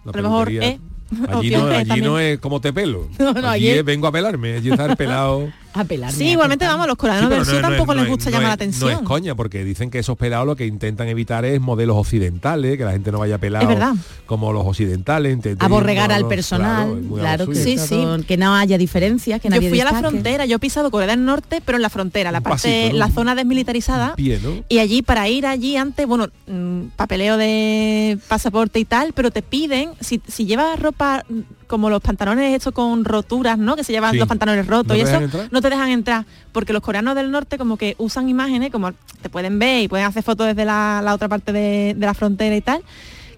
La 0.04 0.10
A 0.12 0.16
lo 0.16 0.22
mejor 0.24 0.50
E. 0.50 0.80
Allí, 1.28 1.50
no, 1.50 1.66
allí 1.66 2.00
no 2.00 2.18
es 2.18 2.38
como 2.40 2.60
te 2.60 2.72
pelo. 2.72 3.08
No, 3.20 3.32
no, 3.34 3.48
allí 3.48 3.68
allí- 3.68 3.78
es 3.78 3.84
vengo 3.84 4.06
a 4.06 4.12
pelarme, 4.12 4.54
allí 4.56 4.70
está 4.70 4.86
el 4.86 4.96
pelado. 4.96 5.52
A 5.74 5.84
pelarme, 5.84 6.16
Sí, 6.18 6.28
igualmente 6.30 6.64
pelar. 6.64 6.74
vamos, 6.74 6.86
los 6.88 6.94
Sí, 6.94 6.98
coreanos 7.00 7.28
pero 7.30 7.36
del 7.44 7.44
sur 7.54 7.62
no 7.62 7.68
tampoco 7.68 7.92
es- 7.92 7.98
les 8.00 8.08
gusta 8.08 8.30
llamar 8.30 8.42
no 8.42 8.48
la 8.48 8.52
es- 8.54 8.58
No 8.58 8.64
atención. 8.86 8.90
es 8.92 9.08
coña, 9.08 9.34
porque 9.34 9.64
dicen 9.64 9.90
que 9.90 9.98
esos 10.00 10.16
pelados 10.18 10.46
lo 10.46 10.56
que 10.56 10.66
intentan 10.66 11.08
evitar 11.08 11.44
es 11.44 11.60
modelos 11.60 11.96
occidentales, 11.96 12.76
que 12.76 12.84
la 12.84 12.92
gente 12.92 13.10
no 13.12 13.18
vaya 13.20 13.38
pelado 13.38 13.62
Es 13.64 13.68
verdad. 13.68 13.94
como 14.26 14.52
los 14.52 14.66
occidentales. 14.66 15.38
Aborregar 15.58 16.12
al 16.12 16.28
personal, 16.28 17.00
claro, 17.14 17.46
que. 17.46 17.54
Sí, 17.54 17.78
sí. 17.78 18.04
que 18.26 18.36
no 18.36 18.54
haya 18.54 18.76
diferencias, 18.78 19.40
que 19.40 19.48
Yo 19.48 19.54
nadie 19.56 19.68
fui 19.70 19.80
a 19.80 19.84
la 19.84 19.94
frontera, 19.94 20.44
yo 20.46 20.56
he 20.56 20.58
pisado 20.58 20.90
Corea 20.90 21.08
del 21.08 21.24
Norte, 21.24 21.62
pero 21.64 21.76
en 21.76 21.82
la 21.82 21.90
frontera, 21.90 22.30
la 22.32 22.40
parte, 22.40 22.68
pasito, 22.68 22.92
¿no? 22.92 22.98
la 22.98 23.08
zona 23.10 23.34
desmilitarizada. 23.34 24.14
Pie, 24.16 24.38
¿no? 24.42 24.64
Y 24.68 24.78
allí, 24.78 25.02
para 25.02 25.28
ir 25.28 25.46
allí 25.46 25.76
antes, 25.76 26.06
bueno, 26.06 26.28
mm, 26.46 26.88
papeleo 26.96 27.36
de 27.36 28.18
pasaporte 28.28 28.78
y 28.78 28.84
tal, 28.84 29.12
pero 29.12 29.30
te 29.30 29.42
piden, 29.42 29.90
si, 30.00 30.20
si 30.26 30.44
llevas 30.46 30.78
ropa 30.78 31.24
como 31.72 31.88
los 31.90 32.00
pantalones 32.02 32.54
estos 32.54 32.72
con 32.74 33.04
roturas, 33.04 33.56
¿no? 33.58 33.74
Que 33.76 33.82
se 33.82 33.92
llevan 33.92 34.12
Sí. 34.12 34.18
los 34.18 34.28
pantalones 34.28 34.66
rotos 34.66 34.88
¿No 34.88 34.96
y 34.96 35.00
eso, 35.00 35.14
entrar? 35.16 35.48
no 35.50 35.60
te 35.62 35.70
dejan 35.70 35.88
entrar. 35.88 36.26
Porque 36.52 36.72
los 36.74 36.82
coreanos 36.82 37.14
del 37.14 37.30
norte 37.30 37.56
como 37.58 37.76
que 37.78 37.94
usan 37.98 38.28
imágenes, 38.28 38.70
como 38.70 38.92
te 39.22 39.30
pueden 39.30 39.58
ver 39.58 39.82
y 39.84 39.88
pueden 39.88 40.06
hacer 40.06 40.22
fotos 40.22 40.46
desde 40.46 40.64
la, 40.66 41.00
la 41.02 41.14
otra 41.14 41.28
parte 41.28 41.52
de, 41.52 41.94
de 41.96 42.06
la 42.06 42.12
frontera 42.14 42.54
y 42.54 42.60
tal, 42.60 42.82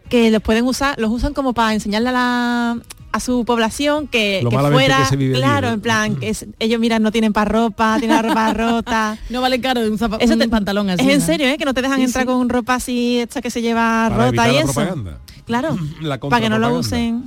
que 0.09 0.31
los 0.33 0.43
pueden 0.43 0.65
usar, 0.67 0.99
los 0.99 1.11
usan 1.13 1.33
como 1.33 1.55
para 1.55 1.73
enseñarle 1.75 2.09
a 2.09 2.13
la 2.13 2.79
a 3.13 3.21
su 3.21 3.45
población 3.45 4.09
que, 4.09 4.41
Lo 4.43 4.51
que 4.51 4.57
malamente 4.57 4.87
fuera 4.87 4.99
que 5.05 5.09
se 5.11 5.17
vive 5.17 5.35
allí, 5.35 5.41
claro 5.41 5.69
¿no? 5.69 5.75
en 5.75 5.81
plan 5.81 6.17
que 6.17 6.31
es- 6.31 6.47
ellos 6.59 6.81
miran 6.81 7.01
no 7.01 7.13
tienen 7.13 7.33
para 7.33 7.49
ropa 7.49 7.95
tienen 8.01 8.17
la 8.17 8.23
ropa 8.23 8.53
rota 8.55 9.17
No 9.31 9.41
vale 9.41 9.61
caro 9.61 9.83
un, 9.83 9.97
zapa- 9.99 10.17
Eso 10.19 10.33
un 10.33 10.41
te- 10.41 10.49
pantalón 10.49 10.91
así. 10.91 11.01
es 11.09 11.15
en 11.15 11.21
serio, 11.21 11.47
¿eh? 11.47 11.57
Que 11.57 11.65
no 11.65 11.75
te 11.75 11.81
dejan 11.83 11.99
Sí, 11.99 12.05
entrar 12.07 12.25
sí. 12.25 12.27
con 12.27 12.49
ropa 12.49 12.75
así, 12.75 13.21
esta 13.21 13.41
que 13.41 13.51
se 13.51 13.63
lleva 13.63 14.09
Para 14.11 14.31
rota 14.33 14.49
y 14.49 14.55
la 14.55 14.61
eso. 14.63 14.73
propaganda. 14.75 15.19
Claro. 15.47 15.79
La 16.01 16.19
para 16.19 16.41
que 16.43 16.49
no 16.51 16.59
lo 16.59 16.77
usen. 16.77 17.23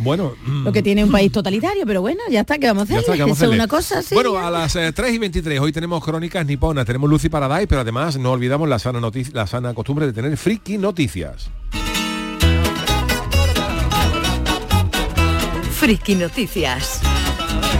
Bueno, 0.00 0.32
Lo 0.64 0.72
que 0.72 0.82
tiene 0.82 1.04
un 1.04 1.10
país 1.10 1.30
totalitario, 1.30 1.84
pero 1.86 2.00
bueno, 2.00 2.20
ya 2.30 2.40
está, 2.40 2.58
que 2.58 2.66
vamos 2.66 2.84
a 2.90 2.94
Ya 2.94 2.98
hacer? 2.98 3.00
está, 3.00 3.12
que 3.16 3.22
vamos 3.22 3.36
a 3.40 3.44
Eso 3.44 3.44
es 3.44 3.48
hacerle. 3.50 3.54
una 3.56 3.68
cosa. 3.68 4.00
Bueno, 4.12 4.38
a 4.38 4.50
las 4.50 4.74
eh, 4.76 4.92
3 4.92 5.12
y 5.14 5.18
23 5.18 5.60
hoy 5.60 5.72
tenemos 5.72 6.02
crónicas 6.02 6.44
niponas, 6.46 6.86
tenemos 6.86 7.08
Lucy 7.10 7.28
Paradise, 7.28 7.66
pero 7.66 7.82
además 7.82 8.16
no 8.18 8.32
olvidamos 8.32 8.68
la 8.68 8.78
sana, 8.78 8.98
noticia, 9.00 9.32
la 9.34 9.46
sana 9.46 9.74
costumbre 9.74 10.06
de 10.06 10.12
tener 10.12 10.36
friki 10.36 10.78
noticias. 10.78 11.50
Friki 15.72 16.14
Noticias. 16.14 17.00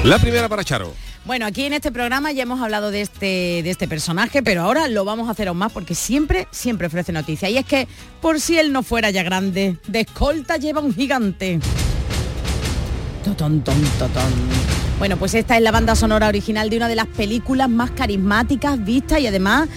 La 0.05 0.19
primera 0.19 0.49
para 0.49 0.65
Charo. 0.65 0.93
Bueno, 1.27 1.45
aquí 1.45 1.65
en 1.65 1.75
este 1.75 1.93
programa 1.93 2.33
ya 2.33 2.45
hemos 2.45 2.61
hablado 2.63 2.91
de 2.91 3.03
este, 3.03 3.27
de 3.63 3.71
este 3.71 3.87
personaje, 3.87 4.43
pero 4.43 4.63
ahora 4.63 4.89
lo 4.89 5.05
vamos 5.05 5.29
a 5.29 5.33
hacer 5.33 5.49
aún 5.49 5.59
más 5.59 5.71
porque 5.71 5.95
siempre, 5.95 6.49
siempre 6.51 6.87
ofrece 6.87 7.13
noticias. 7.13 7.51
Y 7.51 7.59
es 7.59 7.67
que, 7.67 7.87
por 8.23 8.41
si 8.41 8.59
él 8.59 8.73
no 8.73 8.83
fuera 8.83 9.11
ya 9.11 9.23
grande, 9.23 9.77
de 9.87 10.01
escolta 10.01 10.57
lleva 10.57 10.81
un 10.81 10.95
gigante. 10.95 11.61
Totón, 13.25 13.61
ton, 13.61 13.77
totón. 13.99 14.23
Bueno, 14.99 15.17
pues 15.17 15.35
esta 15.35 15.57
es 15.57 15.63
la 15.63 15.71
banda 15.71 15.95
sonora 15.95 16.29
original 16.29 16.71
de 16.71 16.77
una 16.77 16.89
de 16.89 16.95
las 16.97 17.07
películas 17.07 17.69
más 17.69 17.91
carismáticas 17.91 18.83
vistas 18.83 19.21
y 19.21 19.27
además 19.27 19.69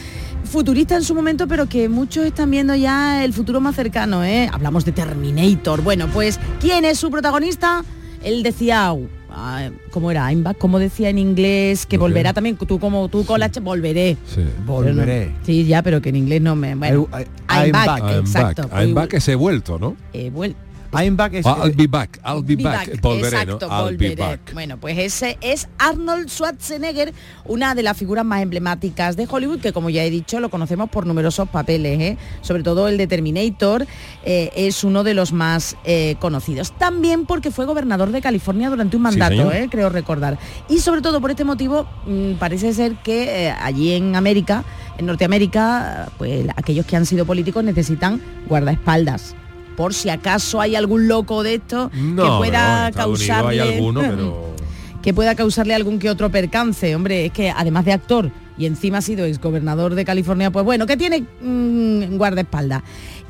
futurista 0.46 0.96
en 0.96 1.04
su 1.04 1.16
momento, 1.16 1.48
pero 1.48 1.68
que 1.68 1.90
muchos 1.90 2.26
están 2.26 2.52
viendo 2.52 2.76
ya 2.76 3.24
el 3.24 3.34
futuro 3.34 3.60
más 3.62 3.76
cercano, 3.76 4.24
¿eh? 4.24 4.50
Hablamos 4.52 4.86
de 4.86 4.92
Terminator. 4.92 5.82
Bueno, 5.82 6.08
pues, 6.14 6.40
¿quién 6.60 6.86
es 6.86 7.00
su 7.00 7.10
protagonista? 7.10 7.84
Él 8.24 8.44
decía, 8.44 8.94
ah, 9.32 9.70
¿cómo 9.92 10.12
era? 10.12 10.30
Como 10.58 10.80
decía 10.80 11.10
en 11.10 11.18
inglés, 11.18 11.86
que 11.86 11.98
volverá 11.98 12.34
también, 12.34 12.56
tú 12.58 12.80
como 12.80 13.10
tú 13.10 13.26
con 13.26 13.40
la 13.40 13.48
H, 13.48 13.60
volveré. 13.60 14.18
Sí. 14.34 14.42
Volveré. 14.66 15.28
No- 15.28 15.46
sí, 15.46 15.66
ya, 15.66 15.82
pero 15.82 16.02
que 16.02 16.10
en 16.10 16.16
inglés 16.18 16.42
no 16.42 16.56
me... 16.56 16.76
Bueno, 16.76 17.08
I- 17.14 17.22
I- 17.22 17.26
I'm, 17.50 17.64
I'm 17.66 17.72
back, 17.72 17.86
back. 17.88 18.04
I'm 18.12 18.20
exacto. 18.20 18.68
back. 18.70 18.82
I'm 18.82 18.94
back 18.94 19.14
es 19.16 19.28
he 19.28 19.36
vuelto, 19.36 19.80
¿no? 19.80 19.96
Eh, 20.14 20.32
vuel- 20.34 20.56
I'm 20.94 21.16
back 21.18 21.34
es, 21.34 21.46
I'll 21.46 21.76
be 21.76 21.88
back. 21.88 22.20
I'll 22.26 22.42
be, 22.42 22.56
Be 22.56 22.64
back. 22.64 22.90
back, 22.90 23.02
Volveré, 23.02 23.28
exacto, 23.42 23.68
¿no? 23.68 23.74
I'll 23.76 23.98
be 23.98 24.10
volveré. 24.10 24.16
back. 24.16 24.54
Bueno, 24.54 24.78
pues 24.78 24.98
ese 24.98 25.38
es 25.42 25.68
Arnold 25.78 26.30
Schwarzenegger, 26.30 27.14
una 27.46 27.76
de 27.76 27.84
las 27.84 27.98
figuras 27.98 28.26
más 28.26 28.42
emblemáticas 28.42 29.16
de 29.16 29.28
Hollywood, 29.30 29.60
que 29.60 29.74
como 29.74 29.90
ya 29.90 30.04
he 30.04 30.10
dicho, 30.10 30.40
lo 30.40 30.50
conocemos 30.50 30.90
por 30.90 31.06
numerosos 31.06 31.50
papeles, 31.50 32.00
¿eh? 32.00 32.18
sobre 32.42 32.64
todo 32.64 32.88
el 32.88 32.98
de 32.98 33.08
Terminator, 33.08 33.86
eh, 34.24 34.52
es 34.56 34.84
uno 34.84 35.04
de 35.04 35.14
los 35.14 35.34
más 35.34 35.76
eh, 35.84 36.16
conocidos. 36.20 36.72
También 36.78 37.26
porque 37.26 37.52
fue 37.52 37.66
gobernador 37.66 38.12
de 38.12 38.22
California 38.22 38.70
durante 38.70 38.96
un 38.98 39.04
mandato, 39.04 39.52
creo 39.70 39.90
recordar. 39.90 40.38
Y 40.70 40.80
sobre 40.80 41.02
todo 41.02 41.22
por 41.22 41.32
este 41.32 41.44
motivo, 41.44 41.88
mm, 42.06 42.34
parece 42.34 42.74
ser 42.74 42.96
que 43.04 43.54
allí 43.60 43.94
en 43.94 44.16
América, 44.16 44.64
en 44.98 45.06
Norteamérica, 45.06 46.10
pues 46.18 46.48
aquellos 46.56 46.86
que 46.86 46.96
han 46.96 47.06
sido 47.06 47.26
políticos 47.26 47.64
necesitan 47.64 48.22
guardaespaldas. 48.48 49.36
Por 49.76 49.94
si 49.94 50.10
acaso 50.10 50.62
hay 50.62 50.76
algún 50.76 51.08
loco 51.08 51.44
de 51.44 51.56
estos 51.56 51.94
No, 51.94 52.24
que 52.24 52.30
pueda 52.38 52.92
causarle 52.92 53.62
hay 53.62 53.74
alguno, 53.74 54.02
pero 54.10 54.54
que 55.02 55.14
pueda 55.14 55.36
causarle 55.36 55.76
algún 55.76 56.00
que 56.00 56.10
otro 56.10 56.32
percance. 56.32 56.96
Hombre, 56.96 57.26
es 57.26 57.32
que 57.32 57.50
además 57.50 57.86
de 57.86 57.94
actor 57.94 58.32
y 58.58 58.66
encima 58.66 59.00
ha 59.00 59.02
sido 59.02 59.26
exgobernador 59.26 59.96
de 59.96 60.06
California, 60.06 60.52
pues 60.52 60.64
bueno, 60.64 60.86
que 60.86 60.98
tiene 60.98 61.26
mm, 61.42 62.18
guardaespaldas. 62.18 62.84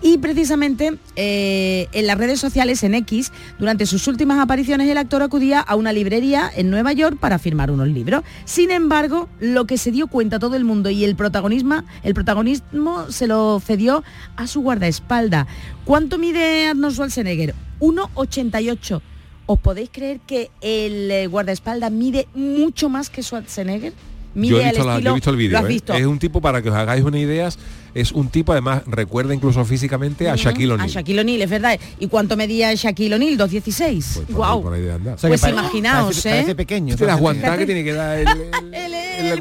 Y 0.06 0.18
precisamente 0.18 0.98
eh, 1.16 1.88
en 1.94 2.08
las 2.08 2.18
redes 2.18 2.38
sociales, 2.39 2.84
en 2.84 2.94
X, 2.94 3.32
durante 3.58 3.86
sus 3.86 4.06
últimas 4.10 4.38
apariciones, 4.39 4.89
el 4.89 4.98
actor 4.98 5.22
acudía 5.24 5.62
a 5.62 5.76
una 5.78 5.94
librería 5.94 6.52
en 6.54 6.70
Nueva 6.70 6.92
York 6.92 7.18
para 7.20 7.39
firmar 7.39 7.72
unos 7.72 7.88
libros. 7.88 8.22
Sin 8.44 8.70
embargo, 8.70 9.30
lo 9.39 9.66
que 9.66 9.78
se 9.78 9.92
dio 9.92 10.08
cuenta 10.08 10.39
todo 10.39 10.58
el 10.58 10.66
mundo 10.66 10.89
y 10.89 11.06
el 11.06 11.16
protagonismo, 11.16 11.84
el 12.04 12.13
protagonismo 12.13 13.10
se 13.10 13.28
lo 13.28 13.62
cedió 13.66 14.04
a 14.36 14.46
su 14.46 14.60
guardaespaldas. 14.62 15.48
¿Cuánto 15.86 16.18
mide 16.18 16.68
Arnold 16.68 16.94
Schwarzenegger? 16.96 17.56
1,88. 17.80 19.02
¿Os 19.46 19.60
podéis 19.60 19.89
creer 19.92 20.20
que 20.26 20.52
el 20.62 21.12
eh, 21.12 21.28
guardaespaldas 21.28 21.92
mide 21.92 22.28
mucho 22.36 22.89
más 22.89 23.10
que 23.10 23.24
Schwarzenegger? 23.24 23.94
Mide 24.36 24.52
yo 24.52 24.62
he, 24.62 24.66
visto 24.70 24.84
la- 24.86 24.94
yo 24.94 24.98
estilo- 25.00 25.12
he 25.12 25.13
visto 25.16 25.30
el 25.30 25.36
¿Lo 25.36 25.63
vídeo. 25.68 25.94
¿eh? 25.96 26.00
Es 26.02 26.06
un 26.08 26.20
tipo, 26.20 26.42
para 26.42 26.62
que 26.62 26.70
os 26.70 26.76
hagáis 26.76 27.04
una 27.04 27.20
idea, 27.20 27.50
es 27.93 28.12
un 28.12 28.27
tipo, 28.29 28.51
además, 28.51 28.84
recuerda 28.88 29.34
incluso 29.34 29.63
físicamente 29.65 30.29
a 30.29 30.36
Shaquille 30.36 30.71
A 30.71 30.75
O'Neal. 30.75 30.89
Shaquille 30.89 31.21
O'Neal, 31.21 31.41
es 31.43 31.49
verdad. 31.49 31.79
¿Y 31.99 32.08
cuánto 32.08 32.36
medía 32.38 32.73
Shaquille 32.73 33.15
O'Neal? 33.15 33.38
2,16. 33.38 34.13
Por 34.15 34.23
ahí- 34.27 34.34
Guau. 34.34 34.62
por 34.63 34.73
ahí 34.73 34.82
de 34.82 34.91
andar. 34.93 35.15
O 35.15 35.17
sea, 35.17 35.29
que 35.29 35.38
Pues 35.38 35.51
imaginaos, 35.51 36.06
parece, 36.06 36.29
¿eh? 36.29 36.32
parece 36.34 36.56
pequeño. 36.56 36.93
Este 36.93 37.06
la 37.06 37.13
aguantada 37.13 37.58
que 37.58 37.65
tiene 37.65 37.84
que 37.84 37.93
dar 37.93 38.19
el, 38.19 38.27
el, 38.73 38.93
El. 38.93 39.39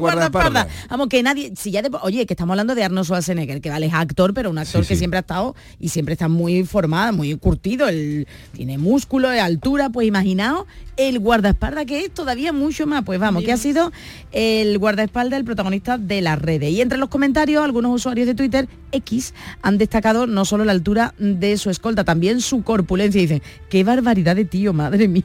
Vamos, 0.89 1.07
que 1.09 1.23
nadie, 1.23 1.53
si 1.57 1.71
ya 1.71 1.81
de- 1.81 1.89
oye, 2.01 2.25
que 2.25 2.33
estamos 2.33 2.53
hablando 2.53 2.75
de 2.75 2.83
Arnold 2.83 3.05
Schwarzenegger, 3.05 3.61
que 3.61 3.69
vale, 3.69 3.87
es 3.87 3.93
actor, 3.93 4.33
pero 4.33 4.49
un 4.49 4.57
actor 4.57 4.83
Sí, 4.83 4.89
que 4.89 4.95
sí. 4.95 4.99
siempre 4.99 5.17
ha 5.17 5.21
estado 5.21 5.55
y 5.79 5.89
siempre 5.89 6.13
está 6.13 6.27
muy 6.27 6.63
formado, 6.63 7.13
muy 7.13 7.35
curtido, 7.37 7.87
el, 7.87 8.27
tiene 8.53 8.77
músculo, 8.77 9.29
de 9.29 9.39
altura, 9.39 9.89
pues 9.89 10.07
imaginaos 10.07 10.65
el 10.97 11.19
guardaespaldas 11.19 11.85
que 11.85 12.01
es 12.01 12.11
todavía 12.11 12.53
mucho 12.53 12.85
más. 12.87 13.03
Pues 13.03 13.19
vamos, 13.19 13.43
que 13.43 13.51
ha 13.51 13.57
sido 13.57 13.91
el 14.31 14.77
guardaespaldas 14.77 15.39
el 15.39 15.45
protagonista 15.45 15.97
de 15.97 16.21
las 16.21 16.39
redes. 16.39 16.71
Y 16.71 16.81
entre 16.81 16.97
los 16.97 17.09
comentarios, 17.09 17.63
algunos 17.63 17.93
usuarios 17.93 18.27
de 18.27 18.35
Twitter 18.35 18.67
X 18.91 19.33
han 19.61 19.77
destacado 19.77 20.27
no 20.27 20.45
solo 20.45 20.65
la 20.65 20.71
altura 20.71 21.13
de 21.17 21.57
su 21.57 21.69
escolta, 21.69 22.03
también 22.03 22.41
su 22.41 22.63
corpulencia. 22.63 23.19
Dicen, 23.21 23.41
qué 23.69 23.83
barbaridad 23.83 24.35
de 24.35 24.45
tío, 24.45 24.73
madre 24.73 25.07
mía, 25.09 25.23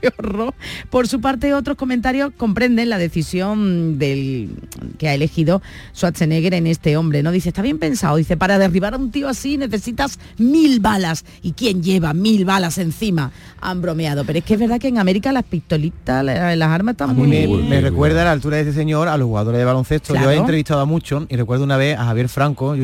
qué 0.00 0.12
horror. 0.18 0.54
Por 0.90 1.08
su 1.08 1.20
parte, 1.20 1.54
otros 1.54 1.76
comentarios 1.76 2.32
comprenden 2.36 2.88
la 2.88 2.98
decisión 2.98 3.98
del 3.98 4.50
que 4.98 5.08
ha 5.08 5.14
elegido 5.14 5.62
Schwarzenegger 5.94 6.54
en 6.54 6.66
este 6.66 6.96
hombre. 6.96 7.22
¿no? 7.22 7.32
Dice, 7.32 7.48
está 7.50 7.62
bien 7.62 7.78
pensado. 7.78 8.16
Dice, 8.16 8.36
para 8.36 8.58
derribar 8.58 8.94
a 8.94 8.96
un 8.96 9.10
tío 9.10 9.28
así 9.28 9.56
necesitas 9.56 10.18
mil 10.38 10.80
balas. 10.80 11.24
¿Y 11.42 11.52
quién 11.52 11.82
lleva 11.82 12.14
mil 12.14 12.44
balas 12.44 12.78
encima? 12.78 13.32
Han 13.60 13.82
bromeado. 13.82 14.24
Pero 14.24 14.38
es 14.38 14.44
que 14.44 14.54
es 14.54 14.60
verdad 14.60 14.80
que 14.80 14.88
en 14.88 14.98
América 15.08 15.32
las 15.32 15.44
pistolitas, 15.44 16.22
la- 16.22 16.54
las 16.54 16.68
armas 16.68 16.92
están 16.92 17.08
A 17.10 17.12
muy... 17.14 17.28
me, 17.48 17.80
recuerda 17.80 18.20
a 18.20 18.24
la 18.26 18.32
altura 18.32 18.56
de 18.56 18.62
ese 18.64 18.74
señor 18.74 19.08
a 19.08 19.16
los 19.16 19.26
jugadores 19.26 19.58
de 19.58 19.64
baloncesto. 19.64 20.14
Yo 20.14 20.30
he 20.30 20.36
entrevistado 20.36 20.80
a 20.80 20.84
muchos 20.84 21.24
y 21.30 21.36
recuerdo 21.36 21.64
una 21.64 21.78
vez 21.78 21.98
a 21.98 22.04
Javier 22.04 22.28
Franco, 22.28 22.74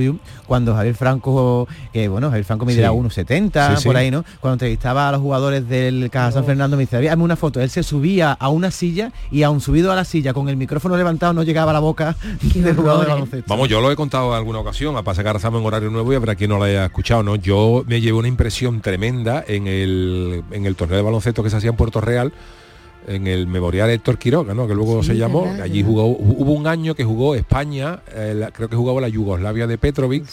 cuando 0.46 0.74
Javier 0.74 0.94
Franco, 0.94 1.68
que 1.92 2.08
bueno, 2.08 2.28
Javier 2.28 2.46
Franco 2.46 2.64
me 2.64 2.72
dirá 2.74 2.88
Sí. 2.88 2.94
1,70 2.96 3.76
Sí, 3.76 3.82
sí. 3.82 3.87
por 3.88 3.96
ahí, 3.98 4.10
¿no? 4.10 4.24
Cuando 4.40 4.54
entrevistaba 4.54 5.10
a 5.10 5.12
los 5.12 5.20
jugadores 5.20 5.68
del 5.68 6.08
Caja 6.10 6.32
San 6.32 6.46
Fernando 6.46 6.78
me 6.78 6.84
dice, 6.84 6.96
hazme 7.10 7.24
una 7.24 7.37
foto. 7.37 7.60
Él 7.60 7.68
se 7.68 7.82
subía 7.82 8.32
a 8.32 8.48
una 8.48 8.70
silla 8.70 9.12
y 9.30 9.42
aún 9.42 9.60
subido 9.60 9.92
a 9.92 9.94
la 9.94 10.06
silla 10.06 10.32
con 10.32 10.48
el 10.48 10.56
micrófono 10.56 10.96
levantado 10.96 11.34
no 11.34 11.42
llegaba 11.42 11.72
a 11.72 11.74
la 11.74 11.80
boca 11.80 12.16
del 12.54 12.74
jugador 12.74 13.00
horror, 13.00 13.06
de 13.06 13.12
baloncesto. 13.12 13.44
Vamos, 13.50 13.68
yo 13.68 13.82
lo 13.82 13.92
he 13.92 13.96
contado 13.96 14.30
en 14.30 14.38
alguna 14.38 14.60
ocasión, 14.60 14.94
para 15.04 15.14
sacar 15.14 15.37
estamos 15.37 15.60
en 15.60 15.66
horario 15.66 15.90
nuevo 15.90 16.10
y 16.10 16.16
habrá 16.16 16.34
quien 16.37 16.48
no 16.48 16.56
lo 16.56 16.64
haya 16.64 16.87
escuchado, 16.87 17.22
¿no? 17.22 17.37
Yo 17.37 17.84
me 17.87 18.00
llevé 18.00 18.16
una 18.16 18.28
impresión 18.28 18.80
tremenda 18.80 19.44
en 19.46 19.66
el, 19.66 20.42
en 20.52 20.64
el 20.64 20.74
torneo 20.76 20.96
de 20.96 21.02
baloncesto 21.02 21.42
que 21.42 21.50
se 21.50 21.56
hacía 21.56 21.68
en 21.70 21.76
Puerto 21.76 22.00
Real, 22.00 22.13
en 23.07 23.27
el 23.27 23.46
Memorial 23.46 23.90
Héctor 23.90 24.16
Quiroga, 24.18 24.55
¿no? 24.55 24.66
Que 24.66 24.74
luego 24.74 25.03
Sí, 25.03 25.09
se 25.09 25.16
llamó. 25.16 25.42
verdad, 25.42 25.61
Allí 25.62 25.83
jugó, 25.83 26.07
hubo 26.07 26.53
un 26.53 26.66
año 26.66 26.94
que 26.94 27.05
jugó 27.05 27.35
España, 27.35 28.00
eh, 28.14 28.33
la- 28.35 28.50
creo 28.50 28.68
que 28.68 28.77
jugaba 28.77 29.00
la 29.00 29.09
Yugoslavia 29.09 29.66
de 29.66 29.77
Petrovic, 29.77 30.24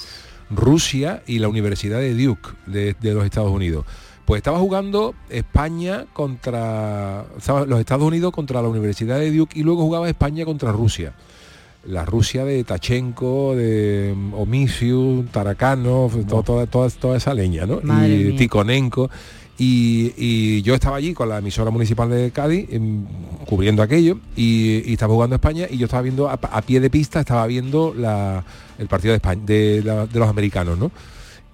Rusia 0.49 1.23
y 1.27 1.39
la 1.39 1.47
Universidad 1.49 1.99
de 1.99 2.13
Duke 2.15 2.49
de, 2.67 2.95
de 2.99 3.13
los 3.13 3.25
Estados 3.25 3.51
Unidos. 3.51 3.85
Pues 4.25 4.39
estaba 4.39 4.59
jugando 4.59 5.15
España 5.29 6.05
contra 6.13 7.25
estaba 7.37 7.65
los 7.65 7.79
Estados 7.79 8.03
Unidos 8.07 8.31
contra 8.31 8.61
la 8.61 8.67
Universidad 8.69 9.19
de 9.19 9.31
Duke 9.35 9.57
y 9.59 9.63
luego 9.63 9.81
jugaba 9.83 10.07
España 10.09 10.45
contra 10.45 10.71
Rusia 10.71 11.13
la 11.83 12.05
Rusia 12.05 12.45
de 12.45 12.63
Tachenko, 12.63 13.55
de 13.55 14.13
mm, 14.15 14.35
Omisiu, 14.35 15.25
Tarakanov, 15.31 16.11
to- 16.27 16.43
toda, 16.43 16.67
toda, 16.67 16.87
toda 16.91 17.17
esa 17.17 17.33
leña, 17.33 17.65
¿no? 17.65 17.79
Madre 17.81 18.13
y 18.17 18.23
mía. 18.25 18.37
Tikhonenko. 18.37 19.09
Y, 19.63 20.13
y 20.17 20.61
yo 20.63 20.73
estaba 20.73 20.97
allí 20.97 21.13
con 21.13 21.29
la 21.29 21.37
emisora 21.37 21.69
municipal 21.69 22.09
de 22.09 22.31
Cádiz, 22.31 22.65
em, 22.71 23.05
cubriendo 23.47 23.83
aquello, 23.83 24.17
y, 24.35 24.81
y 24.89 24.93
estaba 24.93 25.13
jugando 25.13 25.35
España, 25.35 25.67
y 25.69 25.77
yo 25.77 25.85
estaba 25.85 26.01
viendo, 26.01 26.27
a, 26.27 26.33
a 26.33 26.61
pie 26.63 26.79
de 26.79 26.89
pista, 26.89 27.19
estaba 27.19 27.45
viendo 27.45 27.93
la- 27.95 28.43
el 28.79 28.87
partido 28.87 29.11
de, 29.11 29.17
España, 29.17 29.41
de, 29.45 29.83
la- 29.85 30.07
de 30.07 30.17
los 30.19 30.27
americanos, 30.27 30.79
¿no? 30.79 30.91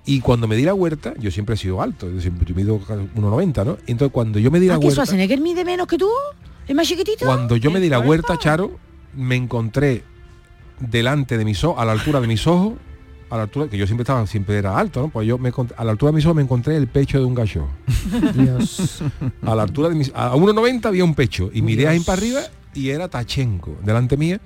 Y 0.05 0.21
cuando 0.21 0.47
me 0.47 0.55
di 0.55 0.63
la 0.63 0.73
huerta, 0.73 1.15
yo 1.19 1.29
siempre 1.31 1.55
he 1.55 1.57
sido 1.57 1.81
alto, 1.81 2.09
yo, 2.09 2.21
siempre, 2.21 2.45
yo 2.47 2.55
mido 2.55 2.79
1,90, 2.79 3.65
¿no? 3.65 3.77
Entonces 3.87 4.13
cuando 4.13 4.39
yo 4.39 4.51
me 4.51 4.61
di 4.61 4.67
la 4.67 4.75
¿Ah, 4.75 4.77
huerta... 4.77 4.93
Schwarzenegger 4.93 5.41
mide 5.41 5.65
menos 5.65 5.85
que 5.85 5.97
tú? 5.97 6.07
¿Es 6.65 6.73
más 6.73 6.87
chiquitito? 6.87 7.25
Cuando 7.25 7.57
yo 7.57 7.71
me 7.71 7.81
di 7.81 7.89
la 7.89 7.97
¿Es 7.99 8.05
huerta, 8.07 8.33
alto? 8.33 8.41
Charo, 8.43 8.71
me 9.17 9.35
encontré 9.35 10.03
delante 10.79 11.37
de 11.37 11.43
mis 11.43 11.61
ojos, 11.65 11.81
a 11.81 11.83
la 11.83 11.91
altura 11.91 12.21
de 12.21 12.27
mis 12.27 12.47
ojos, 12.47 12.75
a 13.29 13.37
la 13.37 13.43
altura, 13.43 13.67
que 13.69 13.77
yo 13.77 13.85
siempre 13.85 14.03
estaba, 14.03 14.25
siempre 14.27 14.57
era 14.57 14.77
alto, 14.77 15.01
¿no? 15.01 15.09
Pues 15.09 15.27
yo 15.27 15.37
me 15.37 15.51
a 15.75 15.83
la 15.83 15.91
altura 15.91 16.11
de 16.11 16.15
mis 16.15 16.25
ojos 16.25 16.35
me 16.35 16.41
encontré 16.43 16.75
el 16.77 16.87
pecho 16.87 17.19
de 17.19 17.25
un 17.25 17.35
gallo. 17.35 17.67
Dios. 18.33 19.03
A 19.43 19.55
la 19.55 19.63
altura 19.63 19.89
de 19.89 19.95
mis. 19.95 20.11
A 20.15 20.33
1,90 20.35 20.85
había 20.85 21.03
un 21.03 21.13
pecho. 21.15 21.49
Y 21.53 21.61
miré 21.61 21.87
ahí 21.87 21.99
para 21.99 22.17
arriba 22.19 22.41
y 22.73 22.89
era 22.89 23.07
Tachenko, 23.07 23.75
delante 23.83 24.17
mía, 24.17 24.39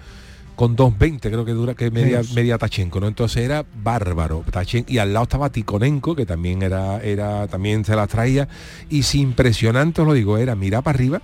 con 0.56 0.76
2,20 0.76 1.20
creo 1.22 1.44
que 1.46 1.52
dura, 1.52 1.74
que 1.76 1.92
media, 1.92 2.22
Dios. 2.22 2.34
media 2.34 2.58
Tachenko, 2.58 3.00
¿no? 3.00 3.08
Entonces 3.08 3.44
era 3.44 3.66
bárbaro. 3.84 4.44
Tachen- 4.52 4.86
y 4.88 4.98
al 5.00 5.14
lado 5.14 5.24
estaba 5.24 5.50
Tikonenko, 5.52 6.16
que 6.16 6.26
también 6.26 6.62
era, 6.62 7.02
era, 7.02 7.48
también 7.48 7.84
se 7.86 7.96
las 7.96 8.08
traía. 8.10 8.48
Y 8.90 9.04
si 9.04 9.20
impresionante 9.22 10.02
os 10.02 10.08
lo 10.08 10.14
digo, 10.14 10.38
era 10.38 10.56
mirar 10.56 10.84
para 10.84 10.96
arriba. 10.98 11.22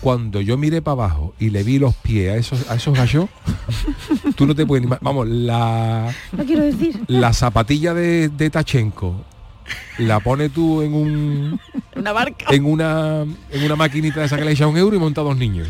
Cuando 0.00 0.40
yo 0.40 0.56
miré 0.56 0.80
para 0.82 0.92
abajo 0.92 1.34
y 1.40 1.50
le 1.50 1.62
vi 1.64 1.78
los 1.78 1.94
pies 1.94 2.30
a 2.32 2.36
esos, 2.36 2.70
a 2.70 2.76
esos 2.76 2.96
gallos, 2.96 3.26
tú 4.36 4.46
no 4.46 4.54
te 4.54 4.64
puedes 4.64 4.86
ni 4.88 4.96
Vamos, 5.00 5.26
la, 5.28 6.14
No 6.32 6.44
quiero 6.44 6.62
decir. 6.62 7.00
la 7.08 7.32
zapatilla 7.32 7.94
de, 7.94 8.28
de 8.28 8.50
Tachenko 8.50 9.24
la 9.98 10.20
pone 10.20 10.48
tú 10.48 10.80
en 10.82 10.94
un 10.94 11.60
Una 11.96 12.12
barca. 12.12 12.46
en 12.50 12.64
una 12.64 13.22
en 13.50 13.64
una 13.64 13.76
maquinita 13.76 14.20
de 14.20 14.26
esa 14.26 14.36
que 14.38 14.44
le 14.44 14.52
echa 14.52 14.66
un 14.66 14.76
euro 14.78 14.96
y 14.96 14.98
monta 14.98 15.20
dos 15.20 15.36
niños. 15.36 15.68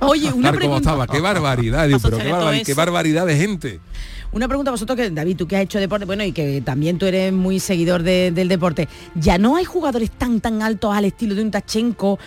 Oye, 0.00 0.32
una 0.32 0.52
pregunta. 0.52 0.90
estaba, 0.90 1.06
qué 1.06 1.20
barbaridad, 1.20 1.86
digo, 1.88 1.98
pero 2.00 2.18
qué, 2.18 2.62
qué 2.64 2.74
barbaridad 2.74 3.26
de 3.26 3.36
gente. 3.36 3.80
Una 4.32 4.48
pregunta 4.48 4.70
a 4.70 4.72
vosotros 4.72 4.96
que 4.96 5.10
David, 5.10 5.36
tú 5.36 5.46
que 5.48 5.56
has 5.56 5.62
hecho 5.62 5.78
deporte, 5.78 6.04
bueno, 6.04 6.22
y 6.22 6.32
que 6.32 6.60
también 6.60 6.98
tú 6.98 7.06
eres 7.06 7.32
muy 7.32 7.58
seguidor 7.58 8.02
de- 8.02 8.32
del 8.32 8.48
deporte. 8.48 8.88
Ya 9.14 9.38
no 9.38 9.56
hay 9.56 9.64
jugadores 9.64 10.10
tan 10.10 10.40
tan 10.40 10.62
altos 10.62 10.94
al 10.94 11.06
estilo 11.06 11.34
de 11.34 11.42
un 11.42 11.50
Tachenko, 11.50 12.18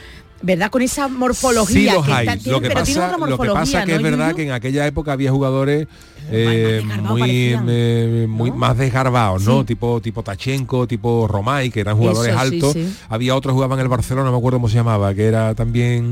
¿verdad? 0.41 0.69
Con 0.71 0.81
esa 0.81 1.07
Sí 1.07 1.13
morfología 1.13 1.93
los 1.95 2.05
que 2.05 2.11
hay. 2.13 2.27
está- 2.27 2.49
lo 2.49 2.61
que 2.61 2.67
pero 2.69 2.83
tiene 2.83 2.99
pasa, 3.01 3.11
lo 3.11 3.13
que 3.25 3.29
morfología, 3.31 3.53
pasa 3.59 3.85
que 3.85 3.91
¿no, 3.91 3.97
es 3.97 4.03
verdad 4.03 4.35
que 4.35 4.43
en 4.43 4.51
aquella 4.51 4.87
época 4.87 5.11
había 5.11 5.31
jugadores 5.31 5.87
eh, 6.31 6.81
muy, 7.01 7.19
parecían, 7.21 7.65
eh, 7.69 8.25
muy 8.29 8.51
¿no? 8.51 8.55
más 8.57 8.77
desgarbados, 8.77 9.43
¿no? 9.43 9.59
Sí. 9.61 9.65
Tipo 9.67 9.99
tipo 10.01 10.21
Tachenko, 10.23 10.87
tipo 10.87 11.27
Romay, 11.27 11.71
que 11.71 11.79
eran 11.79 11.97
jugadores 11.97 12.33
Eso, 12.33 12.41
sí, 12.41 12.55
altos. 12.55 12.73
sí. 12.73 12.95
Había 13.09 13.35
otros 13.35 13.51
que 13.51 13.55
jugaban 13.55 13.79
en 13.79 13.83
el 13.83 13.89
Barcelona, 13.89 14.25
no 14.25 14.31
me 14.31 14.37
acuerdo 14.37 14.57
cómo 14.59 14.69
se 14.69 14.75
llamaba, 14.75 15.13
que 15.13 15.25
era 15.25 15.55
también 15.55 16.11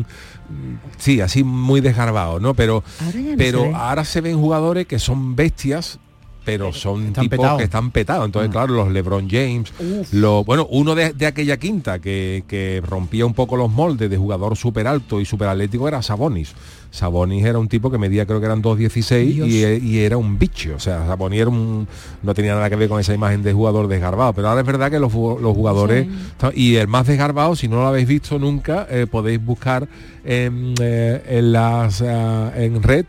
mm, 0.49 0.75
sí, 0.97 1.21
así 1.21 1.43
muy 1.43 1.81
desgarbado, 1.81 2.39
¿no? 2.39 2.53
Pero 2.55 2.83
Ahora 3.05 3.19
no 3.19 3.37
pero 3.37 3.75
ahora 3.75 4.03
se 4.05 4.21
ven 4.21 4.37
jugadores 4.39 4.87
que 4.87 4.97
son 4.99 5.35
bestias 5.35 5.99
pero 6.47 6.71
son 6.71 7.07
Están 7.07 7.29
tipos 7.29 7.57
que 7.57 7.65
están 7.65 7.91
petados. 7.91 8.25
Entonces, 8.25 8.49
claro, 8.49 8.73
los 8.73 8.89
LeBron 8.89 9.29
James, 9.29 9.73
lo, 10.13 10.45
bueno, 10.45 10.65
uno 10.71 10.95
de, 10.95 11.11
de 11.11 11.25
aquella 11.25 11.57
quinta 11.57 11.99
que, 11.99 12.45
que 12.47 12.81
rompía 12.87 13.25
un 13.25 13.33
poco 13.33 13.57
los 13.57 13.69
moldes 13.69 14.09
de 14.09 14.15
jugador 14.15 14.55
súper 14.55 14.87
alto 14.87 15.19
y 15.19 15.25
súper 15.25 15.49
atlético 15.49 15.89
era 15.89 16.01
Sabonis. 16.01 16.55
Sabonis 16.89 17.43
era 17.43 17.59
un 17.59 17.67
tipo 17.67 17.91
que 17.91 17.97
medía 17.97 18.25
creo 18.25 18.39
que 18.39 18.45
eran 18.45 18.63
2.16 18.63 19.45
y, 19.45 19.63
e- 19.65 19.77
y 19.83 19.99
era 19.99 20.15
un 20.15 20.39
bicho. 20.39 20.75
O 20.77 20.79
sea, 20.79 21.05
Sabonis 21.05 21.41
era 21.41 21.49
un, 21.49 21.85
no 22.23 22.33
tenía 22.33 22.55
nada 22.55 22.69
que 22.69 22.77
ver 22.77 22.87
con 22.87 23.01
esa 23.01 23.13
imagen 23.13 23.43
de 23.43 23.51
jugador 23.51 23.89
desgarbado. 23.89 24.31
Pero 24.31 24.47
ahora 24.47 24.61
es 24.61 24.67
verdad 24.67 24.89
que 24.89 24.99
los, 24.99 25.13
los 25.13 25.53
jugadores... 25.53 26.07
Y 26.53 26.75
el 26.77 26.87
más 26.87 27.07
desgarbado, 27.07 27.57
si 27.57 27.67
no 27.67 27.75
lo 27.75 27.87
habéis 27.87 28.07
visto 28.07 28.39
nunca, 28.39 28.87
eh, 28.89 29.05
podéis 29.05 29.43
buscar 29.43 29.89
en, 30.23 30.75
eh, 30.79 31.23
en 31.27 31.51
las 31.51 32.01
ah, 32.01 32.53
en 32.55 32.81
red 32.81 33.05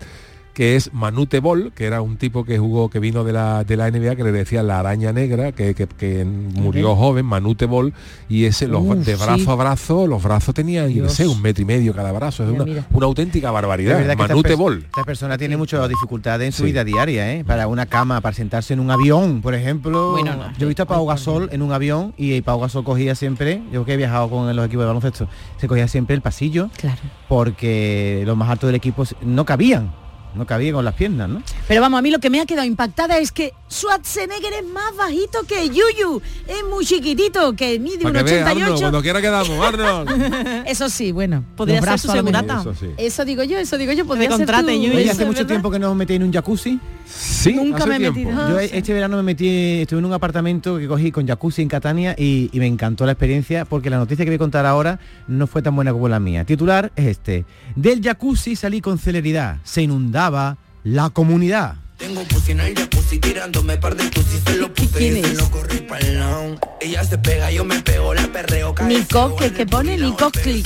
que 0.59 0.75
es 0.75 0.93
Manute 0.93 1.39
Bol, 1.39 1.71
que 1.73 1.85
era 1.85 2.03
un 2.03 2.17
tipo 2.17 2.43
que 2.45 2.59
jugó, 2.59 2.91
que 2.91 2.99
vino 2.99 3.23
de 3.23 3.33
la, 3.33 3.63
de 3.63 3.77
la 3.77 3.89
NBA, 3.93 4.17
que 4.17 4.25
le 4.25 4.33
decía 4.33 4.61
la 4.65 4.81
araña 4.81 5.13
negra, 5.13 5.53
que, 5.53 5.73
que- 5.73 5.87
que 5.87 6.25
murió 6.25 6.97
joven, 6.97 7.27
Manute 7.27 7.65
Bol, 7.67 7.95
y 8.29 8.45
ese 8.45 8.67
los, 8.67 8.83
Uf, 8.83 8.97
de 9.07 9.15
brazo 9.15 9.39
sí. 9.39 9.47
a 9.49 9.55
brazo, 9.55 10.07
los 10.09 10.21
brazos 10.21 10.53
tenían, 10.57 10.89
yo 10.89 11.05
Dios. 11.05 11.13
sé, 11.13 11.29
un 11.29 11.41
metro 11.41 11.63
y 11.63 11.65
medio 11.65 11.95
cada 11.95 12.11
brazo, 12.11 12.43
es 12.43 12.49
Mira, 12.51 12.65
una, 12.65 12.73
mira. 12.73 12.87
una 12.91 13.07
auténtica 13.07 13.53
barbaridad. 13.53 14.01
esta 14.01 14.17
Manute 14.17 14.55
pers- 14.55 14.59
Bol. 14.59 14.83
Esta 14.85 15.05
persona 15.05 15.39
tiene 15.39 15.57
muchas 15.57 15.89
dificultades 15.89 16.47
en 16.47 16.51
su 16.53 16.65
Sí. 16.65 16.73
vida 16.73 16.83
diaria, 16.83 17.33
¿eh? 17.37 17.45
Para 17.45 17.69
una 17.69 17.87
cama, 17.87 18.21
para 18.21 18.35
sentarse 18.35 18.75
en 18.75 18.81
un 18.81 18.91
avión, 18.91 19.41
por 19.43 19.55
ejemplo. 19.55 20.11
Bueno, 20.11 20.35
no. 20.35 20.53
yo 20.59 20.67
he 20.67 20.69
visto 20.69 20.83
a 20.83 20.87
Pau 20.87 21.07
Gasol 21.07 21.51
en 21.53 21.63
un 21.63 21.71
avión 21.71 22.15
y 22.17 22.41
Pau 22.41 22.59
Gasol 22.59 22.83
cogía 22.83 23.15
siempre, 23.15 23.63
yo 23.73 23.85
que 23.85 23.93
he 23.93 23.97
viajado 23.97 24.29
con 24.29 24.57
los 24.57 24.67
equipos 24.67 24.83
de 24.83 24.87
baloncesto, 24.89 25.29
se 25.59 25.69
cogía 25.69 25.87
siempre 25.87 26.17
el 26.17 26.21
pasillo 26.21 26.69
Claro. 26.79 26.99
porque 27.29 28.25
los 28.27 28.37
más 28.37 28.51
altos 28.51 28.67
del 28.67 28.75
equipo 28.75 29.05
no 29.23 29.45
cabían, 29.45 29.93
no 30.35 30.47
cabían 30.47 30.75
con 30.75 30.85
las 30.85 30.95
piernas, 30.95 31.29
¿no? 31.29 31.43
Pero 31.67 31.81
vamos, 31.81 31.99
a 31.99 32.03
mí 32.03 32.11
lo 32.11 32.19
que 32.19 32.31
me 32.31 32.41
ha 32.41 32.47
quedado 32.47 32.67
impactada 32.67 33.19
es 33.19 33.33
que 33.33 33.53
Schwarzenegger 33.71 34.53
es 34.53 34.65
más 34.67 34.97
bajito 34.97 35.41
que 35.47 35.69
Yuyu. 35.69 36.21
Es 36.47 36.65
muy 36.69 36.85
chiquitito, 36.85 37.55
que 37.55 37.79
mide 37.79 37.99
un 37.99 38.13
Para 38.13 38.25
que 38.25 38.33
veas, 38.33 38.47
Arnold, 38.47 38.63
88. 38.73 38.81
cuando 38.81 39.03
quiera 39.03 39.21
quedamos, 39.21 39.67
Arnold. 39.67 40.65
Eso 40.67 40.89
sí, 40.89 41.13
bueno. 41.13 41.45
Podría 41.57 41.83
ser 41.83 41.99
su 41.99 42.11
segurata. 42.11 42.61
Eso 42.61 42.75
sí. 42.75 42.87
Eso 42.97 43.25
digo 43.25 43.43
yo, 43.43 43.59
eso 43.59 43.77
digo 43.79 43.93
yo. 43.93 44.07
Podría 44.07 44.29
ser 44.29 44.39
contrate, 44.39 44.73
tú, 44.73 44.79
Yuyu. 44.83 44.91
Oye, 44.93 45.03
eso 45.03 45.13
hace 45.13 45.25
mucho 45.25 45.39
verdad. 45.39 45.49
tiempo 45.49 45.71
que 45.71 45.79
no 45.79 45.91
os 45.91 45.97
metéis 45.97 46.21
en 46.21 46.27
un 46.27 46.33
jacuzzi. 46.33 46.79
Sí, 47.11 47.53
Nunca 47.55 47.87
me 47.87 47.97
he 47.97 47.99
metido. 47.99 48.31
Ah, 48.35 48.49
Yo 48.51 48.59
sí. 48.61 48.71
este 48.73 48.93
verano 48.93 49.17
me 49.17 49.23
metí, 49.23 49.81
estuve 49.83 49.99
en 50.01 50.05
un 50.05 50.13
apartamento 50.13 50.79
que 50.79 50.87
cogí 50.87 51.11
con 51.11 51.27
jacuzzi 51.27 51.63
en 51.63 51.69
Catania 51.69 52.15
y, 52.19 52.51
y 52.53 52.59
me 52.59 52.67
encantó 52.67 53.07
la 53.07 53.13
experiencia 53.13 53.65
porque 53.65 53.89
la 53.91 53.97
noticia 53.97 54.25
que 54.25 54.31
voy 54.31 54.37
a 54.37 54.39
contar 54.39 54.67
ahora 54.67 54.99
no 55.27 55.47
fue 55.47 55.63
tan 55.63 55.75
buena 55.75 55.93
como 55.93 56.09
la 56.09 56.21
mía. 56.21 56.45
Titular 56.45 56.93
es 56.97 57.07
este. 57.07 57.45
Del 57.77 58.03
jacuzzi 58.03 58.57
salí 58.57 58.81
con 58.81 58.99
celeridad. 58.99 59.59
Se 59.65 59.83
inundaba 59.83 60.59
la 60.85 61.11
comunidad. 61.11 61.77
Tengo 61.97 62.23
pussy 62.25 62.53
en 62.53 62.61
el 62.61 62.75
jacuzzi 62.77 63.19
tirándome 63.19 63.77
par 63.77 63.97
de 63.97 64.05
pussy 64.11 64.39
se 64.47 64.57
lo 64.57 64.73
puse 64.73 64.99
¿Quién 64.99 65.17
y 65.17 65.23
se 65.25 65.35
lo 65.35 65.51
corrí 65.51 65.79
pa'l 65.79 66.17
lado. 66.21 66.57
Ella 66.81 67.03
se 67.03 67.19
pega, 67.19 67.51
yo 67.51 67.65
me 67.65 67.81
pego, 67.83 68.15
la 68.15 68.23
perreo 68.29 68.73
Nico, 68.87 69.35
que- 69.35 69.47
en 69.47 69.55
que 69.55 69.67
pone 69.67 69.97
Nico 69.97 70.31
Click. 70.31 70.65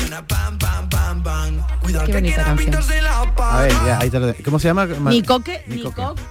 Qué 2.06 2.12
bonita 2.12 2.44
canción. 2.44 2.74
A 3.38 3.60
ver, 3.62 3.72
ya, 3.86 3.98
ahí 4.00 4.10
te 4.10 4.20
lo 4.20 4.34
¿Cómo 4.44 4.58
se 4.58 4.68
llama? 4.68 4.86
Ma- 4.86 5.10
Nicoque, 5.10 5.64
Nicoque. 5.66 6.00
Nicoque, 6.02 6.22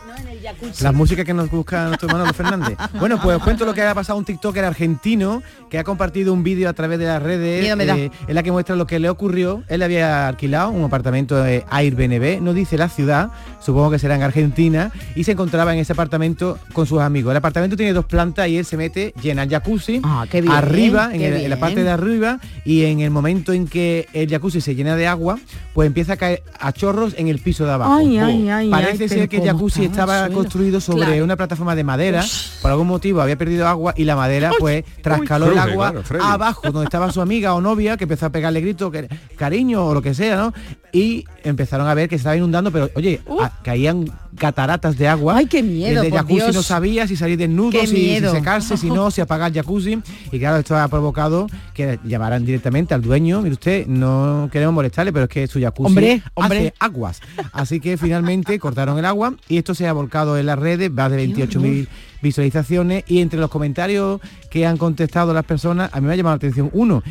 jacuzzi. 0.41 0.83
Las 0.83 0.93
músicas 0.93 1.25
que 1.25 1.33
nos 1.33 1.49
busca 1.49 1.87
nuestro 1.87 2.07
Manolo 2.07 2.33
Fernández. 2.33 2.77
Bueno, 2.99 3.19
pues 3.21 3.37
os 3.37 3.43
cuento 3.43 3.65
lo 3.65 3.73
que 3.73 3.81
ha 3.81 3.95
pasado 3.95 4.19
un 4.19 4.25
TikToker 4.25 4.63
argentino 4.63 5.41
que 5.69 5.79
ha 5.79 5.83
compartido 5.83 6.33
un 6.33 6.43
vídeo 6.43 6.69
a 6.69 6.73
través 6.73 6.99
de 6.99 7.05
las 7.05 7.21
redes 7.21 7.65
eh, 7.65 8.11
en 8.27 8.35
la 8.35 8.43
que 8.43 8.51
muestra 8.51 8.75
lo 8.75 8.85
que 8.85 8.99
le 8.99 9.09
ocurrió. 9.09 9.63
Él 9.69 9.81
había 9.81 10.27
alquilado 10.27 10.69
un 10.69 10.83
apartamento 10.83 11.41
de 11.41 11.65
Airbnb, 11.69 12.41
no 12.41 12.53
dice 12.53 12.77
la 12.77 12.89
ciudad, 12.89 13.31
supongo 13.59 13.91
que 13.91 13.99
será 13.99 14.15
en 14.15 14.23
Argentina, 14.23 14.91
y 15.15 15.23
se 15.23 15.31
encontraba 15.31 15.73
en 15.73 15.79
ese 15.79 15.93
apartamento 15.93 16.59
con 16.73 16.85
sus 16.85 16.99
amigos. 16.99 17.31
El 17.31 17.37
apartamento 17.37 17.75
tiene 17.75 17.93
dos 17.93 18.05
plantas 18.05 18.47
y 18.49 18.57
él 18.57 18.65
se 18.65 18.77
mete, 18.77 19.13
llena 19.21 19.43
el 19.43 19.49
jacuzzi, 19.49 20.01
Ah, 20.03 20.25
qué 20.29 20.41
bien, 20.41 20.53
arriba, 20.53 21.09
en, 21.13 21.49
la 21.49 21.57
parte 21.57 21.83
de 21.83 21.89
arriba, 21.89 22.39
y 22.65 22.83
en 22.83 22.99
el 22.99 23.09
momento 23.09 23.53
en 23.53 23.67
que 23.67 24.07
el 24.13 24.29
jacuzzi 24.29 24.61
se 24.61 24.75
llena 24.75 24.95
de 24.95 25.07
agua, 25.07 25.39
pues 25.73 25.87
empieza 25.87 26.13
a 26.13 26.17
caer 26.17 26.43
a 26.59 26.71
chorros 26.71 27.15
en 27.17 27.27
el 27.27 27.39
piso 27.39 27.65
de 27.65 27.71
abajo. 27.71 27.95
Ay, 27.95 28.17
ay, 28.17 28.49
ay, 28.49 28.69
Parece 28.69 29.07
ser 29.07 29.29
que 29.29 29.37
el 29.37 29.43
jacuzzi 29.45 29.85
estaba. 29.85 30.29
Construido 30.33 30.79
sobre 30.81 31.05
Claro. 31.05 31.23
una 31.23 31.35
plataforma 31.35 31.75
de 31.75 31.83
madera, 31.83 32.23
por 32.61 32.71
algún 32.71 32.87
motivo 32.87 33.21
había 33.21 33.37
perdido 33.37 33.67
agua 33.67 33.93
y 33.97 34.03
la 34.03 34.15
madera 34.15 34.51
pues 34.59 34.83
trascaló 35.01 35.45
el 35.47 35.53
Freddy, 35.53 35.71
agua 35.71 35.91
claro, 36.03 36.23
abajo 36.25 36.71
donde 36.71 36.85
estaba 36.85 37.11
su 37.11 37.21
amiga 37.21 37.53
o 37.53 37.61
novia 37.61 37.97
que 37.97 38.03
empezó 38.05 38.25
a 38.27 38.29
pegarle 38.29 38.61
gritos, 38.61 38.91
que- 38.91 39.07
cariño 39.35 39.85
o 39.85 39.93
lo 39.93 40.01
que 40.01 40.13
sea, 40.13 40.35
¿no? 40.37 40.53
Y 40.93 41.25
empezaron 41.43 41.87
a 41.87 41.93
ver 41.93 42.09
que 42.09 42.15
se 42.17 42.21
estaba 42.21 42.35
inundando, 42.35 42.69
pero 42.71 42.89
oye, 42.95 43.21
a- 43.41 43.51
caían 43.63 44.11
cataratas 44.37 44.97
de 44.97 45.07
agua. 45.07 45.37
Ay, 45.37 45.45
qué 45.45 45.63
miedo, 45.63 46.01
Desde 46.03 46.15
jacuzzi 46.17 46.35
Dios. 46.35 46.55
no 46.55 46.63
sabía 46.63 47.07
si 47.07 47.15
salir 47.15 47.37
desnudo, 47.37 47.79
si, 47.85 48.19
secarse, 48.19 48.75
si 48.77 48.89
no, 48.89 49.09
si 49.11 49.21
apagar 49.21 49.49
el 49.51 49.55
jacuzzi. 49.55 50.01
Y 50.31 50.39
claro, 50.39 50.57
esto 50.57 50.77
ha 50.77 50.87
provocado 50.87 51.47
que 51.73 51.99
llamaran 52.03 52.45
directamente 52.45 52.93
al 52.93 53.01
dueño. 53.01 53.41
Mire 53.41 53.53
usted, 53.53 53.87
no 53.87 54.49
queremos 54.51 54.73
molestarle, 54.75 55.11
pero 55.13 55.25
es 55.25 55.29
que 55.29 55.47
su 55.47 55.59
jacuzzi 55.61 55.87
Hombre, 55.87 56.23
hombre. 56.33 56.57
hace 56.59 56.73
aguas. 56.79 57.21
Así 57.53 57.79
que 57.79 57.97
finalmente 57.97 58.57
cortaron 58.59 58.97
el 58.99 59.05
agua 59.05 59.33
y 59.47 59.57
esto 59.57 59.73
se 59.73 59.87
ha 59.87 59.93
volcado 59.93 60.20
en 60.37 60.45
las 60.45 60.59
redes, 60.59 60.91
más 60.91 61.11
de 61.11 61.27
28.000 61.27 61.87
visualizaciones 62.21 63.03
y 63.07 63.19
entre 63.19 63.39
los 63.39 63.49
comentarios 63.49 64.21
que 64.49 64.65
han 64.65 64.77
contestado 64.77 65.33
las 65.33 65.45
personas, 65.45 65.89
a 65.93 65.99
mí 65.99 66.07
me 66.07 66.13
ha 66.13 66.15
llamado 66.15 66.35
la 66.35 66.37
atención 66.37 66.69
uno. 66.73 67.03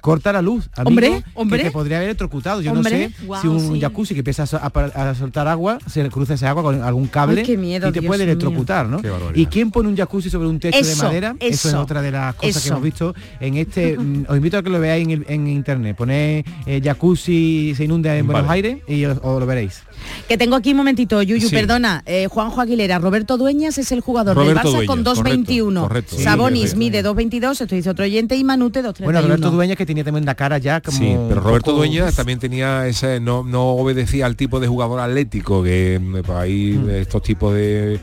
Corta 0.00 0.32
la 0.32 0.42
luz, 0.42 0.70
amigo, 0.76 0.88
Hombre, 0.88 1.08
que 1.08 1.24
hombre. 1.34 1.62
te 1.64 1.70
podría 1.72 1.96
haber 1.96 2.10
electrocutado. 2.10 2.60
Yo 2.60 2.70
Hombre. 2.72 3.10
no 3.26 3.34
sé 3.34 3.42
si 3.42 3.48
un 3.48 3.74
sí. 3.74 3.80
jacuzzi 3.80 4.14
que 4.14 4.20
empieza 4.20 4.44
a, 4.44 5.14
soltar 5.14 5.48
agua, 5.48 5.78
se 5.86 6.08
cruza 6.08 6.34
ese 6.34 6.46
agua 6.46 6.62
con 6.62 6.82
algún 6.82 7.08
cable 7.08 7.40
Ay, 7.40 7.46
qué 7.46 7.56
miedo, 7.56 7.88
y 7.88 7.92
te 7.92 8.00
Dios 8.00 8.08
puede 8.08 8.24
mío. 8.24 8.32
electrocutar, 8.32 8.86
¿no? 8.86 9.00
¿Y 9.34 9.46
quién 9.46 9.70
pone 9.70 9.88
un 9.88 9.96
jacuzzi 9.96 10.30
sobre 10.30 10.48
un 10.48 10.60
techo 10.60 10.86
de 10.86 10.96
madera? 10.96 11.34
Eso, 11.40 11.68
es 11.68 11.74
otra 11.74 12.00
de 12.00 12.12
las 12.12 12.34
cosas 12.36 12.62
que 12.62 12.68
hemos 12.68 12.82
visto 12.82 13.14
en 13.40 13.56
este. 13.56 13.98
mm, 13.98 14.26
os 14.28 14.36
invito 14.36 14.58
a 14.58 14.62
que 14.62 14.70
lo 14.70 14.78
veáis 14.78 15.06
en, 15.08 15.48
internet. 15.48 15.96
Ponéis 15.96 16.44
eh, 16.64 16.80
jacuzzi 16.82 17.74
se 17.76 17.84
inunda 17.84 18.16
en 18.16 18.26
Buenos. 18.26 18.48
Aires 18.50 18.78
y 18.86 19.04
os, 19.04 19.18
os 19.20 19.40
lo 19.40 19.46
veréis. 19.46 19.82
Que 20.26 20.36
tengo 20.36 20.56
aquí 20.56 20.72
un 20.72 20.78
momentito, 20.78 21.22
Yuyu, 21.22 21.48
Sí. 21.48 21.54
perdona. 21.54 22.02
eh, 22.06 22.26
Juanjo 22.28 22.60
Aguilera, 22.60 22.98
Roberto 22.98 23.36
Dueñas 23.38 23.78
es 23.78 23.92
el 23.92 24.00
jugador 24.00 24.36
Roberto 24.36 24.72
del 24.72 24.82
Barça 24.82 24.86
con 24.86 25.04
Dueñas, 25.04 25.24
2.21. 25.24 25.82
correcto, 25.82 26.10
correcto. 26.10 26.16
Sabonis 26.30 26.70
Sí, 26.72 26.76
mide 26.76 27.02
2.22, 27.02 27.60
esto 27.62 27.74
dice 27.74 27.90
otro 27.90 28.04
oyente, 28.04 28.36
y 28.36 28.44
Manute 28.44 28.82
2.31. 28.82 29.04
Bueno, 29.04 29.22
Roberto 29.22 29.50
Dueñas 29.50 29.76
que 29.76 29.86
tenía 29.86 30.04
también 30.04 30.24
la 30.26 30.34
cara 30.34 30.58
ya 30.58 30.80
como. 30.80 30.98
Sí, 30.98 31.14
pero 31.28 31.40
Roberto 31.40 31.66
poco- 31.70 31.78
Dueñas 31.78 32.14
también 32.16 32.38
tenía 32.38 32.86
ese, 32.86 33.20
no, 33.20 33.44
no 33.44 33.70
obedecía 33.72 34.26
al 34.26 34.36
tipo 34.36 34.60
de 34.60 34.66
jugador 34.68 35.00
atlético 35.00 35.62
que 35.62 35.98
mm, 36.02 36.12
pues, 36.24 36.38
ahí 36.38 36.72
Mm. 36.82 36.90
estos 36.90 37.22
tipos 37.22 37.54
de 37.54 38.00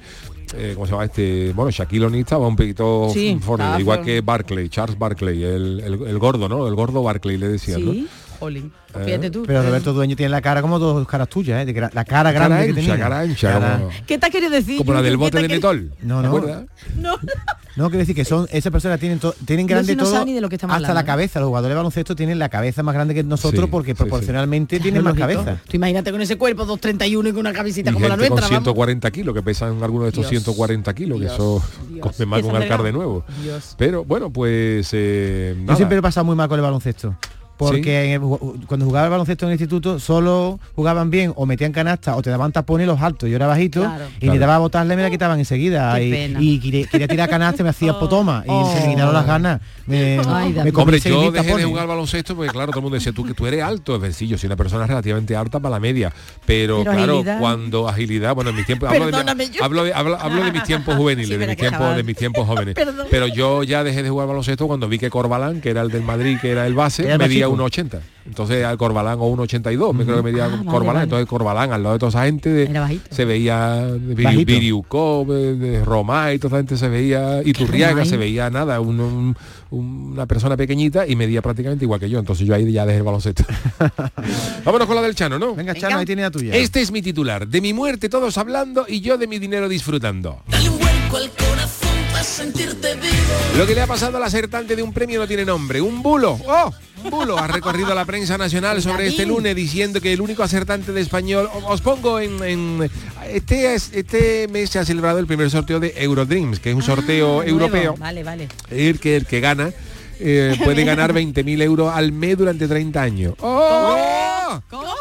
eh, 0.57 0.71
¿cómo 0.75 0.85
se 0.85 0.91
llama 0.93 1.05
este? 1.05 1.51
Bueno, 1.53 1.71
Shaquille 1.71 2.05
O'Neal 2.05 2.21
estaba 2.21 2.47
un 2.47 2.55
poquito 2.55 3.09
Sí, 3.13 3.37
fornido, 3.41 3.65
estaba 3.71 3.79
igual 3.81 4.01
que 4.03 4.21
Barclay, 4.21 4.69
Charles 4.69 4.97
Barclay, 4.97 5.43
el, 5.43 5.81
el- 5.81 6.07
el 6.07 6.19
gordo, 6.19 6.47
¿no? 6.47 6.67
El 6.67 6.75
gordo 6.75 7.03
Barclay 7.03 7.37
le 7.37 7.47
decían, 7.49 7.83
¿no? 7.83 7.91
Jolín. 8.39 8.71
Eh, 8.95 9.01
Fíjate 9.05 9.29
tú. 9.29 9.43
Pero 9.45 9.61
Roberto 9.63 9.91
Dueño 9.93 10.15
tiene 10.15 10.29
la 10.29 10.41
cara 10.41 10.61
como 10.61 10.79
dos 10.79 11.05
caras 11.07 11.27
tuyas, 11.27 11.67
¿eh? 11.67 11.73
La 11.93 12.05
cara 12.05 12.05
Cara 12.05 12.31
grande 12.31 12.63
que 12.65 12.69
ancha, 12.71 12.81
tenía. 12.81 12.97
cara 12.97 13.19
ancha, 13.19 13.51
Cara- 13.51 13.77
como, 13.79 13.89
¿Qué 14.07 14.17
te 14.17 14.25
ha 14.25 14.29
querido 14.29 14.51
decir? 14.51 14.77
como 14.77 14.93
la 14.93 15.01
del 15.01 15.13
¿Qué 15.13 15.17
bote 15.17 15.41
de 15.41 15.47
Metol. 15.49 15.91
No, 16.01 16.21
¿te 16.21 16.27
no. 16.27 16.35
acuerdas? 16.35 16.63
No. 16.97 17.15
No, 17.75 17.89
quiero 17.89 17.99
decir 17.99 18.15
que 18.15 18.23
son 18.23 18.47
esas 18.53 18.71
personas 18.71 19.01
tienen 19.01 19.19
to- 19.19 19.35
tienen 19.43 19.67
grande 19.67 19.91
si 19.91 19.97
no 19.97 20.03
todo 20.03 20.13
saben 20.13 20.27
ni 20.27 20.33
de 20.33 20.39
lo 20.39 20.47
que 20.47 20.55
estamos 20.55 20.77
hasta 20.77 20.87
hablando. 20.87 21.01
la 21.01 21.05
cabeza. 21.05 21.41
Los 21.41 21.47
jugadores 21.47 21.73
de 21.73 21.75
baloncesto 21.75 22.15
tienen 22.15 22.39
la 22.39 22.47
cabeza 22.47 22.83
más 22.83 22.95
grande 22.95 23.13
que 23.13 23.21
nosotros 23.21 23.65
Sí, 23.65 23.69
porque 23.69 23.91
sí, 23.91 23.97
sí. 23.97 24.03
proporcionalmente 24.03 24.79
tienen 24.79 25.03
más 25.03 25.17
Lógico. 25.17 25.43
cabeza. 25.43 25.61
Tú 25.67 25.75
imagínate 25.75 26.09
con 26.13 26.21
ese 26.21 26.37
cuerpo 26.37 26.65
2.31 26.65 27.27
y 27.27 27.31
con 27.31 27.39
una 27.41 27.51
camiseta 27.51 27.89
Y 27.89 27.93
como 27.93 28.07
la 28.07 28.13
gente 28.13 28.29
con 28.29 28.35
nuestra, 28.39 28.55
vamos. 28.55 28.63
140 28.63 29.11
kilos, 29.11 29.35
que 29.35 29.41
pesan 29.43 29.83
algunos 29.83 30.03
de 30.05 30.09
estos 30.11 30.21
Dios, 30.29 30.41
140 30.45 30.93
kilos, 30.93 31.17
que 31.17 31.25
Dios, 31.25 31.33
eso 31.33 31.61
Dios. 31.89 31.99
come 32.15 32.25
más 32.25 32.39
que 32.39 32.45
un 32.45 32.51
Pesan 32.53 32.61
alcalde 32.63 32.91
nuevo. 32.93 33.25
Dios. 33.43 33.75
Pero 33.77 34.05
bueno, 34.05 34.29
pues 34.29 34.87
eh, 34.93 35.61
Yo 35.67 35.75
siempre 35.75 35.97
he 35.97 36.01
pasado 36.01 36.23
muy 36.23 36.35
mal 36.37 36.47
con 36.47 36.57
el 36.57 36.63
baloncesto. 36.63 37.13
Porque 37.57 38.13
el 38.15 38.19
cuando 38.67 38.85
jugaba 38.85 39.05
al 39.05 39.11
baloncesto 39.11 39.45
en 39.45 39.51
el 39.51 39.53
instituto 39.53 39.99
solo 39.99 40.59
jugaban 40.75 41.09
bien 41.09 41.31
o 41.35 41.45
metían 41.45 41.71
canasta 41.71 42.15
o 42.15 42.21
te 42.21 42.29
daban 42.29 42.51
tapones 42.51 42.85
los 42.87 42.99
altos. 43.01 43.29
Yo 43.29 43.35
era 43.37 43.47
bajito 43.47 43.81
Claro. 43.81 44.05
y 44.17 44.19
Claro. 44.19 44.33
le 44.33 44.39
daba 44.39 44.55
a 44.55 44.59
botarle 44.59 44.93
y 44.93 44.97
me 44.97 45.03
la 45.03 45.09
quitaban 45.09 45.39
enseguida. 45.39 45.99
Y, 46.01 46.59
quería, 46.59 46.87
quería 46.87 47.07
tirar 47.07 47.29
canasta 47.29 47.61
y 47.61 47.63
me 47.63 47.69
hacía 47.69 47.93
potoma 47.99 48.43
y 48.45 48.49
se 48.49 48.79
me 48.79 48.85
Oh. 48.85 48.89
quitaron 48.91 49.13
las 49.13 49.25
ganas. 49.25 49.61
Me, 49.85 50.19
Ay, 50.27 50.51
me 50.53 50.71
Hombre, 50.71 50.97
6.000 50.99 51.09
yo 51.09 51.31
dejé 51.31 51.55
de 51.55 51.63
jugar 51.63 51.83
al 51.83 51.87
baloncesto 51.89 52.35
porque 52.35 52.51
claro, 52.51 52.71
todo 52.71 52.79
el 52.79 52.83
mundo 52.83 52.95
decía 52.95 53.13
tú 53.13 53.23
que 53.23 53.33
tú 53.33 53.45
eres 53.47 53.61
alto, 53.63 53.95
es 53.97 54.01
decir, 54.01 54.27
yo 54.27 54.37
soy 54.37 54.47
una 54.47 54.55
persona 54.55 54.85
relativamente 54.87 55.35
alta 55.35 55.59
para 55.59 55.75
la 55.75 55.79
media, 55.79 56.11
pero, 56.45 56.79
Pero 56.79 56.91
claro, 56.91 57.13
agilidad. 57.13 57.39
cuando 57.39 57.87
agilidad, 57.87 58.35
bueno, 58.35 58.49
en 58.49 58.55
mis 58.57 58.65
tiempos 58.65 58.89
hablo 58.89 59.05
de, 59.05 59.11
mi- 59.35 59.57
hablo 59.61 59.83
de 59.83 59.93
hablo, 59.93 60.17
hablo 60.19 60.43
de 60.43 60.51
mis 60.51 60.63
tiempos 60.63 60.95
juveniles, 60.95 61.29
Sí, 61.35 61.37
de 61.37 61.47
mis 61.47 61.57
tiempos 61.57 61.95
de 61.95 62.03
mis 62.03 62.15
tiempos 62.17 62.47
jóvenes. 62.47 62.73
Perdón. 62.75 63.07
Pero 63.09 63.27
yo 63.27 63.63
ya 63.63 63.83
dejé 63.83 64.03
de 64.03 64.09
jugar 64.09 64.23
al 64.23 64.29
baloncesto 64.29 64.67
cuando 64.67 64.87
vi 64.89 64.97
que 64.99 65.09
Corbalán, 65.09 65.61
que 65.61 65.69
era 65.69 65.81
el 65.81 65.89
del 65.91 66.01
Madrid, 66.01 66.37
que 66.41 66.49
era 66.51 66.65
el 66.67 66.73
base, 66.73 67.03
Era 67.03 67.13
el 67.13 67.19
más 67.19 67.29
medía 67.47 67.69
chico. 67.69 67.97
1.80. 67.97 68.01
Entonces 68.27 68.65
al 68.65 68.75
Corbalán 68.77 69.17
o 69.19 69.35
1.82, 69.35 69.93
me 69.93 70.03
creo 70.03 70.17
que 70.17 70.23
medía 70.23 70.45
Ah, 70.45 70.47
vale, 70.47 70.63
Corbalán, 70.65 70.93
vale. 70.95 71.03
entonces 71.03 71.27
Corbalán 71.27 71.71
al 71.73 71.83
lado 71.83 71.93
de 71.93 71.99
toda 71.99 72.09
esa 72.09 72.25
gente 72.25 72.49
de- 72.49 72.99
se 73.11 73.23
veía 73.23 73.85
Bajito. 74.23 74.45
Viriukov, 74.45 75.27
de 75.31 75.85
Romay, 75.85 76.39
toda 76.39 76.49
esa 76.49 76.57
gente 76.57 76.77
se 76.77 76.89
veía 76.89 77.41
y 77.45 77.53
Turriaga 77.53 78.03
se 78.03 78.17
veía 78.17 78.49
nada, 78.49 78.79
un- 78.79 78.99
un- 78.99 79.37
una 79.69 80.25
persona 80.25 80.57
pequeñita 80.57 81.05
y 81.07 81.15
medía 81.15 81.41
prácticamente 81.43 81.85
igual 81.85 81.99
que 81.99 82.09
yo, 82.09 82.17
entonces 82.17 82.47
yo 82.47 82.55
ahí 82.55 82.71
ya 82.71 82.83
dejé 82.85 82.97
el 82.97 83.03
baloncesto. 83.03 83.43
Vámonos 84.65 84.87
con 84.87 84.95
la 84.95 85.01
del 85.03 85.13
Chano, 85.15 85.37
¿no? 85.37 85.53
Venga, 85.53 85.75
Chano, 85.75 85.97
ahí 85.99 86.05
tiene 86.05 86.23
la 86.23 86.31
tuya. 86.31 86.55
Este 86.55 86.81
es 86.81 86.91
mi 86.91 87.01
titular, 87.03 87.47
de 87.47 87.61
mi 87.61 87.73
muerte 87.73 88.09
todos 88.09 88.37
hablando 88.39 88.85
y 88.87 89.01
yo 89.01 89.17
de 89.19 89.27
mi 89.27 89.37
dinero 89.39 89.69
disfrutando. 89.69 90.41
Dale 90.47 90.65
el 90.65 90.71
corazón 90.71 91.29
para 91.37 91.84
sentirte 92.25 92.95
vivo. 92.95 93.13
Lo 93.57 93.65
que 93.65 93.75
le 93.75 93.81
ha 93.81 93.87
pasado 93.87 94.17
al 94.17 94.23
acertante 94.23 94.75
de 94.75 94.83
un 94.83 94.93
premio 94.93 95.19
no 95.19 95.27
tiene 95.27 95.45
nombre. 95.45 95.81
Un 95.81 96.01
bulo. 96.01 96.39
¡Oh! 96.47 96.73
Un 97.03 97.09
bulo 97.11 97.37
ha 97.37 97.47
recorrido 97.47 97.93
la 97.93 98.03
prensa 98.05 98.37
nacional 98.37 98.81
sobre 98.81 99.07
este 99.07 99.25
lunes 99.27 99.55
diciendo 99.55 100.01
que 100.01 100.11
el 100.13 100.21
único 100.21 100.41
acertante 100.43 100.91
de 100.91 101.01
español. 101.01 101.49
Os 101.67 101.81
pongo 101.81 102.19
en. 102.19 102.43
en- 102.43 102.91
este, 103.29 103.73
es- 103.75 103.91
este 103.93 104.47
mes 104.49 104.69
se 104.69 104.79
ha 104.79 104.85
celebrado 104.85 105.19
el 105.19 105.27
primer 105.27 105.49
sorteo 105.49 105.79
de 105.79 105.93
Eurodreams, 105.97 106.59
que 106.59 106.69
es 106.71 106.75
un 106.75 106.81
sorteo 106.83 107.27
Nuevo. 107.37 107.43
europeo. 107.43 107.95
Vale, 107.97 108.23
vale. 108.23 108.47
El 108.69 108.99
que, 108.99 109.15
el 109.17 109.25
que 109.25 109.39
gana 109.39 109.71
eh, 110.19 110.55
puede 110.63 110.83
ganar 110.83 111.13
20.000 111.13 111.61
euros 111.61 111.93
al 111.93 112.11
mes 112.11 112.37
durante 112.37 112.67
30 112.67 113.01
años. 113.01 113.33
¡Oh! 113.39 114.59
¡Oh! 114.71 114.95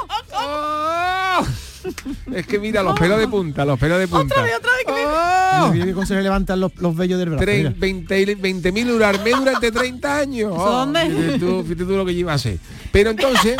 Es 2.35 2.47
que 2.47 2.59
mira, 2.59 2.83
los 2.83 2.99
pelos 2.99 3.19
de 3.19 3.29
punta, 3.29 3.65
los 3.65 3.79
pelos 3.79 3.99
de 3.99 4.09
punta. 4.09 4.43
Mira, 4.43 5.71
mira 5.73 5.93
cómo 5.95 6.07
se 6.07 6.15
le 6.15 6.23
levantan 6.23 6.61
los, 6.61 6.75
los 6.77 6.97
vellos 6.97 7.19
del 7.19 7.31
brazo. 7.31 7.45
mira. 7.47 7.73
20.000 7.73 8.89
euros 8.89 9.09
al 9.09 9.23
mes 9.23 9.37
durante 9.37 9.73
30 9.73 10.19
años. 10.19 10.53
¿Eso 10.55 10.71
dónde? 10.71 11.01
Fíjate 11.11 11.39
tú, 11.39 11.63
fíjate 11.63 11.85
tú 11.85 11.97
lo 11.97 12.05
que 12.05 12.13
iba 12.13 12.33
a 12.33 12.39
ser. 12.39 12.59
Pero 12.93 13.11
entonces, 13.11 13.57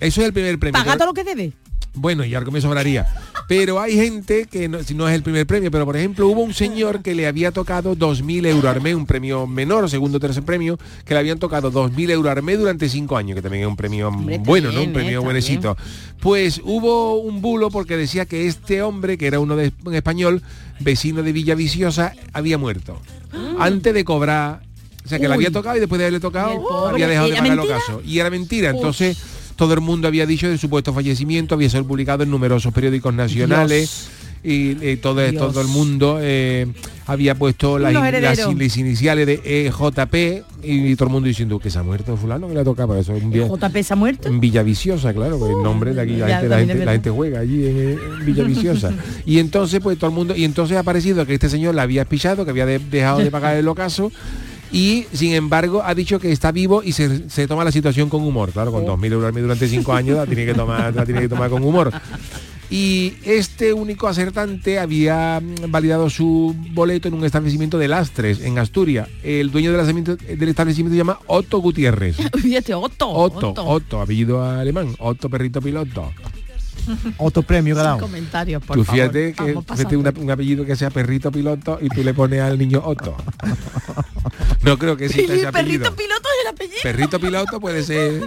eso 0.00 0.20
es 0.20 0.26
el 0.26 0.32
primer 0.32 0.58
premio. 0.58 0.80
Paga 0.80 0.96
todo 0.96 1.06
lo 1.06 1.14
que 1.14 1.24
debe. 1.24 1.52
Bueno, 1.94 2.24
y 2.24 2.34
algo 2.34 2.50
me 2.50 2.60
sobraría. 2.60 3.06
Pero 3.50 3.80
hay 3.80 3.96
gente 3.96 4.46
que 4.46 4.68
no, 4.68 4.80
si 4.84 4.94
no 4.94 5.08
es 5.08 5.14
el 5.16 5.24
primer 5.24 5.44
premio, 5.44 5.72
pero 5.72 5.84
por 5.84 5.96
ejemplo 5.96 6.28
hubo 6.28 6.40
un 6.40 6.54
señor 6.54 7.02
que 7.02 7.16
le 7.16 7.26
había 7.26 7.50
tocado 7.50 7.96
2.000 7.96 8.46
euros 8.46 8.80
mes, 8.80 8.94
un 8.94 9.06
premio 9.06 9.48
menor, 9.48 9.90
segundo 9.90 10.18
o 10.18 10.20
tercer 10.20 10.44
premio, 10.44 10.78
que 11.04 11.14
le 11.14 11.18
habían 11.18 11.40
tocado 11.40 11.72
2.000 11.72 12.10
euros 12.10 12.44
mes 12.44 12.60
durante 12.60 12.88
cinco 12.88 13.16
años, 13.16 13.34
que 13.34 13.42
también 13.42 13.64
es 13.64 13.68
un 13.68 13.74
premio 13.74 14.06
Hombre, 14.06 14.38
bueno, 14.38 14.70
¿no? 14.70 14.84
Un 14.84 14.92
premio 14.92 15.18
eh, 15.18 15.24
buenecito. 15.24 15.76
Pues 16.20 16.60
hubo 16.62 17.16
un 17.16 17.42
bulo 17.42 17.70
porque 17.70 17.96
decía 17.96 18.24
que 18.24 18.46
este 18.46 18.82
hombre, 18.82 19.18
que 19.18 19.26
era 19.26 19.40
uno 19.40 19.56
de 19.56 19.72
un 19.84 19.94
español, 19.96 20.42
vecino 20.78 21.24
de 21.24 21.32
Villaviciosa, 21.32 22.12
había 22.32 22.56
muerto. 22.56 23.00
Antes 23.58 23.92
de 23.92 24.04
cobrar 24.04 24.60
o 25.04 25.08
sea, 25.08 25.18
que 25.18 25.24
le 25.24 25.30
Uy. 25.30 25.34
había 25.34 25.50
tocado 25.50 25.76
y 25.76 25.80
después 25.80 25.98
de 25.98 26.04
haberle 26.04 26.20
tocado, 26.20 26.86
había 26.86 27.08
dejado 27.08 27.26
de 27.26 27.32
¿era 27.32 27.42
pagar 27.42 27.52
el 27.52 27.58
mentira? 27.58 27.76
ocaso. 27.78 28.02
Y 28.06 28.18
era 28.20 28.30
mentira. 28.30 28.70
Entonces, 28.70 29.18
todo 29.60 29.74
el 29.74 29.82
mundo 29.82 30.08
había 30.08 30.24
dicho 30.24 30.48
de 30.48 30.56
supuesto 30.56 30.94
fallecimiento, 30.94 31.54
había 31.54 31.68
sido 31.68 31.84
publicado 31.86 32.22
en 32.22 32.30
numerosos 32.30 32.72
periódicos 32.72 33.12
nacionales. 33.12 34.08
Y, 34.42 34.70
eh, 34.80 34.96
todo, 34.96 35.20
Dios. 35.20 35.34
todo 35.34 35.60
el 35.60 35.68
mundo 35.68 36.16
eh, 36.18 36.66
había 37.04 37.34
puesto 37.34 37.78
las, 37.78 37.92
las, 37.92 38.78
iniciales 38.78 39.26
de 39.26 39.66
EJP 39.66 40.46
y, 40.62 40.96
todo 40.96 41.08
el 41.08 41.12
mundo 41.12 41.28
diciendo 41.28 41.58
que 41.58 41.68
se 41.68 41.78
ha 41.78 41.82
muerto 41.82 42.16
fulano 42.16 42.48
que 42.48 42.54
le 42.54 42.60
ha 42.60 42.64
tocado 42.64 42.88
pero 42.88 43.00
eso 43.02 43.14
es 43.14 43.22
un 43.22 43.30
bien 43.30 43.50
JP 43.50 43.82
se 43.82 43.92
ha 43.92 43.96
muerto. 43.96 44.28
en 44.28 44.40
Villaviciosa, 44.40 45.12
claro, 45.12 45.38
pues 45.38 45.50
el 45.50 45.62
nombre 45.62 45.92
de 45.92 46.00
aquí, 46.00 46.16
la, 46.16 46.40
gente, 46.40 46.48
la, 46.86 46.94
la 46.94 47.12
juega 47.12 47.40
allí 47.40 47.66
en, 47.66 47.98
en 47.98 48.24
Villaviciosa. 48.24 48.94
y 49.26 49.40
entonces, 49.40 49.78
pues 49.80 49.98
todo 49.98 50.08
el 50.08 50.16
mundo, 50.16 50.34
y 50.34 50.44
entonces 50.44 50.78
ha 50.78 50.80
aparecido 50.80 51.26
que 51.26 51.34
este 51.34 51.50
señor 51.50 51.74
la 51.74 51.82
había 51.82 52.00
espichado, 52.00 52.46
que 52.46 52.50
había 52.50 52.64
de- 52.64 52.78
dejado 52.78 53.18
de 53.18 53.30
pagar 53.30 53.58
el 53.58 53.68
ocaso, 53.68 54.10
y 54.72 55.06
sin 55.12 55.32
embargo 55.32 55.82
ha 55.84 55.94
dicho 55.94 56.18
que 56.18 56.32
está 56.32 56.52
vivo 56.52 56.82
y 56.82 56.92
se, 56.92 57.28
se 57.28 57.46
toma 57.46 57.64
la 57.64 57.72
situación 57.72 58.08
con 58.08 58.22
humor. 58.22 58.52
Claro, 58.52 58.72
con 58.72 58.84
2.000 58.84 59.12
euros 59.12 59.26
al 59.26 59.32
mes 59.32 59.42
durante 59.42 59.68
5 59.68 59.92
años 59.92 60.16
la 60.16 60.26
tiene 60.26 60.46
que 60.46 60.54
tomar, 60.54 60.94
la 60.94 61.04
tiene 61.04 61.20
que 61.20 61.28
tomar 61.28 61.50
con 61.50 61.62
humor. 61.64 61.92
Y 62.70 63.14
este 63.24 63.72
único 63.72 64.06
acertante 64.06 64.78
había 64.78 65.40
mm, 65.40 65.72
validado 65.72 66.08
su 66.08 66.54
boleto 66.70 67.08
en 67.08 67.14
un 67.14 67.24
establecimiento 67.24 67.78
de 67.78 67.88
Lastres, 67.88 68.40
en 68.40 68.60
Asturias. 68.60 69.08
El 69.24 69.50
dueño 69.50 69.72
del 69.72 69.80
establecimiento, 69.80 70.24
del 70.24 70.48
establecimiento 70.48 70.94
se 70.94 70.98
llama 70.98 71.18
Otto 71.26 71.58
Gutiérrez. 71.58 72.16
Fíjate, 72.40 72.72
Otto. 72.74 73.10
Otto, 73.10 73.54
Otto, 73.56 74.00
apellido 74.00 74.44
alemán, 74.44 74.94
Otto 75.00 75.28
Perrito 75.28 75.60
Piloto. 75.60 76.12
Otro 77.18 77.42
premio 77.42 77.74
que 77.74 77.80
ha 77.80 77.84
dado. 77.84 77.98
Comentarios, 77.98 78.62
por 78.64 78.76
tú 78.76 78.84
favor. 78.84 79.00
fíjate 79.00 79.32
que 79.34 79.58
fíjate 79.76 79.96
un 79.96 80.30
apellido 80.30 80.64
que 80.64 80.76
sea 80.76 80.90
Perrito 80.90 81.30
Piloto 81.32 81.78
y 81.80 81.88
tú 81.88 82.02
le 82.02 82.12
pones 82.14 82.40
al 82.40 82.58
niño 82.58 82.82
Otto. 82.84 83.16
No 84.62 84.76
creo 84.78 84.94
que 84.94 85.06
exista 85.06 85.32
ese 85.34 85.46
apellido. 85.46 85.84
Perrito 85.84 85.96
piloto 85.96 86.28
es 86.28 86.40
el 86.44 86.48
apellido. 86.54 86.78
Perrito 86.82 87.18
Piloto 87.20 87.60
puede 87.60 87.82
ser 87.82 88.22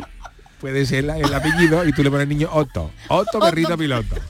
puede 0.59 0.85
ser 0.87 1.03
la- 1.03 1.19
el 1.19 1.31
apellido 1.31 1.85
y 1.87 1.93
tú 1.93 2.01
le 2.03 2.09
pones 2.09 2.23
al 2.23 2.29
niño 2.29 2.49
Otto. 2.51 2.89
Otto 3.09 3.39
Perrito 3.39 3.77
Piloto. 3.77 4.15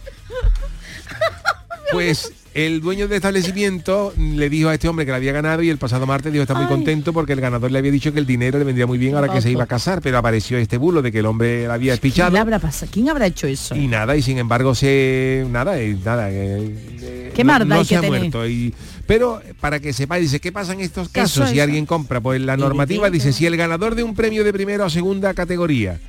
Pues 1.92 2.32
el 2.54 2.82
dueño 2.82 3.08
del 3.08 3.16
establecimiento 3.18 4.14
le 4.18 4.50
dijo 4.50 4.70
a 4.70 4.76
este 4.76 4.88
hombre 4.88 5.06
que 5.06 5.12
le 5.12 5.18
había 5.18 5.32
ganado 5.32 5.64
y 5.64 5.70
el 5.70 5.78
pasado 5.78 6.06
martes 6.06 6.32
dijo 6.32 6.44
está 6.44 6.54
muy 6.54 6.64
Ay. 6.64 6.70
contento 6.70 7.12
porque 7.12 7.34
el 7.34 7.42
ganador 7.42 7.72
le 7.72 7.80
había 7.80 7.92
dicho 7.92 8.14
que 8.14 8.20
el 8.20 8.26
dinero 8.28 8.60
le 8.60 8.64
vendría 8.66 8.86
muy 8.86 8.98
bien 9.00 9.16
ahora 9.16 9.32
que 9.34 9.42
se 9.42 9.50
iba 9.50 9.64
a 9.64 9.68
casar, 9.68 10.02
pero 10.02 10.18
apareció 10.20 10.58
este 10.60 10.78
bulo 10.78 11.02
de 11.02 11.12
que 11.12 11.20
el 11.20 11.26
hombre 11.26 11.68
la 11.68 11.74
había 11.74 11.94
¿Quién, 11.94 11.94
espichado. 11.96 12.32
le 12.32 12.40
habrá 12.40 12.60
pasado? 12.60 12.92
¿Quién 12.94 13.10
habrá 13.10 13.26
hecho 13.26 13.48
eso? 13.48 13.76
Y 13.76 13.88
nada, 13.88 14.16
y 14.16 14.22
sin 14.22 14.38
embargo 14.38 14.76
se 14.76 15.46
nada, 15.50 15.82
y 15.82 15.96
nada. 15.96 16.30
eh, 16.32 16.76
eh, 17.02 17.32
Qué 17.36 17.44
no- 17.44 17.58
no 17.66 17.76
hay 17.76 17.86
se 17.86 17.90
que 17.90 17.96
ha 17.98 18.02
tener. 18.02 18.20
muerto. 18.20 18.48
Y, 18.48 18.74
pero 19.08 19.42
para 19.60 19.80
que 19.80 19.92
sepáis, 19.92 20.24
dice, 20.24 20.40
¿qué 20.40 20.52
pasa 20.52 20.74
en 20.74 20.82
estos 20.82 21.10
casos 21.10 21.38
Eso, 21.44 21.48
si 21.48 21.54
eso. 21.56 21.64
alguien 21.64 21.86
compra? 21.86 22.22
Pues 22.22 22.40
la 22.40 22.56
normativa 22.56 23.10
dice, 23.10 23.34
si 23.34 23.46
el 23.48 23.58
ganador 23.58 23.96
de 23.96 24.04
un 24.04 24.14
premio 24.16 24.44
de 24.44 24.54
primera 24.54 24.86
o 24.86 24.90
segunda 24.90 25.34
categoría 25.34 26.00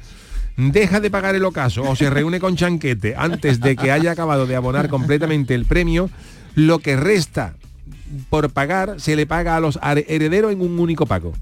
deja 0.56 1.00
de 1.00 1.10
pagar 1.10 1.34
el 1.34 1.44
ocaso 1.44 1.82
o 1.82 1.96
se 1.96 2.08
reúne 2.10 2.38
con 2.38 2.54
chanquete 2.54 3.14
antes 3.16 3.58
de 3.60 3.74
que 3.74 3.90
haya 3.90 4.12
acabado 4.12 4.46
de 4.46 4.54
abonar 4.54 4.88
completamente 4.88 5.54
el 5.54 5.64
premio, 5.64 6.08
lo 6.54 6.78
que 6.78 6.96
resta 6.96 7.54
por 8.30 8.50
pagar 8.50 9.00
se 9.00 9.16
le 9.16 9.26
paga 9.26 9.56
a 9.56 9.60
los 9.60 9.78
herederos 9.82 10.52
en 10.52 10.60
un 10.60 10.78
único 10.78 11.06
pago. 11.06 11.32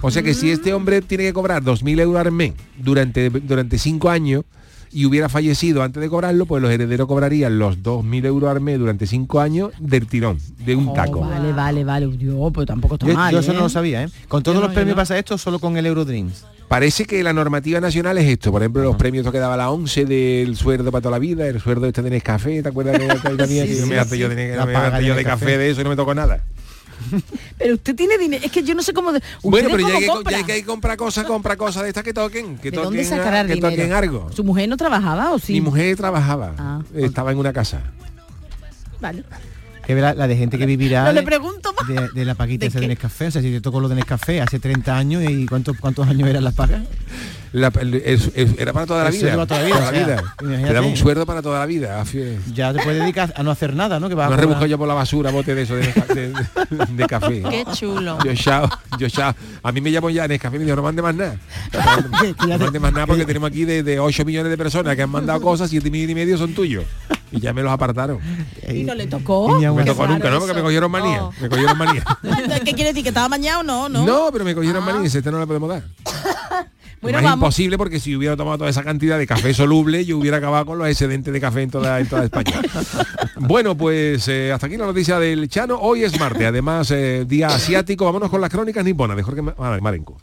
O 0.00 0.10
sea 0.10 0.22
que 0.22 0.32
si 0.34 0.50
este 0.50 0.72
hombre 0.72 1.02
tiene 1.02 1.24
que 1.24 1.32
cobrar 1.32 1.62
2.000 1.62 2.00
euros 2.00 2.24
al 2.24 2.32
mes 2.32 2.54
durante, 2.78 3.28
durante 3.30 3.78
cinco 3.78 4.08
años 4.10 4.44
y 4.90 5.06
hubiera 5.06 5.28
fallecido 5.28 5.82
antes 5.82 6.00
de 6.00 6.08
cobrarlo, 6.08 6.46
pues 6.46 6.62
los 6.62 6.70
herederos 6.70 7.08
cobrarían 7.08 7.58
los 7.58 7.78
2.000 7.82 8.26
euros 8.26 8.48
al 8.50 8.60
mes 8.60 8.78
durante 8.78 9.06
cinco 9.08 9.40
años 9.40 9.72
del 9.80 10.06
tirón, 10.06 10.38
de 10.64 10.76
un 10.76 10.88
Oh, 10.88 10.92
taco. 10.92 11.20
Vale, 11.20 11.52
vale, 11.52 11.84
vale. 11.84 12.16
Yo, 12.16 12.50
pues 12.54 12.66
tampoco 12.66 12.94
está 12.94 13.06
Yo, 13.08 13.14
mal. 13.14 13.32
yo 13.32 13.40
eso 13.40 13.50
¿eh? 13.50 13.54
no 13.56 13.62
lo 13.62 13.68
sabía, 13.68 14.04
¿eh? 14.04 14.08
Con 14.28 14.42
todos 14.44 14.54
Yo 14.56 14.60
los 14.60 14.70
no, 14.70 14.74
premios 14.74 14.96
no. 14.96 15.00
pasa 15.02 15.18
esto, 15.18 15.36
solo 15.36 15.58
con 15.58 15.76
el 15.76 15.84
Eurodreams. 15.86 16.46
Parece 16.68 17.04
que 17.04 17.22
la 17.22 17.32
normativa 17.32 17.80
nacional 17.80 18.18
es 18.18 18.26
esto. 18.28 18.50
Por 18.50 18.62
ejemplo, 18.62 18.82
los 18.82 18.96
premios 18.96 19.30
que 19.30 19.38
daba 19.38 19.56
la 19.56 19.70
11 19.70 20.06
del 20.06 20.56
sueldo 20.56 20.90
para 20.90 21.02
toda 21.02 21.12
la 21.12 21.18
vida, 21.18 21.46
el 21.46 21.60
sueldo 21.60 21.86
este 21.86 22.02
de 22.02 22.10
Nescafé, 22.10 22.62
¿te 22.62 22.68
acuerdas 22.68 22.98
que 22.98 23.06
que 23.28 23.36
tenía? 23.36 23.62
Sí, 23.64 23.68
que 23.70 23.76
yo 23.76 23.84
sí, 23.84 23.90
me 23.90 23.98
harté 23.98 24.18
yo 24.18 24.28
sí. 24.28 24.34
de, 24.34 24.56
me 24.66 24.90
de 24.98 25.04
yo 25.06 25.14
de 25.14 25.24
café 25.24 25.58
de 25.58 25.70
eso 25.70 25.80
y 25.82 25.84
no 25.84 25.90
me 25.90 25.96
tocó 25.96 26.14
nada. 26.14 26.42
Pero 27.58 27.74
usted 27.74 27.94
tiene 27.94 28.16
dinero. 28.18 28.44
Es 28.44 28.50
que 28.50 28.62
yo 28.62 28.74
no 28.74 28.82
sé 28.82 28.92
cómo. 28.92 29.12
de- 29.12 29.20
Bueno, 29.42 29.68
¿Usted 29.68 29.76
pero 29.78 29.88
ya 29.88 29.94
hay, 29.96 30.00
que, 30.00 30.06
compra? 30.06 30.30
ya 30.32 30.38
hay 30.38 30.44
que 30.62 30.64
comprar 30.64 30.96
cosas, 30.96 31.26
compra 31.26 31.56
cosas 31.56 31.82
de 31.82 31.88
estas 31.88 32.02
que 32.02 32.14
toquen, 32.14 32.56
que 32.56 32.70
¿De 32.70 32.76
toquen, 32.76 32.84
dónde 32.84 33.04
sacará 33.04 33.40
el 33.42 33.46
que 33.48 33.54
dinero? 33.54 33.70
toquen 33.74 33.92
algo. 33.92 34.32
¿Su 34.32 34.42
mujer 34.42 34.68
no 34.68 34.76
trabajaba 34.76 35.32
o 35.32 35.38
sí? 35.38 35.52
Mi 35.52 35.60
mujer 35.60 35.96
trabajaba, 35.96 36.54
Ah, 36.58 36.82
estaba 36.96 37.30
en 37.32 37.38
una 37.38 37.52
casa. 37.52 37.82
Vale. 39.00 39.22
Que 39.86 39.94
la 39.94 40.14
de 40.26 40.34
gente 40.36 40.56
que 40.56 40.64
vivirá 40.64 41.04
No 41.04 41.12
le 41.12 41.22
pregunto. 41.22 41.73
De, 41.86 42.08
de 42.14 42.24
la 42.24 42.34
paquita 42.34 42.64
¿De 42.64 42.68
esa 42.68 42.78
de 42.80 42.86
qué? 42.86 42.88
Nescafé. 42.88 43.26
O 43.28 43.30
sea, 43.30 43.42
si 43.42 43.50
te 43.50 43.60
tocó 43.60 43.80
lo 43.80 43.88
de 43.88 43.94
Nescafé 43.96 44.40
hace 44.40 44.58
30 44.58 44.96
años 44.96 45.22
y 45.28 45.46
cuántos 45.46 45.76
cuántos 45.78 46.06
años 46.08 46.28
eran 46.28 46.44
las 46.44 46.54
pagas. 46.54 46.82
La- 47.52 47.70
el- 47.80 47.94
es- 47.94 48.32
es- 48.34 48.58
era 48.58 48.72
para 48.72 48.84
toda 48.84 49.04
la 49.04 49.10
El 49.10 49.14
vida. 49.16 49.32
para 49.34 49.46
toda 49.46 49.60
la 49.60 49.66
vida, 49.66 49.76
toda 49.78 49.84
la 49.84 49.88
o 49.90 49.92
sea, 49.94 50.04
vida. 50.06 50.22
imagínate. 50.40 50.66
Te 50.68 50.72
daba 50.74 50.86
un 50.88 50.96
sueldo 50.96 51.24
para 51.26 51.40
toda 51.42 51.58
la 51.60 51.66
vida. 51.66 52.04
Ya 52.52 52.72
te 52.72 52.82
puedes 52.82 53.00
dedicar 53.00 53.32
a 53.36 53.42
no 53.44 53.52
hacer 53.52 53.76
nada, 53.76 54.00
¿no? 54.00 54.08
Que 54.08 54.16
vas 54.16 54.28
No 54.28 54.34
a 54.34 54.38
rebusco 54.38 54.66
yo 54.66 54.76
por 54.76 54.88
la 54.88 54.94
basura 54.94 55.30
bote 55.30 55.54
de 55.54 55.62
eso 55.62 55.76
de, 55.76 55.82
de- 56.14 56.32
de- 56.32 56.86
de 56.96 57.06
café. 57.06 57.42
Qué 57.48 57.64
chulo. 57.74 58.18
Yo 58.24 58.34
chao, 58.34 58.68
yo 58.98 59.08
chao. 59.08 59.32
A 59.62 59.70
mí 59.70 59.80
me 59.80 59.90
llamo 59.90 60.10
ya 60.10 60.26
Nescafé 60.26 60.56
y 60.56 60.58
me 60.58 60.64
dijo, 60.64 60.74
no 60.76 60.82
mande 60.82 61.00
más 61.02 61.14
nada. 61.14 61.36
No 62.48 62.58
mande 62.58 62.80
más 62.80 62.92
nada 62.92 63.06
porque 63.06 63.24
tenemos 63.24 63.48
aquí 63.50 63.64
de, 63.64 63.82
de 63.82 63.98
8 64.00 64.24
millones 64.24 64.50
de 64.50 64.58
personas 64.58 64.96
que 64.96 65.02
han 65.02 65.10
mandado 65.10 65.40
cosas, 65.42 65.70
7 65.70 65.90
millones 65.90 66.10
y 66.10 66.14
medio 66.14 66.36
son 66.38 66.54
tuyos. 66.54 66.84
Y 67.32 67.40
ya 67.40 67.52
me 67.52 67.62
los 67.62 67.72
apartaron. 67.72 68.18
Y 68.68 68.84
no 68.84 68.94
le 68.94 69.06
tocó. 69.08 69.58
Me 69.58 69.84
tocó 69.84 70.06
nunca, 70.06 70.30
¿no? 70.30 70.38
Porque 70.38 70.54
me 70.54 70.62
cogieron 70.62 70.90
manía. 70.90 71.18
No. 71.18 71.32
Me 71.40 71.48
cogieron 71.48 71.73
manía. 71.76 72.04
¿Qué 72.64 72.72
quiere 72.74 72.90
decir? 72.90 73.02
¿Que 73.02 73.08
estaba 73.10 73.28
mañana 73.28 73.60
o 73.60 73.62
no? 73.62 73.88
No. 73.88 74.04
No, 74.04 74.28
pero 74.32 74.44
me 74.44 74.54
cogieron 74.54 74.84
manía 74.84 75.00
y 75.00 75.04
dice, 75.04 75.18
este 75.18 75.30
no 75.30 75.38
le 75.40 75.46
podemos 75.46 75.68
dar. 75.68 75.82
Bueno, 77.02 77.18
es 77.18 77.34
imposible 77.34 77.76
porque 77.76 78.00
si 78.00 78.16
hubiera 78.16 78.34
tomado 78.34 78.56
toda 78.56 78.70
esa 78.70 78.82
cantidad 78.82 79.18
de 79.18 79.26
café 79.26 79.52
soluble, 79.52 80.06
yo 80.06 80.16
hubiera 80.16 80.38
acabado 80.38 80.64
con 80.64 80.78
los 80.78 80.88
excedentes 80.88 81.34
de 81.34 81.38
café 81.38 81.60
en 81.60 81.70
toda, 81.70 82.00
en 82.00 82.06
toda 82.06 82.24
España. 82.24 82.62
bueno, 83.36 83.76
pues 83.76 84.26
eh, 84.28 84.50
hasta 84.50 84.68
aquí 84.68 84.78
la 84.78 84.86
noticia 84.86 85.18
del 85.18 85.46
Chano. 85.50 85.76
Hoy 85.78 86.02
es 86.02 86.18
martes, 86.18 86.46
además 86.46 86.90
eh, 86.92 87.26
día 87.28 87.48
asiático. 87.48 88.06
Vámonos 88.06 88.30
con 88.30 88.40
las 88.40 88.48
crónicas 88.48 88.82
niponas 88.86 89.18
de 89.18 89.22
Jorge 89.22 89.42
Mar- 89.42 89.82
Marenco. 89.82 90.16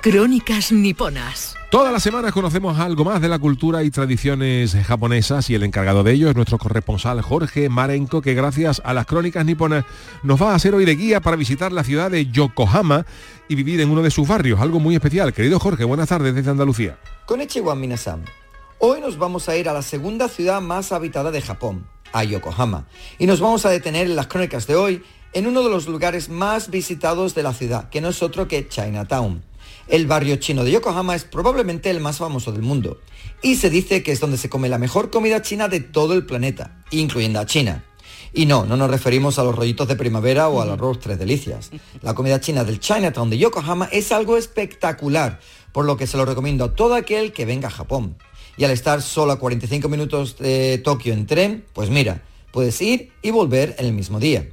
Crónicas 0.00 0.70
niponas. 0.70 1.56
Todas 1.72 1.92
las 1.92 2.04
semanas 2.04 2.32
conocemos 2.32 2.78
algo 2.78 3.04
más 3.04 3.20
de 3.20 3.28
la 3.28 3.40
cultura 3.40 3.82
y 3.82 3.90
tradiciones 3.90 4.76
japonesas 4.86 5.50
y 5.50 5.56
el 5.56 5.64
encargado 5.64 6.04
de 6.04 6.12
ello 6.12 6.30
es 6.30 6.36
nuestro 6.36 6.56
corresponsal 6.56 7.20
Jorge 7.20 7.68
Marenko, 7.68 8.22
que 8.22 8.32
gracias 8.32 8.80
a 8.84 8.94
las 8.94 9.06
crónicas 9.06 9.44
niponas 9.44 9.84
nos 10.22 10.40
va 10.40 10.52
a 10.52 10.54
hacer 10.54 10.72
hoy 10.76 10.84
de 10.84 10.94
guía 10.94 11.20
para 11.20 11.36
visitar 11.36 11.72
la 11.72 11.82
ciudad 11.82 12.12
de 12.12 12.26
Yokohama 12.26 13.06
y 13.48 13.56
vivir 13.56 13.80
en 13.80 13.90
uno 13.90 14.02
de 14.02 14.12
sus 14.12 14.28
barrios, 14.28 14.60
algo 14.60 14.78
muy 14.78 14.94
especial. 14.94 15.32
Querido 15.32 15.58
Jorge, 15.58 15.82
buenas 15.82 16.08
tardes 16.08 16.32
desde 16.32 16.52
Andalucía. 16.52 16.96
Konnichiwa 17.26 17.74
minasan. 17.74 18.24
Hoy 18.78 19.00
nos 19.00 19.18
vamos 19.18 19.48
a 19.48 19.56
ir 19.56 19.68
a 19.68 19.72
la 19.72 19.82
segunda 19.82 20.28
ciudad 20.28 20.60
más 20.60 20.92
habitada 20.92 21.32
de 21.32 21.42
Japón, 21.42 21.88
a 22.12 22.22
Yokohama, 22.22 22.86
y 23.18 23.26
nos 23.26 23.40
vamos 23.40 23.66
a 23.66 23.70
detener 23.70 24.06
en 24.06 24.14
las 24.14 24.28
crónicas 24.28 24.68
de 24.68 24.76
hoy 24.76 25.02
en 25.32 25.48
uno 25.48 25.64
de 25.64 25.70
los 25.70 25.88
lugares 25.88 26.28
más 26.28 26.70
visitados 26.70 27.34
de 27.34 27.42
la 27.42 27.52
ciudad, 27.52 27.88
que 27.90 28.00
no 28.00 28.10
es 28.10 28.22
otro 28.22 28.46
que 28.46 28.68
Chinatown. 28.68 29.47
El 29.88 30.06
barrio 30.06 30.36
chino 30.36 30.64
de 30.64 30.72
Yokohama 30.72 31.14
es 31.14 31.24
probablemente 31.24 31.88
el 31.88 32.00
más 32.00 32.18
famoso 32.18 32.52
del 32.52 32.60
mundo, 32.60 33.00
y 33.40 33.56
se 33.56 33.70
dice 33.70 34.02
que 34.02 34.12
es 34.12 34.20
donde 34.20 34.36
se 34.36 34.50
come 34.50 34.68
la 34.68 34.76
mejor 34.76 35.08
comida 35.08 35.40
china 35.40 35.68
de 35.68 35.80
todo 35.80 36.12
el 36.12 36.26
planeta, 36.26 36.82
incluyendo 36.90 37.40
a 37.40 37.46
China. 37.46 37.84
Y 38.34 38.44
no, 38.44 38.66
no 38.66 38.76
nos 38.76 38.90
referimos 38.90 39.38
a 39.38 39.44
los 39.44 39.54
rollitos 39.54 39.88
de 39.88 39.96
primavera 39.96 40.50
o 40.50 40.60
al 40.60 40.70
arroz 40.70 41.00
tres 41.00 41.18
delicias. 41.18 41.70
La 42.02 42.14
comida 42.14 42.38
china 42.38 42.64
del 42.64 42.80
Chinatown 42.80 43.30
de 43.30 43.38
Yokohama 43.38 43.88
es 43.90 44.12
algo 44.12 44.36
espectacular, 44.36 45.40
por 45.72 45.86
lo 45.86 45.96
que 45.96 46.06
se 46.06 46.18
lo 46.18 46.26
recomiendo 46.26 46.64
a 46.64 46.74
todo 46.74 46.94
aquel 46.94 47.32
que 47.32 47.46
venga 47.46 47.68
a 47.68 47.70
Japón. 47.70 48.18
Y 48.58 48.64
al 48.64 48.72
estar 48.72 49.00
solo 49.00 49.32
a 49.32 49.38
45 49.38 49.88
minutos 49.88 50.36
de 50.36 50.76
Tokio 50.84 51.14
en 51.14 51.26
tren, 51.26 51.64
pues 51.72 51.88
mira, 51.88 52.22
puedes 52.52 52.78
ir 52.82 53.12
y 53.22 53.30
volver 53.30 53.74
en 53.78 53.86
el 53.86 53.92
mismo 53.94 54.20
día. 54.20 54.50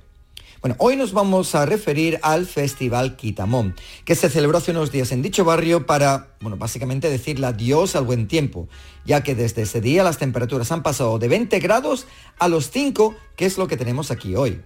Bueno, 0.61 0.75
hoy 0.79 0.95
nos 0.95 1.11
vamos 1.11 1.53
a 1.53 1.65
referir 1.65 2.19
al 2.23 2.45
Festival 2.45 3.15
Kitamon, 3.15 3.75
que 4.03 4.15
se 4.15 4.29
celebró 4.29 4.57
hace 4.57 4.71
unos 4.71 4.91
días 4.91 5.11
en 5.11 5.21
dicho 5.21 5.43
barrio 5.43 5.85
para, 5.85 6.35
bueno, 6.39 6.57
básicamente 6.57 7.09
decirle 7.09 7.47
adiós 7.47 7.95
al 7.95 8.05
buen 8.05 8.27
tiempo, 8.27 8.67
ya 9.05 9.21
que 9.21 9.35
desde 9.35 9.63
ese 9.63 9.81
día 9.81 10.03
las 10.03 10.17
temperaturas 10.17 10.71
han 10.71 10.81
pasado 10.81 11.19
de 11.19 11.27
20 11.27 11.59
grados 11.59 12.07
a 12.39 12.47
los 12.47 12.71
5, 12.71 13.15
que 13.35 13.45
es 13.45 13.57
lo 13.57 13.67
que 13.67 13.77
tenemos 13.77 14.11
aquí 14.11 14.35
hoy. 14.35 14.61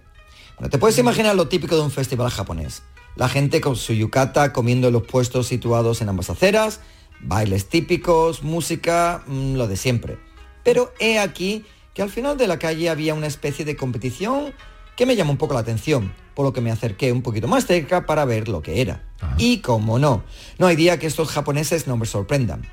Bueno, 0.56 0.70
te 0.70 0.78
puedes 0.78 0.98
imaginar 0.98 1.34
lo 1.34 1.48
típico 1.48 1.76
de 1.76 1.82
un 1.82 1.90
festival 1.90 2.30
japonés. 2.30 2.82
La 3.16 3.28
gente 3.28 3.60
con 3.60 3.76
su 3.76 3.92
yukata 3.92 4.52
comiendo 4.52 4.86
en 4.86 4.92
los 4.94 5.02
puestos 5.02 5.48
situados 5.48 6.00
en 6.00 6.08
ambas 6.08 6.30
aceras, 6.30 6.80
bailes 7.20 7.68
típicos, 7.68 8.42
música, 8.42 9.24
mm, 9.26 9.54
lo 9.56 9.66
de 9.66 9.76
siempre. 9.76 10.18
Pero 10.62 10.92
he 11.00 11.18
aquí 11.18 11.64
que 11.94 12.02
al 12.02 12.10
final 12.10 12.38
de 12.38 12.46
la 12.46 12.58
calle 12.58 12.88
había 12.88 13.14
una 13.14 13.26
especie 13.26 13.64
de 13.64 13.76
competición 13.76 14.54
que 15.00 15.06
me 15.06 15.16
llamó 15.16 15.30
un 15.32 15.38
poco 15.38 15.54
la 15.54 15.60
atención, 15.60 16.12
por 16.34 16.44
lo 16.44 16.52
que 16.52 16.60
me 16.60 16.70
acerqué 16.70 17.10
un 17.10 17.22
poquito 17.22 17.48
más 17.48 17.64
cerca 17.64 18.04
para 18.04 18.26
ver 18.26 18.48
lo 18.48 18.60
que 18.60 18.82
era. 18.82 19.02
Y 19.38 19.60
como 19.60 19.98
no, 19.98 20.24
no 20.58 20.66
hay 20.66 20.76
día 20.76 20.98
que 20.98 21.06
estos 21.06 21.30
japoneses 21.30 21.86
no 21.86 21.96
me 21.96 22.04
sorprendan. 22.04 22.68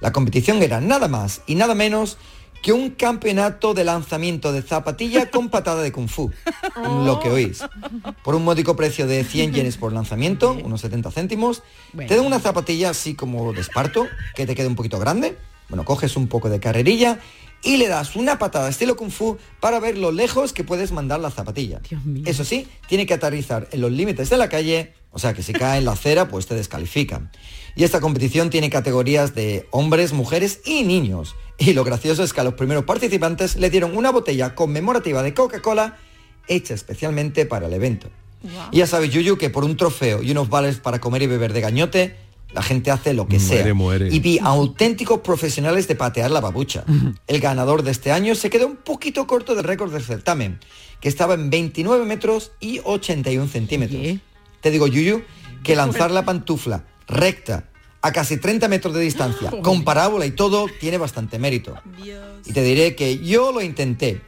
La 0.00 0.12
competición 0.12 0.62
era 0.62 0.80
nada 0.80 1.08
más 1.08 1.42
y 1.48 1.56
nada 1.56 1.74
menos 1.74 2.16
que 2.62 2.72
un 2.72 2.90
campeonato 2.90 3.74
de 3.74 3.82
lanzamiento 3.82 4.52
de 4.52 4.62
zapatilla 4.62 5.28
con 5.32 5.48
patada 5.48 5.82
de 5.82 5.90
kung 5.90 6.06
fu. 6.06 6.30
Lo 6.76 7.18
que 7.18 7.28
oís. 7.28 7.64
Por 8.22 8.36
un 8.36 8.44
módico 8.44 8.76
precio 8.76 9.08
de 9.08 9.24
100 9.24 9.52
yenes 9.52 9.76
por 9.76 9.92
lanzamiento, 9.92 10.52
unos 10.52 10.80
70 10.80 11.10
céntimos, 11.10 11.64
te 11.96 12.14
dan 12.14 12.24
una 12.24 12.38
zapatilla 12.38 12.90
así 12.90 13.16
como 13.16 13.52
de 13.52 13.62
esparto, 13.62 14.06
que 14.36 14.46
te 14.46 14.54
quede 14.54 14.68
un 14.68 14.76
poquito 14.76 15.00
grande. 15.00 15.36
Bueno, 15.68 15.84
coges 15.84 16.16
un 16.16 16.28
poco 16.28 16.50
de 16.50 16.60
carrerilla 16.60 17.18
y 17.64 17.78
le 17.78 17.88
das 17.88 18.14
una 18.14 18.38
patada 18.38 18.68
estilo 18.68 18.96
kung 18.96 19.10
fu 19.10 19.38
para 19.60 19.80
ver 19.80 19.98
lo 19.98 20.12
lejos 20.12 20.52
que 20.52 20.64
puedes 20.64 20.92
mandar 20.92 21.20
la 21.20 21.30
zapatilla. 21.30 21.80
Eso 22.24 22.44
sí, 22.44 22.68
tiene 22.88 23.06
que 23.06 23.14
aterrizar 23.14 23.68
en 23.72 23.80
los 23.80 23.90
límites 23.90 24.30
de 24.30 24.36
la 24.36 24.48
calle, 24.48 24.92
o 25.10 25.18
sea 25.18 25.32
que 25.32 25.42
si 25.42 25.52
cae 25.52 25.78
en 25.78 25.84
la 25.84 25.92
acera, 25.92 26.28
pues 26.28 26.46
te 26.46 26.54
descalifican. 26.54 27.30
Y 27.74 27.84
esta 27.84 28.00
competición 28.00 28.50
tiene 28.50 28.70
categorías 28.70 29.34
de 29.34 29.66
hombres, 29.70 30.12
mujeres 30.12 30.60
y 30.64 30.84
niños. 30.84 31.34
Y 31.58 31.72
lo 31.72 31.84
gracioso 31.84 32.22
es 32.22 32.32
que 32.32 32.40
a 32.40 32.44
los 32.44 32.54
primeros 32.54 32.84
participantes 32.84 33.56
le 33.56 33.70
dieron 33.70 33.96
una 33.96 34.12
botella 34.12 34.54
conmemorativa 34.54 35.22
de 35.22 35.34
Coca-Cola 35.34 35.96
hecha 36.46 36.74
especialmente 36.74 37.46
para 37.46 37.66
el 37.66 37.72
evento. 37.72 38.10
Y 38.70 38.78
ya 38.78 38.86
sabes, 38.86 39.10
Yuyu, 39.10 39.38
que 39.38 39.50
por 39.50 39.64
un 39.64 39.76
trofeo 39.76 40.22
y 40.22 40.30
unos 40.30 40.50
vales 40.50 40.78
para 40.78 41.00
comer 41.00 41.22
y 41.22 41.26
beber 41.26 41.52
de 41.52 41.62
gañote, 41.62 42.16
la 42.54 42.62
gente 42.62 42.90
hace 42.90 43.12
lo 43.14 43.26
que 43.26 43.38
Muere, 43.38 43.62
sea. 43.64 43.74
muere. 43.74 44.08
Y 44.10 44.20
vi 44.20 44.38
a 44.38 44.44
auténticos 44.46 45.20
profesionales 45.20 45.88
de 45.88 45.96
patear 45.96 46.30
la 46.30 46.40
babucha. 46.40 46.84
El 47.26 47.40
ganador 47.40 47.82
de 47.82 47.90
este 47.90 48.12
año 48.12 48.34
se 48.34 48.48
quedó 48.48 48.66
un 48.66 48.76
poquito 48.76 49.26
corto 49.26 49.54
del 49.54 49.64
récord 49.64 49.92
del 49.92 50.02
certamen, 50.02 50.60
que 51.00 51.08
estaba 51.08 51.34
en 51.34 51.50
29 51.50 52.04
metros 52.06 52.52
y 52.60 52.80
81 52.84 53.48
centímetros. 53.48 54.00
Te 54.60 54.70
digo, 54.70 54.86
Yuyu, 54.86 55.22
que 55.62 55.76
lanzar 55.76 56.10
la 56.10 56.24
pantufla 56.24 56.84
recta 57.08 57.68
a 58.02 58.12
casi 58.12 58.36
30 58.36 58.68
metros 58.68 58.94
de 58.94 59.00
distancia, 59.00 59.50
con 59.62 59.82
parábola 59.82 60.26
y 60.26 60.30
todo, 60.30 60.66
tiene 60.78 60.98
bastante 60.98 61.38
mérito. 61.38 61.74
Y 62.44 62.52
te 62.52 62.62
diré 62.62 62.94
que 62.94 63.18
yo 63.18 63.50
lo 63.50 63.62
intenté, 63.62 64.20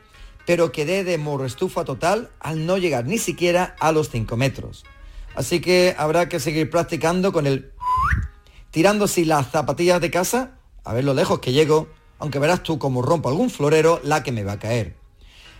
pero 0.47 0.73
quedé 0.73 1.05
de 1.05 1.19
morro 1.19 1.45
estufa 1.45 1.85
total 1.85 2.31
al 2.41 2.67
no 2.67 2.79
llegar 2.79 3.07
ni 3.07 3.19
siquiera 3.19 3.77
a 3.79 3.93
los 3.93 4.11
5 4.11 4.37
metros. 4.37 4.85
Así 5.35 5.61
que 5.61 5.95
habrá 5.99 6.31
que 6.31 6.41
seguir 6.41 6.71
practicando 6.71 7.31
con 7.31 7.47
el 7.47 7.71
tirando 8.77 9.07
así 9.07 9.25
las 9.25 9.51
zapatillas 9.51 10.03
de 10.03 10.11
casa, 10.11 10.59
a 10.85 10.93
ver 10.93 11.03
lo 11.03 11.15
lejos 11.15 11.39
que 11.39 11.53
llego, 11.53 11.89
aunque 12.19 12.39
verás 12.39 12.63
tú 12.63 12.79
como 12.79 13.01
rompo 13.01 13.31
algún 13.31 13.49
florero 13.49 14.03
la 14.05 14.23
que 14.23 14.33
me 14.33 14.45
va 14.45 14.53
a 14.53 14.59
caer. 14.59 14.95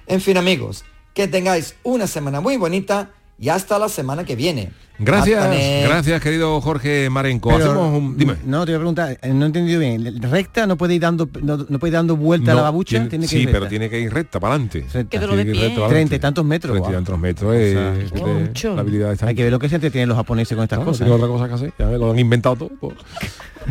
En 0.07 0.21
fin 0.21 0.37
amigos, 0.37 0.85
que 1.15 1.27
tengáis 1.27 1.77
una 1.83 2.09
semana 2.09 2.43
muy 2.43 2.59
bonita 2.59 3.15
y 3.39 3.49
hasta 3.49 3.79
la 3.79 3.89
semana 3.89 4.25
que 4.25 4.35
viene. 4.37 4.71
Gracias, 4.99 5.47
gracias 5.85 6.23
querido 6.23 6.59
Jorge 6.63 7.11
Marenco. 7.11 7.51
Pero, 7.51 7.65
Hacemos 7.67 7.99
un... 7.99 8.17
Dime. 8.17 8.37
No, 8.47 8.65
te 8.65 8.73
voy 8.73 8.77
a 8.77 8.79
preguntar, 8.79 9.19
eh, 9.21 9.29
no 9.29 9.45
he 9.45 9.47
entendido 9.49 9.79
bien. 9.79 10.23
¿Recta 10.23 10.67
no 10.67 10.79
puede 10.79 10.95
ir 10.95 11.03
dando, 11.03 11.29
no, 11.43 11.59
no 11.69 11.79
puede 11.79 11.91
ir 11.91 11.95
dando 11.97 12.17
vuelta 12.17 12.53
a 12.53 12.55
la 12.55 12.63
babucha? 12.63 12.93
tiene- 12.97 13.09
Tiene 13.11 13.25
que 13.27 13.31
sí, 13.31 13.39
ir 13.43 13.47
pero 13.49 13.59
recta. 13.61 13.69
tiene 13.69 13.91
que 13.91 14.01
ir 14.01 14.11
recta 14.15 14.41
para 14.41 14.55
adelante. 14.55 14.87
Treinta 14.91 16.15
y 16.15 16.19
tantos 16.19 16.45
metros, 16.47 16.73
Treinta 16.73 16.91
y 16.91 16.95
tantos 16.95 17.19
metros. 17.19 17.55
eh, 17.55 17.77
O 17.77 18.17
sea, 18.17 18.25
de- 18.25 18.35
mucho. 18.47 18.75
la 18.75 18.81
habilidad 18.81 19.13
esta. 19.13 19.27
Hay 19.27 19.35
que 19.35 19.43
ver 19.43 19.53
lo 19.53 19.59
que 19.59 19.69
se 19.69 19.75
entretienen 19.75 20.09
los 20.09 20.17
japoneses 20.17 20.57
con 20.57 20.63
estas 20.65 20.79
Claro, 20.79 20.91
cosas. 20.93 21.07
otra 21.11 21.27
cosa 21.29 21.49
que 21.49 21.55
hacer. 21.55 21.73
Ya 21.79 21.87
lo 21.99 22.11
han 22.13 22.19
inventado 22.19 22.57
todo. 22.57 22.71
pues. 22.81 22.95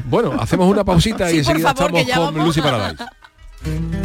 Bueno, 0.08 0.34
hacemos 0.40 0.70
una 0.70 0.84
pausita 0.86 1.28
y 1.30 1.34
Sí, 1.34 1.38
enseguida 1.40 1.74
favor, 1.74 1.98
estamos 1.98 2.32
con. 2.34 2.46
Lucy 2.46 2.62
Paradise. 2.62 3.04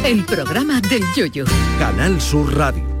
El 0.03 0.23
programa 0.25 0.81
del 0.81 1.03
yoyo. 1.15 1.45
Canal 1.77 2.19
Sur 2.19 2.55
Radio. 2.57 3.00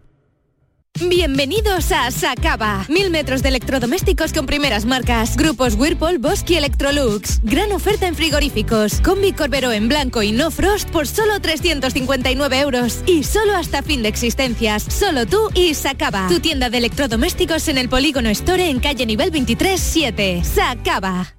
Bienvenidos 1.11 1.91
a 1.91 2.11
Sacaba. 2.11 2.85
Mil 2.87 3.09
metros 3.09 3.41
de 3.41 3.49
electrodomésticos 3.49 4.33
con 4.33 4.45
primeras 4.45 4.85
marcas. 4.85 5.35
Grupos 5.35 5.75
Whirlpool, 5.75 6.19
Bosch 6.19 6.49
y 6.49 6.55
Electrolux. 6.55 7.41
Gran 7.43 7.71
oferta 7.71 8.07
en 8.07 8.15
frigoríficos. 8.15 9.01
Combi 9.01 9.33
Corbero 9.33 9.71
en 9.71 9.89
blanco 9.89 10.21
y 10.21 10.31
no 10.31 10.51
frost 10.51 10.89
por 10.89 11.07
solo 11.07 11.39
359 11.39 12.59
euros. 12.59 13.03
Y 13.07 13.23
solo 13.23 13.55
hasta 13.55 13.81
fin 13.81 14.03
de 14.03 14.09
existencias. 14.09 14.83
Solo 14.83 15.25
tú 15.25 15.49
y 15.55 15.73
Sacaba. 15.73 16.27
Tu 16.27 16.39
tienda 16.39 16.69
de 16.69 16.77
electrodomésticos 16.77 17.67
en 17.67 17.77
el 17.77 17.89
Polígono 17.89 18.29
Store 18.29 18.69
en 18.69 18.79
calle 18.79 19.05
nivel 19.05 19.31
23 19.31 19.79
7. 19.81 20.43
Sacaba. 20.43 21.35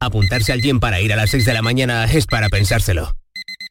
Apuntarse 0.00 0.52
al 0.52 0.60
gym 0.60 0.80
para 0.80 1.00
ir 1.00 1.12
a 1.12 1.16
las 1.16 1.30
6 1.30 1.44
de 1.44 1.54
la 1.54 1.62
mañana 1.62 2.04
es 2.04 2.26
para 2.26 2.48
pensárselo. 2.48 3.16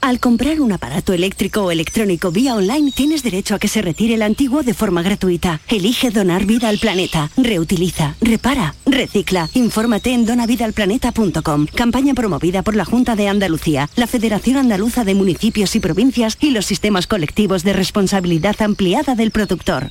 Al 0.00 0.20
comprar 0.20 0.60
un 0.60 0.72
aparato 0.72 1.12
eléctrico 1.12 1.62
o 1.64 1.70
electrónico 1.70 2.30
vía 2.30 2.54
online 2.54 2.92
tienes 2.92 3.22
derecho 3.22 3.56
a 3.56 3.58
que 3.58 3.68
se 3.68 3.82
retire 3.82 4.14
el 4.14 4.22
antiguo 4.22 4.62
de 4.62 4.72
forma 4.72 5.02
gratuita. 5.02 5.60
Elige 5.68 6.10
donar 6.10 6.46
vida 6.46 6.68
al 6.68 6.78
planeta. 6.78 7.30
Reutiliza, 7.36 8.14
repara, 8.20 8.74
recicla. 8.86 9.48
Infórmate 9.54 10.12
en 10.12 10.24
donavidalplaneta.com. 10.24 11.66
Campaña 11.74 12.14
promovida 12.14 12.62
por 12.62 12.76
la 12.76 12.84
Junta 12.84 13.16
de 13.16 13.28
Andalucía, 13.28 13.90
la 13.96 14.06
Federación 14.06 14.56
Andaluza 14.56 15.04
de 15.04 15.14
Municipios 15.14 15.74
y 15.74 15.80
Provincias 15.80 16.38
y 16.40 16.50
los 16.52 16.66
sistemas 16.66 17.06
colectivos 17.06 17.64
de 17.64 17.72
responsabilidad 17.72 18.56
ampliada 18.62 19.16
del 19.16 19.32
productor. 19.32 19.90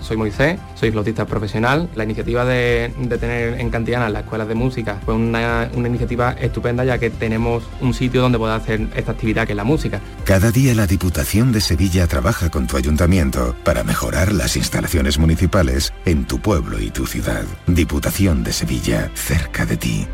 Soy 0.00 0.16
Moisés, 0.16 0.58
soy 0.74 0.90
flautista 0.90 1.26
profesional. 1.26 1.88
La 1.94 2.04
iniciativa 2.04 2.44
de, 2.44 2.92
de 2.98 3.18
tener 3.18 3.60
en 3.60 3.70
Cantiana 3.70 4.08
las 4.08 4.22
escuelas 4.24 4.48
de 4.48 4.54
música 4.54 5.00
fue 5.04 5.14
una, 5.14 5.68
una 5.74 5.88
iniciativa 5.88 6.32
estupenda 6.32 6.84
ya 6.84 6.98
que 6.98 7.10
tenemos 7.10 7.64
un 7.80 7.94
sitio 7.94 8.22
donde 8.22 8.38
poder 8.38 8.56
hacer 8.56 8.88
esta 8.94 9.12
actividad 9.12 9.46
que 9.46 9.52
es 9.52 9.56
la 9.56 9.64
música. 9.64 10.00
Cada 10.24 10.50
día 10.50 10.74
la 10.74 10.86
Diputación 10.86 11.52
de 11.52 11.60
Sevilla 11.60 12.06
trabaja 12.06 12.50
con 12.50 12.66
tu 12.66 12.76
ayuntamiento 12.76 13.54
para 13.64 13.84
mejorar 13.84 14.32
las 14.32 14.56
instalaciones 14.56 15.18
municipales 15.18 15.92
en 16.04 16.26
tu 16.26 16.38
pueblo 16.38 16.80
y 16.80 16.90
tu 16.90 17.06
ciudad. 17.06 17.44
Diputación 17.66 18.44
de 18.44 18.52
Sevilla, 18.52 19.10
cerca 19.14 19.66
de 19.66 19.76
ti. 19.76 20.06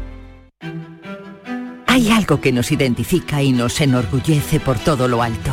Hay 1.86 2.10
algo 2.10 2.40
que 2.40 2.52
nos 2.52 2.72
identifica 2.72 3.42
y 3.42 3.52
nos 3.52 3.80
enorgullece 3.80 4.60
por 4.60 4.78
todo 4.78 5.08
lo 5.08 5.22
alto. 5.22 5.52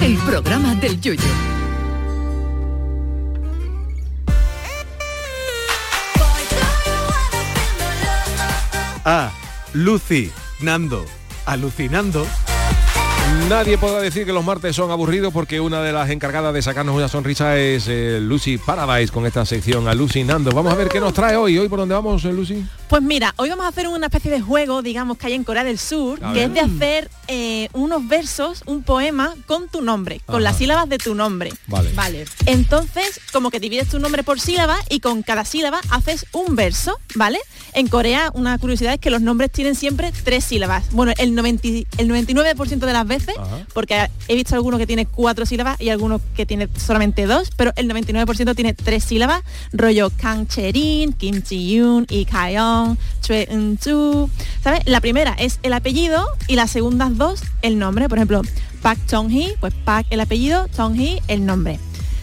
el 0.00 0.16
programa 0.18 0.74
del 0.74 1.00
Yoyo. 1.00 1.22
Ah, 9.04 9.30
Lucy, 9.72 10.30
Nando, 10.60 11.04
alucinando. 11.46 12.26
Nadie 13.48 13.78
podrá 13.78 14.00
decir 14.00 14.26
que 14.26 14.32
los 14.34 14.44
martes 14.44 14.76
son 14.76 14.90
aburridos 14.90 15.32
porque 15.32 15.58
una 15.58 15.80
de 15.80 15.90
las 15.90 16.10
encargadas 16.10 16.52
de 16.52 16.60
sacarnos 16.60 16.94
una 16.94 17.08
sonrisa 17.08 17.56
es 17.56 17.86
eh, 17.88 18.18
Lucy 18.20 18.58
Paradise 18.58 19.10
con 19.10 19.24
esta 19.24 19.46
sección 19.46 19.88
alucinando. 19.88 20.50
Vamos 20.50 20.70
a 20.70 20.76
ver 20.76 20.88
qué 20.88 21.00
nos 21.00 21.14
trae 21.14 21.34
hoy. 21.34 21.56
¿Hoy 21.56 21.66
por 21.66 21.78
dónde 21.78 21.94
vamos, 21.94 22.22
eh, 22.26 22.32
Lucy? 22.32 22.62
Pues 22.90 23.00
mira, 23.02 23.32
hoy 23.38 23.48
vamos 23.48 23.64
a 23.64 23.68
hacer 23.68 23.88
una 23.88 24.06
especie 24.06 24.30
de 24.30 24.42
juego, 24.42 24.82
digamos, 24.82 25.16
que 25.16 25.28
hay 25.28 25.32
en 25.32 25.44
Corea 25.44 25.64
del 25.64 25.78
Sur, 25.78 26.22
A 26.22 26.34
que 26.34 26.46
ver. 26.46 26.48
es 26.48 26.54
de 26.54 26.60
hacer 26.60 27.10
eh, 27.28 27.68
unos 27.72 28.06
versos, 28.06 28.62
un 28.66 28.82
poema 28.82 29.34
con 29.46 29.68
tu 29.68 29.80
nombre, 29.80 30.20
con 30.26 30.42
las 30.42 30.58
sílabas 30.58 30.86
de 30.90 30.98
tu 30.98 31.14
nombre. 31.14 31.50
Vale. 31.68 31.90
Vale. 31.94 32.24
Entonces, 32.44 33.18
como 33.32 33.50
que 33.50 33.60
divides 33.60 33.88
tu 33.88 33.98
nombre 33.98 34.24
por 34.24 34.40
sílaba 34.40 34.76
y 34.90 35.00
con 35.00 35.22
cada 35.22 35.46
sílaba 35.46 35.80
haces 35.90 36.26
un 36.32 36.54
verso, 36.54 36.98
¿vale? 37.14 37.38
En 37.72 37.88
Corea, 37.88 38.30
una 38.34 38.58
curiosidad 38.58 38.92
es 38.94 39.00
que 39.00 39.10
los 39.10 39.22
nombres 39.22 39.50
tienen 39.50 39.74
siempre 39.74 40.12
tres 40.24 40.44
sílabas. 40.44 40.90
Bueno, 40.92 41.12
el, 41.16 41.34
90 41.34 41.66
y- 41.66 41.86
el 41.96 42.08
99% 42.10 42.78
de 42.86 42.92
las 42.92 43.06
veces, 43.06 43.17
porque 43.72 44.08
he 44.28 44.34
visto 44.34 44.54
algunos 44.54 44.78
que 44.78 44.86
tiene 44.86 45.06
cuatro 45.06 45.46
sílabas 45.46 45.80
y 45.80 45.90
algunos 45.90 46.20
que 46.34 46.46
tiene 46.46 46.68
solamente 46.76 47.26
dos, 47.26 47.50
pero 47.56 47.72
el 47.76 47.88
99% 47.90 48.54
tiene 48.54 48.74
tres 48.74 49.04
sílabas, 49.04 49.42
rollo 49.72 50.10
Kang 50.10 50.46
Cherin, 50.46 51.12
Kim 51.12 51.42
Ji-yoon, 51.42 52.06
y 52.08 52.24
Kayon, 52.24 52.98
Chue 53.22 53.48
Eun-ju. 53.50 54.30
¿Sabes? 54.62 54.80
La 54.86 55.00
primera 55.00 55.34
es 55.38 55.58
el 55.62 55.72
apellido 55.72 56.26
y 56.46 56.56
las 56.56 56.70
segundas 56.70 57.16
dos 57.16 57.42
el 57.62 57.78
nombre. 57.78 58.08
Por 58.08 58.18
ejemplo, 58.18 58.42
Park 58.82 59.00
Chung-hee, 59.08 59.56
pues 59.60 59.74
Park 59.84 60.06
el 60.10 60.20
apellido, 60.20 60.68
Chung-hee 60.68 61.22
el 61.28 61.44
nombre. 61.44 61.78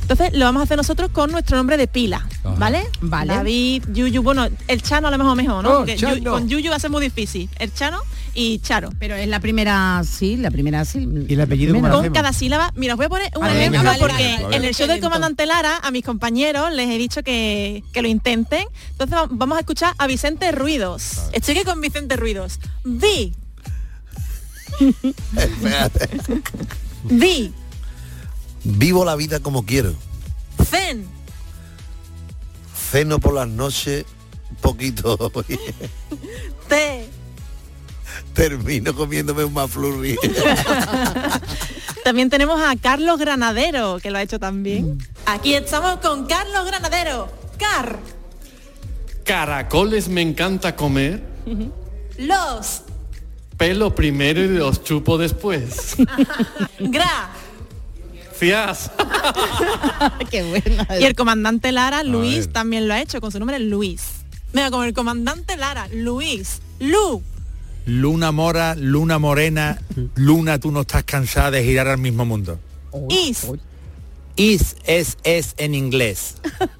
Entonces 0.07 0.33
lo 0.33 0.45
vamos 0.45 0.59
a 0.59 0.63
hacer 0.65 0.77
nosotros 0.77 1.09
con 1.09 1.31
nuestro 1.31 1.57
nombre 1.57 1.77
de 1.77 1.87
pila, 1.87 2.27
¿vale? 2.59 2.83
Vale. 3.01 3.33
David, 3.33 3.85
Yuyu, 3.91 4.21
bueno, 4.21 4.47
el 4.67 4.81
Chano 4.83 5.07
a 5.07 5.11
lo 5.11 5.17
mejor 5.17 5.35
mejor, 5.35 5.63
¿no? 5.63 5.71
Oh, 5.71 5.77
Porque 5.79 5.97
con 6.23 6.47
Yuyu 6.47 6.69
va 6.69 6.75
a 6.75 6.79
ser 6.79 6.91
muy 6.91 7.01
difícil. 7.01 7.49
El 7.57 7.73
Chano 7.73 8.01
y 8.35 8.59
Charo. 8.59 8.89
Pero 8.99 9.15
es 9.15 9.27
la 9.27 9.39
primera, 9.39 10.03
sí, 10.03 10.37
la 10.37 10.51
primera 10.51 10.85
sí. 10.85 11.07
¿Y 11.27 11.33
el 11.33 11.41
apellido 11.41 11.73
Con 11.89 12.11
cada 12.13 12.33
sílaba, 12.33 12.71
mira, 12.75 12.93
os 12.93 12.97
voy 12.97 13.05
a 13.07 13.09
poner 13.09 13.31
un 13.35 13.41
ver, 13.43 13.55
ejemplo 13.57 13.81
venga, 13.81 13.97
porque 13.99 14.35
en 14.51 14.63
el 14.65 14.75
show 14.75 14.87
del 14.87 14.99
comandante 14.99 15.45
Lara 15.45 15.77
a 15.81 15.89
mis 15.91 16.03
compañeros 16.05 16.71
les 16.73 16.89
he 16.89 16.97
dicho 16.97 17.23
que, 17.23 17.83
que 17.93 18.01
lo 18.01 18.07
intenten. 18.07 18.67
Entonces 18.91 19.17
va- 19.17 19.27
vamos 19.31 19.57
a 19.57 19.61
escuchar 19.61 19.93
a 19.97 20.05
Vicente 20.05 20.51
Ruidos. 20.51 21.23
Estoy 21.33 21.55
aquí 21.57 21.65
con 21.65 21.79
Vicente 21.81 22.15
Ruidos. 22.17 22.59
Vi, 22.83 23.33
Espérate. 25.37 26.09
vi, 27.05 27.53
Vivo 28.63 29.05
la 29.05 29.15
vida 29.15 29.39
como 29.39 29.63
quiero. 29.65 29.93
zen, 30.69 31.05
Ceno 32.91 33.19
por 33.19 33.33
las 33.33 33.47
noches 33.47 34.05
un 34.49 34.55
poquito. 34.57 35.31
te. 36.67 37.07
Termino 38.35 38.93
comiéndome 38.93 39.43
un 39.43 39.53
maflurri. 39.53 40.17
También 42.03 42.29
tenemos 42.29 42.61
a 42.61 42.75
Carlos 42.75 43.17
Granadero, 43.17 43.97
que 43.99 44.11
lo 44.11 44.19
ha 44.19 44.21
hecho 44.21 44.37
también. 44.37 44.99
Aquí 45.25 45.55
estamos 45.55 45.97
con 46.01 46.27
Carlos 46.27 46.63
Granadero. 46.67 47.31
Car, 47.57 47.97
Caracoles 49.25 50.07
me 50.07 50.21
encanta 50.21 50.75
comer, 50.75 51.23
los, 52.19 52.83
pelo 53.57 53.95
primero 53.95 54.39
y 54.39 54.49
los 54.49 54.83
chupo 54.83 55.17
después. 55.17 55.95
gra. 56.79 57.31
Fias. 58.33 58.91
Qué 60.29 60.43
buena. 60.43 60.87
Y 60.99 61.05
el 61.05 61.15
comandante 61.15 61.71
Lara, 61.71 62.03
Luis, 62.03 62.51
también 62.51 62.87
lo 62.87 62.93
ha 62.93 63.01
hecho 63.01 63.19
con 63.19 63.31
su 63.31 63.39
nombre 63.39 63.57
Luis. 63.57 64.03
Venga, 64.53 64.69
con 64.69 64.85
el 64.85 64.93
comandante 64.93 65.57
Lara, 65.57 65.87
Luis, 65.91 66.61
Lu, 66.79 67.23
Luna 67.85 68.31
mora, 68.31 68.75
luna 68.75 69.19
morena, 69.19 69.79
luna 70.15 70.59
tú 70.59 70.71
no 70.71 70.81
estás 70.81 71.03
cansada 71.03 71.51
de 71.51 71.63
girar 71.63 71.87
al 71.87 71.99
mismo 71.99 72.25
mundo. 72.25 72.59
Is, 73.09 73.45
Is 74.35 74.75
es 74.85 75.17
es 75.23 75.53
en 75.57 75.75
inglés. 75.75 76.35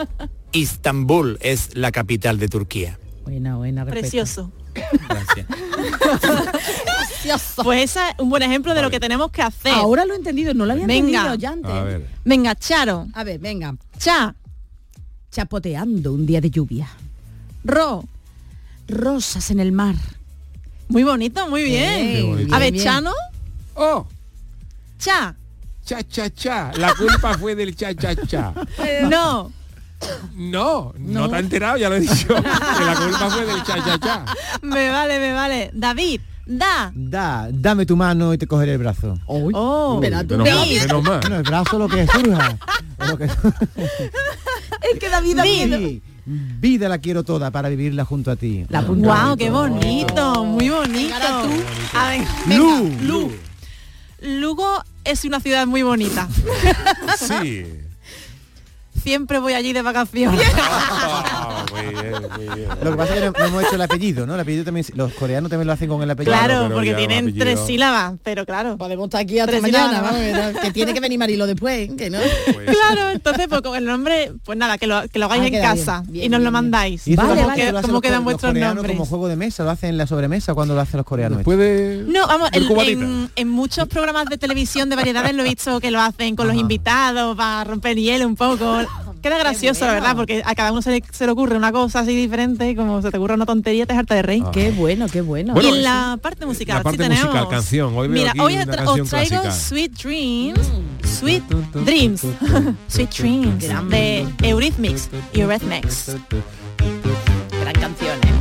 Istambul 0.51 1.37
es 1.41 1.75
la 1.75 1.91
capital 1.91 2.39
de 2.39 2.47
Turquía. 2.47 2.97
Buena, 3.23 3.55
buena. 3.57 3.83
respeto. 3.83 4.01
precioso. 4.01 4.51
Gracias. 4.73 5.47
Pues 7.63 7.83
ese 7.91 7.99
es 8.09 8.19
un 8.19 8.29
buen 8.29 8.43
ejemplo 8.43 8.73
de 8.73 8.81
lo 8.81 8.89
que 8.91 8.99
tenemos 8.99 9.31
que 9.31 9.41
hacer. 9.41 9.73
Ahora 9.73 10.05
lo 10.05 10.13
he 10.13 10.17
entendido, 10.17 10.53
no 10.53 10.65
lo 10.65 10.73
había 10.73 10.85
Venga. 10.85 11.21
entendido 11.21 11.35
ya 11.35 11.51
antes. 11.51 12.09
Venga, 12.23 12.55
Charo. 12.55 13.07
A 13.13 13.23
ver, 13.23 13.39
venga. 13.39 13.75
Cha. 13.97 14.35
Chapoteando 15.31 16.13
un 16.13 16.25
día 16.25 16.39
de 16.41 16.49
lluvia. 16.51 16.87
Ro. 17.63 18.03
Rosas 18.87 19.49
en 19.51 19.59
el 19.59 19.71
mar. 19.71 19.95
Muy 20.87 21.03
bonito, 21.03 21.47
muy 21.49 21.63
bien. 21.63 22.27
Bonito. 22.29 22.55
A 22.55 22.59
ver, 22.59 22.71
Bien, 22.71 22.83
bien. 22.83 22.83
Chano. 22.95 23.11
Oh. 23.75 24.05
Cha. 24.99 25.35
Cha, 25.85 26.03
cha, 26.03 26.29
cha. 26.29 26.71
La 26.77 26.93
culpa 26.95 27.37
fue 27.37 27.55
del 27.55 27.75
cha, 27.75 27.93
cha, 27.93 28.15
cha. 28.15 28.53
No. 29.09 29.51
No, 30.35 30.93
no, 30.97 31.29
te 31.29 31.35
has 31.35 31.41
enterado, 31.41 31.77
ya 31.77 31.89
lo 31.89 31.95
he 31.95 32.01
dicho. 32.01 32.27
que 32.27 32.33
la 32.85 32.95
culpa 32.95 33.29
fue 33.29 33.45
del 33.45 33.63
cha, 33.63 33.83
cha, 33.83 33.97
cha. 33.99 34.25
Me 34.61 34.89
vale, 34.89 35.19
me 35.19 35.33
vale. 35.33 35.71
David. 35.73 36.21
Da. 36.45 36.91
Da, 36.93 37.47
dame 37.51 37.87
tu 37.87 37.95
mano 37.95 38.31
y 38.33 38.37
te 38.37 38.45
cogeré 38.45 38.73
el 38.73 38.77
brazo. 38.77 39.17
Oh. 39.25 39.95
Espera, 39.95 40.23
tú. 40.23 40.37
menos 40.37 40.53
mal, 40.59 40.69
menos 40.69 41.03
mal. 41.03 41.19
Bueno, 41.21 41.35
el 41.37 41.43
brazo 41.43 41.79
lo 41.79 41.87
que 41.87 42.05
surja. 42.05 42.57
Lo 42.99 43.17
que- 43.17 43.25
Es 44.91 44.99
que 44.99 45.09
David, 45.09 45.41
Di, 45.41 46.01
Vida 46.25 46.89
la 46.89 46.97
quiero 46.97 47.23
toda 47.23 47.51
para 47.51 47.69
vivirla 47.69 48.03
junto 48.03 48.31
a 48.31 48.35
ti. 48.35 48.65
La 48.69 48.81
Wow, 48.81 49.37
qué 49.37 49.49
bonito, 49.49 50.43
muy 50.43 50.69
bonito. 50.69 51.15
A 51.93 52.09
ver, 52.09 52.21
venga, 52.47 52.57
Lu. 52.57 52.91
Lu. 53.01 53.31
Lugo 54.21 54.83
es 55.03 55.23
una 55.23 55.39
ciudad 55.39 55.67
muy 55.67 55.83
bonita. 55.83 56.27
Sí. 57.17 57.65
Siempre 59.03 59.39
voy 59.39 59.53
allí 59.53 59.71
de 59.71 59.83
vacaciones. 59.83 60.41
Lo 62.83 62.91
que 62.91 62.97
pasa 62.97 63.15
es 63.15 63.19
que 63.21 63.25
no, 63.27 63.33
no 63.37 63.45
hemos 63.45 63.63
hecho 63.63 63.75
el 63.75 63.81
apellido, 63.81 64.25
¿no? 64.27 64.35
El 64.35 64.39
apellido 64.41 64.63
también, 64.65 64.85
los 64.95 65.13
coreanos 65.13 65.49
también 65.49 65.67
lo 65.67 65.73
hacen 65.73 65.89
con 65.89 66.01
el 66.01 66.09
apellido. 66.11 66.35
Claro, 66.37 66.69
porque 66.73 66.93
tienen 66.93 67.37
tres 67.37 67.59
sílabas, 67.65 68.13
pero 68.23 68.45
claro. 68.45 68.77
Podemos 68.77 69.05
estar 69.05 69.21
aquí 69.21 69.39
hasta 69.39 69.51
Tres 69.51 69.61
mañana, 69.61 69.89
sílabas. 69.99 70.43
vamos, 70.43 70.61
que 70.61 70.71
tiene 70.71 70.93
que 70.93 70.99
venir 70.99 71.19
Marilo 71.19 71.47
después, 71.47 71.89
que 71.97 72.09
no. 72.09 72.19
Claro, 72.19 73.09
entonces 73.11 73.47
pues 73.49 73.61
con 73.61 73.75
el 73.75 73.85
nombre, 73.85 74.31
pues 74.43 74.57
nada, 74.57 74.77
que 74.77 74.87
lo, 74.87 75.07
que 75.07 75.19
lo 75.19 75.25
hagáis 75.25 75.43
Ah, 75.43 75.45
en 75.45 75.51
bien, 75.51 75.63
casa 75.63 76.03
bien, 76.07 76.25
y 76.25 76.29
nos 76.29 76.41
lo 76.41 76.51
mandáis. 76.51 77.07
Y 77.07 77.13
eso 77.13 77.21
¿Cómo, 77.21 77.35
tampoco 77.35 77.55
que- 77.55 77.71
lo 77.71 77.77
hacen 77.79 77.89
cómo 77.89 78.01
quedan 78.01 78.23
vuestros 78.23 78.53
nombres? 78.53 78.91
como 78.91 79.05
juego 79.05 79.27
de 79.27 79.35
mesa, 79.35 79.63
lo 79.63 79.69
hacen 79.71 79.89
en 79.91 79.97
la 79.97 80.07
sobremesa 80.07 80.53
cuando 80.53 80.73
lo 80.75 80.81
hacen 80.81 80.97
los 80.97 81.05
coreanos. 81.05 81.43
Puede 81.43 82.03
No, 82.07 82.27
vamos, 82.27 82.49
El 82.53 83.29
en 83.35 83.49
muchos 83.49 83.87
programas 83.87 84.25
de 84.27 84.37
televisión 84.37 84.89
de 84.89 84.95
variedades 84.95 85.33
lo 85.35 85.43
he 85.43 85.49
visto 85.49 85.79
que 85.79 85.91
lo 85.91 85.99
hacen 86.01 86.35
con 86.35 86.47
los 86.47 86.55
invitados 86.55 87.35
para 87.37 87.63
romper 87.63 87.97
hielo 87.97 88.27
un 88.27 88.35
poco. 88.35 88.79
Queda 89.25 89.39
gracioso, 89.39 89.87
la 89.87 89.93
verdad, 89.95 90.15
porque 90.15 90.43
a 90.45 90.53
cada 90.53 90.71
uno 90.71 90.83
se 90.83 90.91
le, 90.91 91.03
se 91.11 91.25
le 91.25 91.31
ocurre 91.31 91.57
una 91.57 91.71
cosa 91.71 92.01
así 92.01 92.15
diferente 92.15 92.69
y 92.69 92.75
como 92.75 93.01
se 93.01 93.09
te 93.09 93.17
ocurre 93.17 93.33
una 93.33 93.47
tontería, 93.47 93.87
te 93.87 93.93
harta 93.95 94.13
de 94.13 94.21
reír. 94.21 94.43
Qué 94.53 94.69
bueno, 94.69 95.07
qué 95.11 95.21
bueno. 95.21 95.53
Bueno, 95.55 95.67
y 95.69 95.77
en 95.77 95.83
la 95.83 96.19
parte 96.21 96.45
musical, 96.45 96.77
la 96.77 96.83
parte 96.83 97.03
sí 97.03 97.09
tenemos. 97.09 97.49
canción. 97.49 97.97
Hoy 97.97 98.07
Mira, 98.07 98.33
hoy 98.39 98.53
una 98.53 98.65
tra- 98.65 98.75
canción 98.85 99.01
os 99.01 99.09
traigo 99.09 99.41
clásica. 99.41 99.51
Sweet 99.51 99.91
Dreams, 99.93 100.59
Sweet 101.19 101.43
Dreams, 101.73 102.21
Sweet 102.87 103.09
Dreams 103.17 103.89
de 103.89 104.27
Eurythmics, 104.43 105.09
Eurythmics. 105.33 106.11
Gran 107.61 107.73
canción, 107.73 108.19
¿eh? 108.21 108.35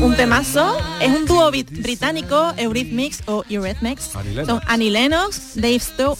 Un 0.00 0.14
temazo, 0.16 0.76
es 1.00 1.08
un 1.10 1.26
dúo 1.26 1.50
británico, 1.50 2.52
Eurythmics 2.56 3.22
o 3.26 3.42
Eurythmics. 3.48 4.10
Son 4.46 4.60
Annie 4.66 4.90
Lennox, 4.90 5.52
Dave 5.56 5.80
Stu- 5.80 6.16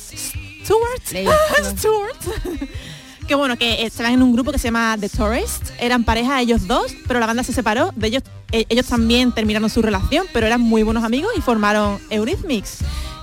Stewart, 0.62 1.02
Stewart. 1.78 2.68
que 3.26 3.34
bueno, 3.34 3.56
que 3.56 3.84
estaban 3.84 4.12
en 4.12 4.22
un 4.22 4.32
grupo 4.32 4.52
que 4.52 4.58
se 4.58 4.68
llama 4.68 4.96
The 4.98 5.08
Tourists, 5.08 5.72
eran 5.78 6.04
pareja 6.04 6.40
ellos 6.40 6.66
dos, 6.66 6.92
pero 7.06 7.20
la 7.20 7.26
banda 7.26 7.42
se 7.42 7.52
separó, 7.52 7.92
de 7.96 8.08
ellos, 8.08 8.22
eh, 8.52 8.64
ellos 8.68 8.86
también 8.86 9.32
terminaron 9.32 9.70
su 9.70 9.82
relación, 9.82 10.26
pero 10.32 10.46
eran 10.46 10.60
muy 10.60 10.82
buenos 10.82 11.04
amigos 11.04 11.32
y 11.36 11.40
formaron 11.40 11.98
Eurythmics. 12.10 12.78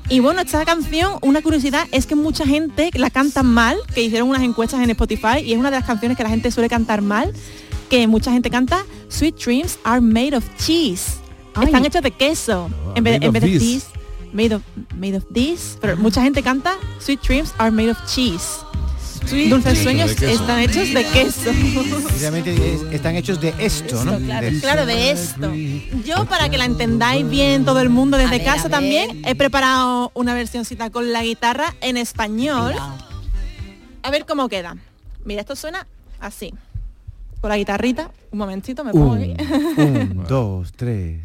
Y 0.10 0.22
bueno, 0.22 0.42
esta 0.42 0.66
canción, 0.66 1.20
una 1.22 1.42
curiosidad 1.44 1.88
es 1.92 2.08
que 2.08 2.16
mucha 2.16 2.46
gente 2.46 2.90
la 2.96 3.12
canta 3.12 3.44
mal, 3.44 3.78
que 3.94 4.02
hicieron 4.02 4.30
unas 4.30 4.42
encuestas 4.42 4.82
en 4.82 4.90
Spotify 4.90 5.40
y 5.44 5.54
es 5.54 5.60
una 5.60 5.70
de 5.70 5.78
las 5.78 5.86
canciones 5.86 6.18
que 6.18 6.24
la 6.24 6.30
gente 6.30 6.50
suele 6.50 6.68
cantar 6.68 7.04
mal, 7.04 7.32
que 7.90 8.08
mucha 8.08 8.32
gente 8.32 8.50
canta 8.50 8.86
Sweet 9.10 9.36
Dreams 9.36 9.78
are 9.84 10.02
made 10.02 10.36
of 10.36 10.44
cheese. 10.58 11.18
Están 11.62 11.86
hechos 11.86 12.02
de 12.02 12.12
queso. 12.12 12.70
en 12.96 13.04
vez, 13.04 13.20
made 13.20 13.26
en 13.28 13.34
vez 13.34 13.44
de 13.44 13.60
this. 13.60 13.86
Made 14.34 14.53
of, 14.55 14.61
made 14.95 15.15
of 15.17 15.25
this. 15.34 15.77
Pero 15.82 15.97
mucha 15.97 16.21
gente 16.21 16.41
canta 16.43 16.73
Sweet 16.99 17.21
Dreams 17.21 17.53
are 17.57 17.71
made 17.71 17.89
of 17.91 17.97
cheese. 18.07 18.43
Dulces 19.21 19.63
dreams. 19.63 19.80
sueños 19.84 20.11
están 20.21 20.59
hechos 20.59 20.91
de 20.93 21.05
queso. 21.05 21.51
Y 21.51 22.19
realmente 22.19 22.51
es- 22.73 22.82
están 22.93 23.15
hechos 23.15 23.39
de 23.41 23.53
esto, 23.59 24.03
¿no? 24.05 24.17
De- 24.19 24.59
Claro, 24.59 24.86
de 24.86 25.11
esto. 25.11 25.53
Yo, 26.05 26.25
para 26.25 26.49
que 26.49 26.57
la 26.57 26.65
entendáis 26.65 27.30
bien 27.30 27.63
todo 27.65 27.80
el 27.82 27.89
mundo 27.89 28.17
desde 28.17 28.38
ver, 28.38 28.45
casa 28.45 28.69
también, 28.69 29.21
he 29.25 29.36
preparado 29.36 30.11
una 30.15 30.34
versioncita 30.34 30.89
con 30.89 31.11
la 31.11 31.21
guitarra 31.23 31.75
en 31.82 31.97
español. 31.97 32.73
A 34.01 34.09
ver 34.09 34.25
cómo 34.25 34.47
queda. 34.49 34.77
Mira, 35.25 35.41
esto 35.41 35.55
suena 35.55 35.86
así. 36.21 36.53
Con 37.41 37.49
la 37.49 37.57
guitarrita. 37.57 38.11
Un 38.32 38.39
momentito, 38.39 38.84
me 38.84 38.91
pongo 38.93 39.13
aquí. 39.13 39.34
Un, 39.77 40.25
dos, 40.30 40.71
tres. 40.75 41.19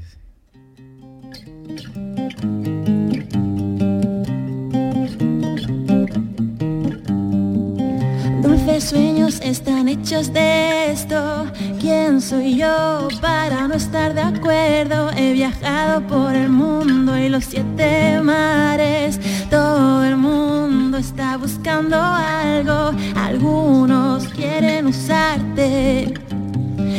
Sueños 8.81 9.41
están 9.41 9.89
hechos 9.89 10.33
de 10.33 10.91
esto. 10.91 11.47
¿Quién 11.81 12.21
soy 12.21 12.57
yo 12.57 13.09
para 13.21 13.69
no 13.69 13.75
estar 13.75 14.15
de 14.15 14.21
acuerdo? 14.21 15.11
He 15.17 15.33
viajado 15.33 16.05
por 16.09 16.35
el 16.35 16.49
mundo 16.49 17.17
y 17.17 17.29
los 17.29 17.45
siete 17.45 18.21
mares. 18.21 19.21
Todo 19.49 20.05
el 20.05 20.17
mundo 20.17 20.99
está 20.99 21.37
buscando 21.37 21.97
algo. 22.03 22.91
Algunos 23.15 24.27
quieren 24.29 24.89
usarte. 24.89 26.13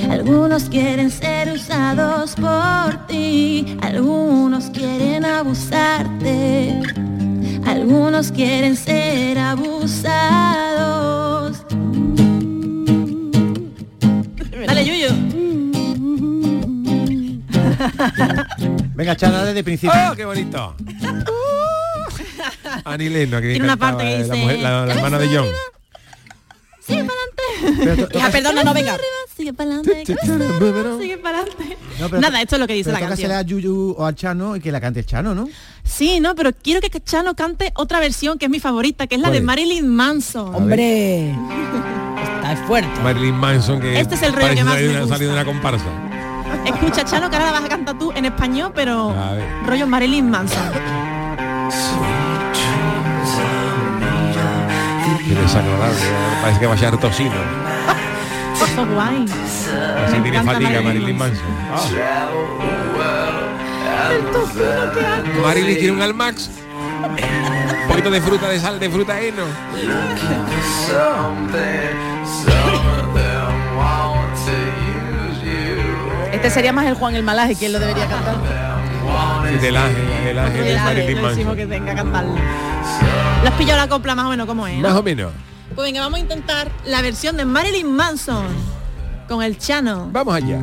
Algunos 0.09 0.63
quieren 0.69 1.11
ser 1.11 1.51
usados 1.51 2.35
por 2.35 3.05
ti. 3.07 3.77
Algunos 3.81 4.69
quieren 4.69 5.25
abusarte. 5.25 6.81
Algunos 7.65 8.31
quieren 8.31 8.77
ser 8.77 9.37
abusados. 9.37 10.64
Venga, 18.95 19.15
Chana, 19.15 19.43
desde 19.43 19.59
el 19.59 19.65
principio. 19.65 19.91
¡Ah, 19.95 20.13
qué 20.15 20.25
bonito! 20.25 20.75
Annie 22.85 23.09
Lennox, 23.09 23.41
que 23.41 23.49
Tiene 23.51 23.65
una 23.65 23.77
parte 23.77 24.03
que 24.03 24.13
eh, 24.15 24.17
la, 24.19 24.23
dice, 24.23 24.35
mujer- 24.45 24.59
la- 24.59 24.85
la 24.85 24.93
hermana 24.93 25.17
de 25.19 25.27
John. 25.27 25.47
Sigue 26.85 27.03
para 27.03 27.19
adelante. 27.81 28.17
Hija, 28.17 28.29
perdona, 28.29 28.63
no 28.63 28.73
venga. 28.73 28.97
Sigue 29.35 29.53
para 29.53 29.71
adelante. 29.75 30.05
Sigue 31.01 31.17
para 31.17 31.39
adelante. 31.39 31.77
Nada, 32.19 32.41
esto 32.41 32.55
es 32.55 32.59
lo 32.59 32.67
que 32.67 32.73
dice 32.73 32.91
pero 32.91 33.01
la 33.01 33.07
canción. 33.09 33.31
a 33.31 33.41
Yuyu 33.41 33.95
o 33.97 34.05
a 34.05 34.13
Chano 34.13 34.55
y 34.55 34.59
que 34.59 34.71
la 34.71 34.79
cante 34.79 34.99
el 34.99 35.05
Chano, 35.07 35.33
¿no? 35.33 35.49
Sí, 35.83 36.19
no, 36.19 36.35
pero 36.35 36.51
quiero 36.53 36.81
que 36.81 36.91
Chano 37.01 37.35
cante 37.35 37.71
otra 37.75 37.99
versión 37.99 38.37
que 38.37 38.45
es 38.45 38.51
mi 38.51 38.59
favorita, 38.59 39.07
que 39.07 39.15
es 39.15 39.21
la 39.21 39.29
¿Cuál 39.29 39.39
de? 39.39 39.45
Marilyn 39.45 39.87
Manson. 39.87 40.53
Hombre, 40.53 41.31
está 41.31 42.55
fuerte. 42.67 42.99
Marilyn 43.01 43.35
Manson, 43.35 43.81
que 43.81 43.99
Este 43.99 44.13
es 44.15 44.21
el 44.21 44.33
rollo 44.33 44.53
que 44.53 44.63
más 44.63 44.75
me 44.79 45.07
salir 45.07 45.27
de 45.27 45.33
una 45.33 45.45
comparsa. 45.45 45.85
Escucha, 46.65 47.03
Chano, 47.03 47.29
que 47.29 47.35
ahora 47.35 47.47
la 47.47 47.51
vas 47.53 47.65
a 47.65 47.69
cantar 47.69 47.97
tú 47.97 48.11
en 48.15 48.25
español, 48.25 48.71
pero 48.73 49.13
rollo 49.65 49.87
Marilyn 49.87 50.29
Manson. 50.29 50.71
Qué 55.27 55.33
desagradable, 55.33 55.95
eh, 55.95 56.37
parece 56.41 56.59
que 56.59 56.67
va 56.67 56.73
a 56.73 56.77
ser 56.77 56.97
tocino. 56.97 57.33
Ojo 58.61 58.85
guay. 58.93 59.25
Así 60.05 60.15
Me 60.17 60.21
tiene 60.21 60.43
fatiga 60.43 60.81
Marilyn 60.81 61.17
Manson. 61.17 61.45
Ah. 61.71 62.29
Marilyn 65.41 65.75
quiere 65.75 65.91
un 65.91 66.01
Almax. 66.01 66.49
Un 67.81 67.87
poquito 67.87 68.11
de 68.11 68.21
fruta 68.21 68.49
de 68.49 68.59
sal, 68.59 68.79
de 68.79 68.89
fruta 68.89 69.19
heno. 69.19 69.43
Este 76.45 76.59
sería 76.59 76.71
más 76.71 76.85
el 76.85 76.93
Juan 76.93 77.15
el 77.15 77.23
Malaje 77.23 77.55
quien 77.55 77.73
lo 77.73 77.79
debería 77.79 78.07
cantar. 78.07 78.35
Del 79.59 79.75
ángel, 79.75 80.07
del 80.25 80.37
ángel 80.37 80.63
de 80.63 80.73
Dale, 80.73 80.83
Marilyn 80.83 81.05
le 81.07 81.29
decimos 81.29 81.45
Manson. 81.47 81.55
que 81.55 81.65
tenga 81.65 81.89
que 81.89 81.95
cantarlo. 81.95 82.35
¿Lo 83.41 83.49
has 83.49 83.55
pillado 83.55 83.79
la 83.79 83.87
copla 83.87 84.13
más 84.13 84.25
o 84.27 84.29
menos 84.29 84.45
como 84.45 84.67
es? 84.67 84.77
Más 84.77 84.93
o 84.93 85.01
menos. 85.01 85.31
Pues 85.73 85.87
venga, 85.87 86.01
vamos 86.01 86.17
a 86.17 86.19
intentar 86.19 86.69
la 86.85 87.01
versión 87.01 87.35
de 87.35 87.45
Marilyn 87.45 87.91
Manson 87.91 88.45
con 89.27 89.41
el 89.41 89.57
Chano. 89.57 90.09
Vamos 90.11 90.35
allá. 90.35 90.59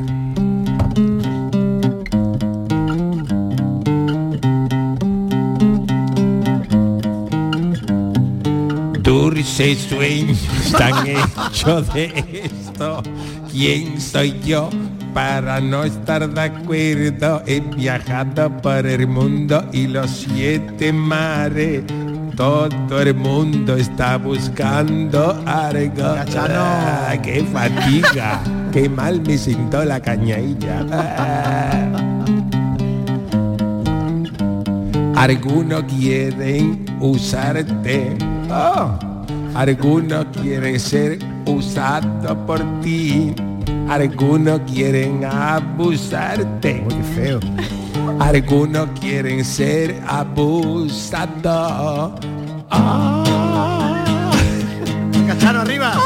Dulces 9.01 9.79
sueños 9.89 10.37
están 10.65 11.07
hechos 11.51 11.93
de 11.93 12.41
esto. 12.45 13.03
¿Quién 13.51 13.99
soy 13.99 14.39
yo 14.45 14.69
para 15.13 15.59
no 15.61 15.83
estar 15.83 16.27
de 16.29 16.41
acuerdo? 16.41 17.43
He 17.45 17.59
viajado 17.59 18.49
por 18.61 18.85
el 18.85 19.07
mundo 19.07 19.63
y 19.71 19.87
los 19.87 20.09
siete 20.09 20.91
mares. 20.91 21.83
Todo 22.35 23.01
el 23.01 23.13
mundo 23.13 23.75
está 23.75 24.17
buscando 24.17 25.41
algo. 25.45 26.15
Ah, 26.47 27.15
¡Qué 27.21 27.43
fatiga! 27.43 28.41
¡Qué 28.71 28.89
mal 28.89 29.21
me 29.21 29.37
sentó 29.37 29.85
la 29.85 29.99
cañailla! 29.99 30.85
Ah. 30.91 31.93
Algunos 35.15 35.83
quieren 35.83 36.85
usarte. 36.99 38.17
Oh. 38.49 38.97
Algunos 39.53 40.25
quieren 40.41 40.79
ser 40.79 41.19
usados 41.45 42.35
por 42.47 42.59
ti. 42.81 43.33
Algunos 43.89 44.61
quieren 44.61 45.25
abusarte. 45.25 46.83
qué 46.87 47.03
feo. 47.15 47.39
Algunos 48.19 48.87
quieren 48.99 49.45
ser 49.45 50.01
abusados. 50.07 52.11
Ah. 52.69 53.23
Arriba. 55.63 55.93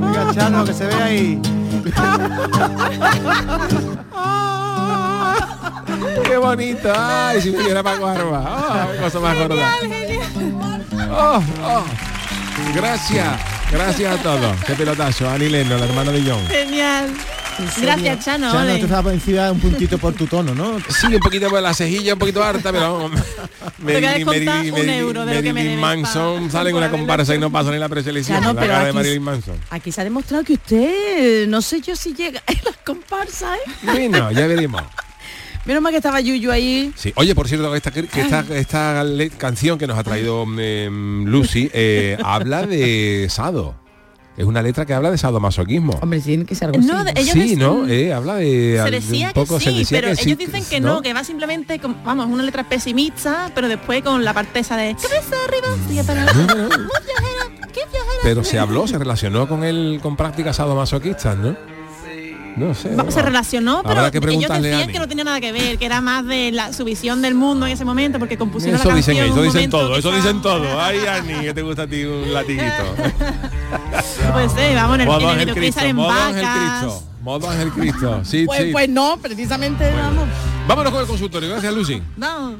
Venga, 0.00 0.34
Chano, 0.34 0.64
que 0.64 0.72
se 0.72 0.86
ve 0.86 0.94
ahí. 0.94 1.38
¡Qué 6.24 6.36
bonito! 6.36 6.92
¡Ay, 6.94 7.40
si 7.40 7.50
me 7.50 7.58
diera 7.58 7.82
Paco 7.82 8.06
Arba! 8.06 8.44
¡Oh, 8.46 8.86
qué 8.92 8.98
cosa 8.98 9.18
más 9.18 9.36
gorda! 9.36 9.74
¡Oh, 11.10 11.42
oh! 11.64 11.82
Gracias, 12.74 13.40
gracias 13.70 14.18
a 14.18 14.22
todos. 14.22 14.56
Qué 14.64 14.74
pelotazo, 14.74 15.28
Ani 15.28 15.48
Leno, 15.48 15.76
la 15.76 15.84
hermana 15.86 16.12
de 16.12 16.22
John. 16.22 16.46
Genial. 16.48 17.10
Gracias, 17.80 18.24
Chano. 18.24 18.52
Ya 18.52 18.58
no 18.58 18.64
ole. 18.64 18.76
te 18.76 18.84
estaba 18.84 19.02
por 19.02 19.12
encima 19.12 19.50
un 19.50 19.60
puntito 19.60 19.98
por 19.98 20.14
tu 20.14 20.26
tono, 20.26 20.54
¿no? 20.54 20.78
Sí, 20.88 21.06
un 21.08 21.20
poquito 21.20 21.50
por 21.50 21.60
la 21.60 21.74
cejilla, 21.74 22.14
un 22.14 22.18
poquito 22.18 22.42
harta, 22.42 22.72
pero 22.72 23.10
Te 23.84 23.92
voy 23.92 24.04
a 24.04 24.12
descontar 24.12 24.64
un 24.72 24.88
euro 24.88 25.26
de 25.26 25.34
lo 25.34 25.42
que 25.42 25.52
me 25.52 25.60
Marilyn 25.64 25.80
debes 25.80 25.80
Manson 25.80 26.50
sale 26.50 26.70
en 26.70 26.76
una 26.76 26.90
comparsa 26.90 27.34
y 27.34 27.38
no 27.38 27.50
pasa 27.50 27.70
ni 27.70 27.78
la 27.78 27.88
preselección. 27.88 28.38
Chano, 28.38 28.54
la 28.54 28.60
pero 28.60 28.72
cara 28.72 28.86
de 28.86 28.92
Marilyn 28.92 29.22
Manson. 29.22 29.56
Aquí 29.70 29.92
se 29.92 30.00
ha 30.00 30.04
demostrado 30.04 30.44
que 30.44 30.54
usted, 30.54 31.46
no 31.48 31.60
sé 31.60 31.80
yo 31.80 31.94
si 31.96 32.14
llega 32.14 32.42
en 32.46 32.58
las 32.64 32.76
comparsas, 32.78 33.56
¿eh? 33.56 33.70
Bueno, 33.82 34.30
ya 34.30 34.46
veremos. 34.46 34.82
Menos 35.70 35.84
mal 35.84 35.92
que 35.92 35.98
estaba 35.98 36.20
Yuyu 36.20 36.50
ahí. 36.50 36.92
Sí. 36.96 37.12
Oye, 37.14 37.32
por 37.32 37.46
cierto, 37.46 37.72
esta, 37.76 37.92
que 37.92 38.00
esta, 38.00 38.44
esta 38.56 39.04
canción 39.38 39.78
que 39.78 39.86
nos 39.86 39.96
ha 39.96 40.02
traído 40.02 40.42
em, 40.58 41.24
Lucy 41.26 41.70
eh, 41.72 42.18
habla 42.24 42.66
de 42.66 43.28
sado. 43.30 43.76
Es 44.36 44.44
una 44.44 44.62
letra 44.62 44.84
que 44.84 44.94
habla 44.94 45.12
de 45.12 45.18
sadomasoquismo. 45.18 45.92
Hombre, 46.02 46.20
sí, 46.20 46.44
que 46.44 46.56
ser 46.56 46.70
algo 46.74 46.80
No, 46.80 46.98
así. 46.98 47.12
ellos 47.14 47.32
sí, 47.34 47.54
¿no? 47.54 47.86
Eh, 47.86 48.12
habla 48.12 48.34
de, 48.34 48.80
Se 48.82 48.84
de 48.84 48.90
decía 48.90 49.28
un 49.28 49.32
poco, 49.32 49.58
que 49.58 49.64
se 49.64 49.70
sí, 49.70 49.78
decía 49.78 49.98
pero 50.00 50.08
que 50.10 50.16
sí, 50.16 50.30
ellos 50.30 50.38
dicen 50.38 50.64
que 50.68 50.80
no, 50.80 51.02
que 51.02 51.12
va 51.12 51.22
simplemente 51.22 51.78
con, 51.78 52.02
vamos, 52.02 52.26
una 52.26 52.42
letra 52.42 52.68
pesimista, 52.68 53.52
pero 53.54 53.68
después 53.68 54.02
con 54.02 54.24
la 54.24 54.34
parte 54.34 54.58
esa 54.58 54.76
de 54.76 54.96
cabeza 54.96 55.36
arriba, 55.46 56.04
para 56.04 56.22
abajo. 56.22 56.36
Muy 56.36 56.46
viajera, 56.48 57.68
qué 57.72 57.80
viajera. 57.92 58.20
Pero 58.24 58.42
se 58.42 58.58
habló, 58.58 58.88
se 58.88 58.98
relacionó 58.98 59.48
con 59.48 59.62
el 59.62 60.00
con 60.02 60.16
prácticas 60.16 60.56
sadomasoquistas, 60.56 61.36
¿no? 61.38 61.56
No 62.56 62.74
sé. 62.74 62.94
Vamos, 62.94 63.14
se 63.14 63.22
relacionó, 63.22 63.82
pero 63.82 64.10
que 64.10 64.18
ellos 64.18 64.50
decían 64.62 64.88
que 64.90 64.98
no 64.98 65.08
tenía 65.08 65.24
nada 65.24 65.40
que 65.40 65.52
ver, 65.52 65.78
que 65.78 65.86
era 65.86 66.00
más 66.00 66.26
de 66.26 66.52
la, 66.52 66.72
su 66.72 66.84
visión 66.84 67.22
del 67.22 67.34
mundo 67.34 67.66
en 67.66 67.72
ese 67.72 67.84
momento, 67.84 68.18
porque 68.18 68.36
compusieron 68.36 68.80
Eso 68.80 68.88
la 68.88 68.94
dicen 68.96 69.16
canción 69.16 69.38
ellos, 69.38 69.44
en 69.44 69.48
eso 69.48 69.58
dicen 69.58 69.70
todo, 69.70 69.96
eso 69.96 70.12
dicen 70.12 70.42
todo. 70.42 70.80
Ay, 70.80 70.98
Ani, 71.06 71.34
que 71.44 71.54
te 71.54 71.62
gusta 71.62 71.82
a 71.82 71.86
ti 71.86 72.04
un 72.04 72.32
latiguito. 72.32 72.66
Pues 74.32 74.52
sí, 74.52 74.74
vamos, 74.74 74.94
en 74.96 75.00
el, 75.02 75.06
Modo 75.06 75.20
en 75.20 75.24
el 75.26 75.40
Ángel 75.40 75.54
Cristo, 75.54 75.80
salen 75.80 75.96
modo 75.96 76.10
Ángel 76.10 76.42
vacas. 76.42 76.80
Cristo, 76.82 77.02
modo 77.22 77.50
Ángel 77.50 77.70
Cristo. 77.72 78.20
Sí, 78.24 78.44
Pues, 78.46 78.62
sí. 78.62 78.68
pues 78.72 78.88
no, 78.88 79.16
precisamente, 79.20 79.92
vamos. 79.92 80.28
Vámonos 80.66 80.92
con 80.92 81.00
el 81.02 81.06
consultorio. 81.08 81.48
Gracias, 81.50 81.72
Lucy. 81.74 82.02
No. 82.16 82.54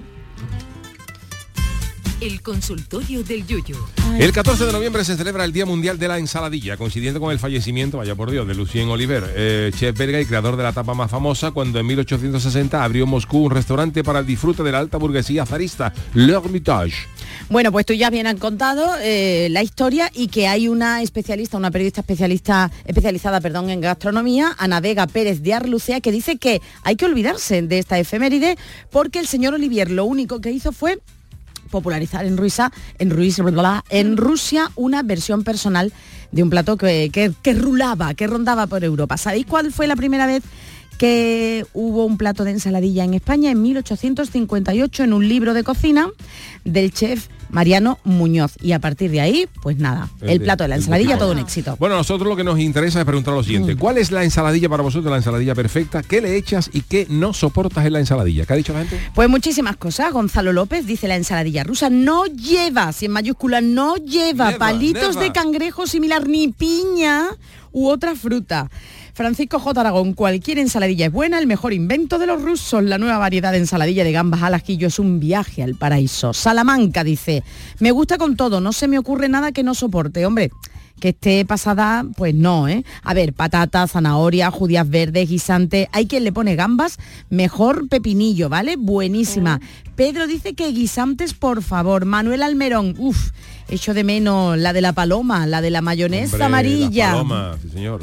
El 2.21 2.43
consultorio 2.43 3.25
del 3.25 3.47
Yuyu. 3.47 3.77
El 4.19 4.31
14 4.33 4.67
de 4.67 4.73
noviembre 4.73 5.05
se 5.07 5.17
celebra 5.17 5.43
el 5.47 5.53
Día 5.53 5.65
Mundial 5.65 5.99
de 5.99 6.07
la 6.07 6.19
Ensaladilla, 6.19 6.77
coincidiendo 6.77 7.19
con 7.19 7.33
el 7.33 7.39
fallecimiento, 7.39 7.97
vaya 7.97 8.15
por 8.15 8.31
Dios, 8.31 8.47
de 8.47 8.55
Lucien 8.55 8.91
Oliver, 8.91 9.25
eh, 9.35 9.71
chef 9.75 9.97
belga 9.97 10.21
y 10.21 10.27
creador 10.27 10.59
de 10.59 10.63
la 10.63 10.75
tapa 10.75 10.93
más 10.93 11.11
famosa, 11.11 11.53
cuando 11.53 11.81
en 11.81 11.87
1860 11.87 12.85
abrió 12.85 13.05
en 13.05 13.11
Moscú 13.11 13.47
un 13.47 13.53
restaurante 13.53 14.05
para 14.05 14.19
el 14.19 14.27
disfrute 14.27 14.63
de 14.63 14.71
la 14.71 14.81
alta 14.81 14.99
burguesía 14.99 15.47
zarista, 15.47 15.95
L'Hermitage. 16.13 17.09
Bueno, 17.49 17.73
pues 17.73 17.87
tú 17.87 17.95
ya 17.95 18.11
bien 18.11 18.27
han 18.27 18.37
contado 18.37 18.97
eh, 19.01 19.49
la 19.51 19.63
historia 19.63 20.11
y 20.15 20.29
que 20.29 20.47
hay 20.47 20.69
una 20.69 21.01
especialista, 21.01 21.57
una 21.57 21.71
periodista 21.71 22.03
especialista, 22.03 22.71
especializada 22.85 23.41
perdón, 23.41 23.71
en 23.71 23.81
gastronomía, 23.81 24.55
Ana 24.59 24.81
Vega 24.81 25.07
Pérez 25.07 25.43
de 25.43 25.55
Arlucea, 25.55 26.03
que 26.03 26.13
dice 26.13 26.37
que 26.37 26.61
hay 26.83 26.97
que 26.97 27.07
olvidarse 27.07 27.63
de 27.63 27.79
esta 27.79 27.99
efeméride 27.99 28.59
porque 28.91 29.21
el 29.21 29.27
señor 29.27 29.55
Olivier 29.55 29.91
lo 29.91 30.05
único 30.05 30.43
que 30.43 30.51
hizo 30.51 30.71
fue 30.73 30.99
popularizar 31.71 32.25
en 32.27 32.37
Rusia, 32.37 32.71
en, 32.99 33.11
Ruiz- 33.11 33.39
en 33.91 34.17
Rusia 34.17 34.71
una 34.77 35.03
versión 35.03 35.45
personal 35.45 35.93
de 36.33 36.43
un 36.43 36.51
plato 36.51 36.77
que, 36.77 37.11
que- 37.13 37.33
que 37.43 37.55
rulaba, 37.55 38.15
que 38.15 38.27
rondaba 38.27 38.67
por 38.67 38.85
Europa. 38.85 39.17
¿Sabéis 39.17 39.47
cuál 39.47 39.73
fue 39.73 39.87
la 39.87 39.97
primera 39.97 40.27
vez 40.27 40.43
que 41.01 41.65
hubo 41.73 42.05
un 42.05 42.19
plato 42.19 42.45
de 42.45 42.51
ensaladilla 42.51 43.05
en 43.05 43.15
España? 43.15 43.51
En 43.51 43.63
1858 43.63 45.05
en 45.05 45.15
un 45.15 45.27
libro 45.27 45.55
de 45.55 45.65
cocina 45.65 46.11
del 46.67 46.93
chef 46.93 47.29
Mariano 47.49 47.99
Muñoz. 48.05 48.53
Y 48.61 48.73
a 48.73 48.81
partir 48.81 49.11
de 49.11 49.23
ahí, 49.23 49.49
pues 49.63 49.79
nada, 49.79 50.11
El 50.21 50.43
plato 50.43 50.65
de 50.65 50.69
la 50.69 50.77
ensaladilla, 50.77 51.17
todo 51.17 51.33
un 51.33 51.39
éxito. 51.39 51.75
Bueno, 51.81 51.95
a 51.95 51.99
nosotros 51.99 52.29
lo 52.29 52.37
que 52.37 52.45
nos 52.45 52.61
interesa 52.61 52.99
es 53.01 53.07
preguntar 53.07 53.33
lo 53.33 53.41
Mm. 53.41 53.45
siguiente. 53.45 53.77
¿Cuál 53.77 53.97
es 53.97 54.11
la 54.11 54.25
ensaladilla 54.25 54.69
para 54.69 54.83
vosotros, 54.83 55.11
la 55.11 55.17
ensaladilla 55.17 55.55
perfecta? 55.55 56.03
¿Qué 56.03 56.21
le 56.21 56.37
echas 56.37 56.69
y 56.71 56.83
qué 56.83 57.07
no 57.09 57.33
soportas 57.33 57.87
en 57.87 57.95
la 57.95 58.01
ensaladilla? 58.01 58.45
¿Qué 58.45 58.53
ha 58.53 58.57
dicho 58.57 58.75
la 58.75 58.81
gente? 58.81 59.01
Pues 59.15 59.29
muchísimas 59.31 59.79
cosas. 59.79 60.13
Gonzalo 60.13 60.53
López 60.53 60.85
dice 60.87 61.09
la 61.09 61.17
ensaladilla 61.17 61.65
rusa 61.65 61.89
no 61.89 62.27
lleva, 62.27 62.93
si 62.93 63.07
en 63.07 63.13
mayúscula, 63.13 63.63
no 63.63 63.97
lleva 63.97 64.59
palitos 64.59 65.19
de 65.19 65.33
cangrejo 65.33 65.87
similar 65.87 66.29
ni 66.29 66.49
piña 66.49 67.25
u 67.73 67.89
otra 67.89 68.15
fruta. 68.15 68.69
Francisco 69.15 69.59
J. 69.59 69.81
Aragón, 69.81 70.15
cualquier 70.15 70.59
ensaladilla 70.59 71.07
es 71.07 71.13
buena, 71.13 71.39
el 71.39 71.47
mejor 71.47 71.73
invento 71.73 72.19
de 72.19 72.27
los 72.27 72.43
rusos. 72.43 72.83
La 72.83 72.99
nueva 72.99 73.19
variedad 73.19 73.53
de 73.53 73.59
ensaladilla 73.59 74.05
de 74.05 74.13
gambas 74.13 74.43
al 74.43 74.55
ajillo 74.55 74.89
es 74.89 74.99
un 74.99 75.21
viaje 75.21 75.63
al 75.63 75.75
paraíso. 75.75 76.33
Salamanca 76.33 77.05
dice, 77.05 77.43
me 77.79 77.91
gusta 77.91 78.19
con 78.19 78.37
todo, 78.37 78.61
no 78.61 78.73
se 78.73 78.89
me 78.89 78.99
ocurre 78.99 79.29
nada 79.29 79.53
que 79.53 79.63
no 79.63 79.75
soporte. 79.75 80.25
Hombre, 80.27 80.51
que 81.01 81.11
esté 81.11 81.45
pasada, 81.47 82.05
pues 82.17 82.35
no, 82.35 82.69
¿eh? 82.69 82.85
A 83.03 83.15
ver, 83.15 83.33
patata, 83.33 83.87
zanahoria, 83.87 84.51
judías 84.51 84.89
verdes, 84.89 85.29
guisante. 85.29 85.89
Hay 85.93 86.07
quien 86.07 86.25
le 86.25 86.33
pone 86.33 86.57
gambas, 86.57 86.99
mejor 87.31 87.89
pepinillo, 87.89 88.49
¿vale? 88.49 88.77
Buenísima. 88.77 89.61
Pedro 89.97 90.27
dice 90.27 90.55
que 90.55 90.71
guisantes, 90.73 91.33
por 91.35 91.63
favor. 91.63 92.05
Manuel 92.05 92.43
Almerón, 92.43 92.95
uff, 92.99 93.31
echo 93.69 93.95
de 93.95 94.05
menos 94.05 94.59
la 94.59 94.73
de 94.75 94.83
la 94.83 94.93
paloma, 94.93 95.47
la 95.47 95.63
de 95.63 95.71
la 95.71 95.81
mayonesa 95.81 96.35
Hombre, 96.35 96.45
amarilla. 96.45 97.07
la 97.07 97.13
paloma, 97.13 97.57
sí, 97.63 97.69
señor. 97.71 98.03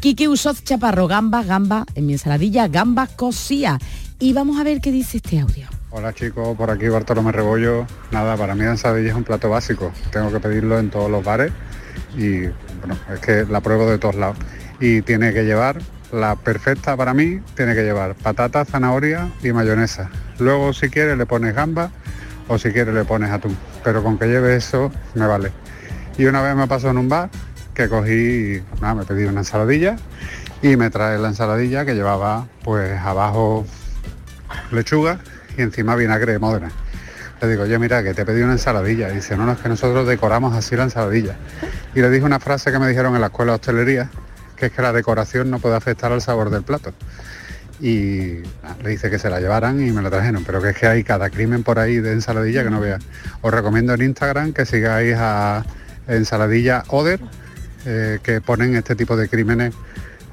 Kiki 0.00 0.28
Usoz 0.28 0.62
Chaparro, 0.62 1.08
gamba, 1.08 1.42
gamba, 1.42 1.84
en 1.96 2.06
mi 2.06 2.12
ensaladilla, 2.12 2.68
gamba 2.68 3.08
cosía. 3.08 3.80
Y 4.20 4.32
vamos 4.32 4.60
a 4.60 4.62
ver 4.62 4.80
qué 4.80 4.92
dice 4.92 5.16
este 5.16 5.40
audio. 5.40 5.66
Hola 5.90 6.12
chicos, 6.12 6.56
por 6.56 6.70
aquí 6.70 6.86
Bartolomé 6.86 7.32
Rebollo. 7.32 7.84
Nada, 8.12 8.36
para 8.36 8.54
mí 8.54 8.62
la 8.62 8.70
ensaladilla 8.70 9.10
es 9.10 9.16
un 9.16 9.24
plato 9.24 9.50
básico. 9.50 9.90
Tengo 10.12 10.30
que 10.30 10.38
pedirlo 10.38 10.78
en 10.78 10.90
todos 10.90 11.10
los 11.10 11.24
bares 11.24 11.52
y 12.16 12.42
bueno, 12.78 12.96
es 13.12 13.18
que 13.18 13.44
la 13.50 13.60
pruebo 13.60 13.90
de 13.90 13.98
todos 13.98 14.14
lados. 14.14 14.36
Y 14.78 15.02
tiene 15.02 15.32
que 15.32 15.44
llevar, 15.44 15.80
la 16.12 16.36
perfecta 16.36 16.96
para 16.96 17.12
mí, 17.12 17.40
tiene 17.56 17.74
que 17.74 17.82
llevar 17.82 18.14
patata, 18.14 18.64
zanahoria 18.64 19.28
y 19.42 19.52
mayonesa. 19.52 20.10
Luego 20.38 20.72
si 20.74 20.90
quieres 20.90 21.18
le 21.18 21.26
pones 21.26 21.56
gamba 21.56 21.90
o 22.46 22.56
si 22.56 22.70
quieres 22.70 22.94
le 22.94 23.04
pones 23.04 23.32
atún. 23.32 23.56
Pero 23.82 24.04
con 24.04 24.16
que 24.16 24.26
lleve 24.26 24.54
eso 24.54 24.92
me 25.16 25.26
vale. 25.26 25.50
Y 26.16 26.26
una 26.26 26.40
vez 26.40 26.54
me 26.54 26.68
pasó 26.68 26.90
en 26.90 26.98
un 26.98 27.08
bar 27.08 27.30
que 27.78 27.88
cogí, 27.88 28.60
nada, 28.80 28.96
me 28.96 29.04
pedí 29.04 29.22
una 29.22 29.38
ensaladilla 29.38 29.96
y 30.62 30.76
me 30.76 30.90
trae 30.90 31.16
la 31.16 31.28
ensaladilla 31.28 31.84
que 31.84 31.94
llevaba 31.94 32.48
pues 32.64 32.98
abajo 32.98 33.64
lechuga 34.72 35.20
y 35.56 35.62
encima 35.62 35.94
vinagre 35.94 36.32
de 36.32 36.38
Módena. 36.40 36.72
Le 37.40 37.46
digo, 37.46 37.62
oye, 37.62 37.78
mira, 37.78 38.02
que 38.02 38.14
te 38.14 38.26
pedí 38.26 38.42
una 38.42 38.54
ensaladilla. 38.54 39.10
Y 39.10 39.16
dice, 39.16 39.36
no, 39.36 39.46
no, 39.46 39.52
es 39.52 39.58
que 39.58 39.68
nosotros 39.68 40.08
decoramos 40.08 40.56
así 40.56 40.74
la 40.74 40.82
ensaladilla. 40.82 41.36
Y 41.94 42.00
le 42.00 42.10
dije 42.10 42.24
una 42.24 42.40
frase 42.40 42.72
que 42.72 42.80
me 42.80 42.88
dijeron 42.88 43.14
en 43.14 43.20
la 43.20 43.28
escuela 43.28 43.52
de 43.52 43.56
hostelería, 43.56 44.10
que 44.56 44.66
es 44.66 44.72
que 44.72 44.82
la 44.82 44.92
decoración 44.92 45.48
no 45.48 45.60
puede 45.60 45.76
afectar 45.76 46.10
al 46.10 46.20
sabor 46.20 46.50
del 46.50 46.64
plato. 46.64 46.92
Y 47.78 48.42
le 48.82 48.88
dice 48.88 49.08
que 49.08 49.20
se 49.20 49.30
la 49.30 49.38
llevaran 49.38 49.80
y 49.86 49.92
me 49.92 50.02
la 50.02 50.10
trajeron, 50.10 50.42
pero 50.42 50.60
que 50.60 50.70
es 50.70 50.76
que 50.76 50.88
hay 50.88 51.04
cada 51.04 51.30
crimen 51.30 51.62
por 51.62 51.78
ahí 51.78 52.00
de 52.00 52.10
ensaladilla 52.10 52.64
que 52.64 52.70
no 52.70 52.80
vea. 52.80 52.98
Os 53.40 53.54
recomiendo 53.54 53.94
en 53.94 54.02
Instagram 54.02 54.52
que 54.52 54.66
sigáis 54.66 55.14
a 55.16 55.64
ensaladilla 56.08 56.82
Oder, 56.88 57.20
eh, 57.90 58.18
que 58.22 58.40
ponen 58.42 58.76
este 58.76 58.94
tipo 58.94 59.16
de 59.16 59.28
crímenes 59.28 59.74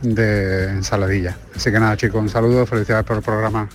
de 0.01 0.69
ensaladilla. 0.69 1.37
Así 1.55 1.71
que 1.71 1.79
nada, 1.79 1.95
chicos, 1.95 2.21
un 2.21 2.29
saludo, 2.29 2.65
felicidades 2.65 3.05
por 3.05 3.15
el 3.17 3.23
programa. 3.23 3.69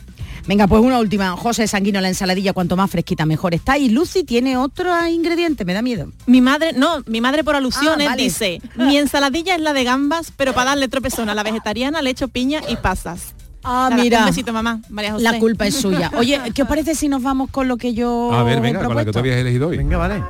Venga, 0.47 0.67
pues 0.67 0.83
una 0.83 0.99
última. 0.99 1.37
José 1.37 1.67
Sanguino, 1.67 2.01
la 2.01 2.09
ensaladilla, 2.09 2.53
cuanto 2.53 2.77
más 2.77 2.91
fresquita 2.91 3.25
mejor 3.27 3.55
está. 3.55 3.79
Y 3.79 3.89
Lucy 3.91 4.25
tiene 4.25 4.57
otro 4.57 4.91
ingrediente, 5.07 5.65
me 5.65 5.75
da 5.75 5.83
miedo. 5.83 6.11
Mi 6.27 6.41
madre, 6.41 6.73
no, 6.73 7.03
mi 7.07 7.21
madre 7.21 7.45
por 7.45 7.57
alusiones 7.57 8.07
Ah, 8.07 8.11
vale. 8.11 8.23
dice, 8.23 8.61
mi 8.77 8.97
ensaladilla 8.97 9.55
es 9.55 9.61
la 9.61 9.73
de 9.73 9.85
gambas, 9.85 10.33
pero 10.37 10.53
para 10.55 10.71
darle 10.71 10.89
tropezón 10.89 11.29
a 11.29 11.35
la 11.35 11.43
vegetariana 11.43 12.03
le 12.03 12.11
echo 12.11 12.29
piña 12.29 12.61
y 12.69 12.77
pasas. 12.77 13.35
Ah, 13.63 13.89
Nada, 13.91 14.03
mira. 14.03 14.21
Un 14.21 14.27
besito, 14.27 14.53
mamá. 14.55 14.81
María 14.89 15.13
José. 15.13 15.25
La 15.25 15.39
culpa 15.39 15.67
es 15.67 15.75
suya. 15.75 16.11
Oye, 16.17 16.41
¿qué 16.55 16.63
os 16.63 16.69
parece 16.69 16.95
si 16.95 17.09
nos 17.09 17.23
vamos 17.23 17.51
con 17.51 17.69
lo 17.69 17.77
que 17.77 17.93
yo 17.93 18.33
A 18.33 18.43
ver, 18.43 18.59
he 18.59 18.61
venga, 18.61 18.83
con 18.85 18.97
la 18.97 19.05
que 19.05 19.13
tú 19.13 19.19
habías 19.19 19.37
elegido 19.37 19.69
hoy. 19.69 19.77
Venga, 19.77 19.99
vale. 19.99 20.23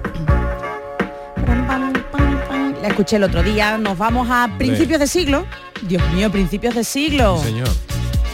La 2.82 2.88
escuché 2.88 3.16
el 3.16 3.24
otro 3.24 3.42
día. 3.42 3.76
Nos 3.76 3.98
vamos 3.98 4.28
a 4.30 4.48
principios 4.56 5.00
de 5.00 5.06
siglo. 5.06 5.46
Dios 5.82 6.02
mío, 6.12 6.30
principios 6.30 6.74
de 6.74 6.84
siglo. 6.84 7.38
Sí, 7.38 7.48
señor. 7.48 7.68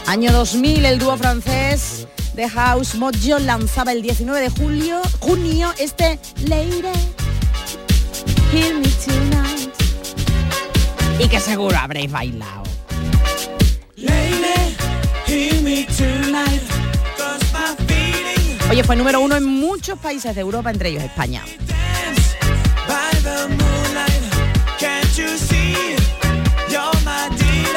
Año 0.05 0.31
2000, 0.31 0.85
el 0.85 0.99
dúo 0.99 1.17
francés 1.17 2.07
de 2.33 2.47
House 2.47 2.95
Mojo 2.95 3.39
lanzaba 3.39 3.91
el 3.91 4.01
19 4.01 4.39
de 4.39 4.49
julio, 4.49 5.01
junio 5.19 5.73
este 5.79 6.19
Lady 6.45 6.81
Hear 8.53 8.75
Me 8.75 8.87
Tonight. 9.05 9.73
Y 11.19 11.27
que 11.27 11.39
seguro 11.39 11.75
habréis 11.77 12.09
bailado. 12.09 12.63
Oye, 18.69 18.83
fue 18.83 18.95
número 18.95 19.19
uno 19.19 19.35
en 19.35 19.45
muchos 19.45 19.97
países 19.99 20.35
de 20.35 20.41
Europa, 20.41 20.69
entre 20.69 20.89
ellos 20.89 21.03
España. 21.03 21.43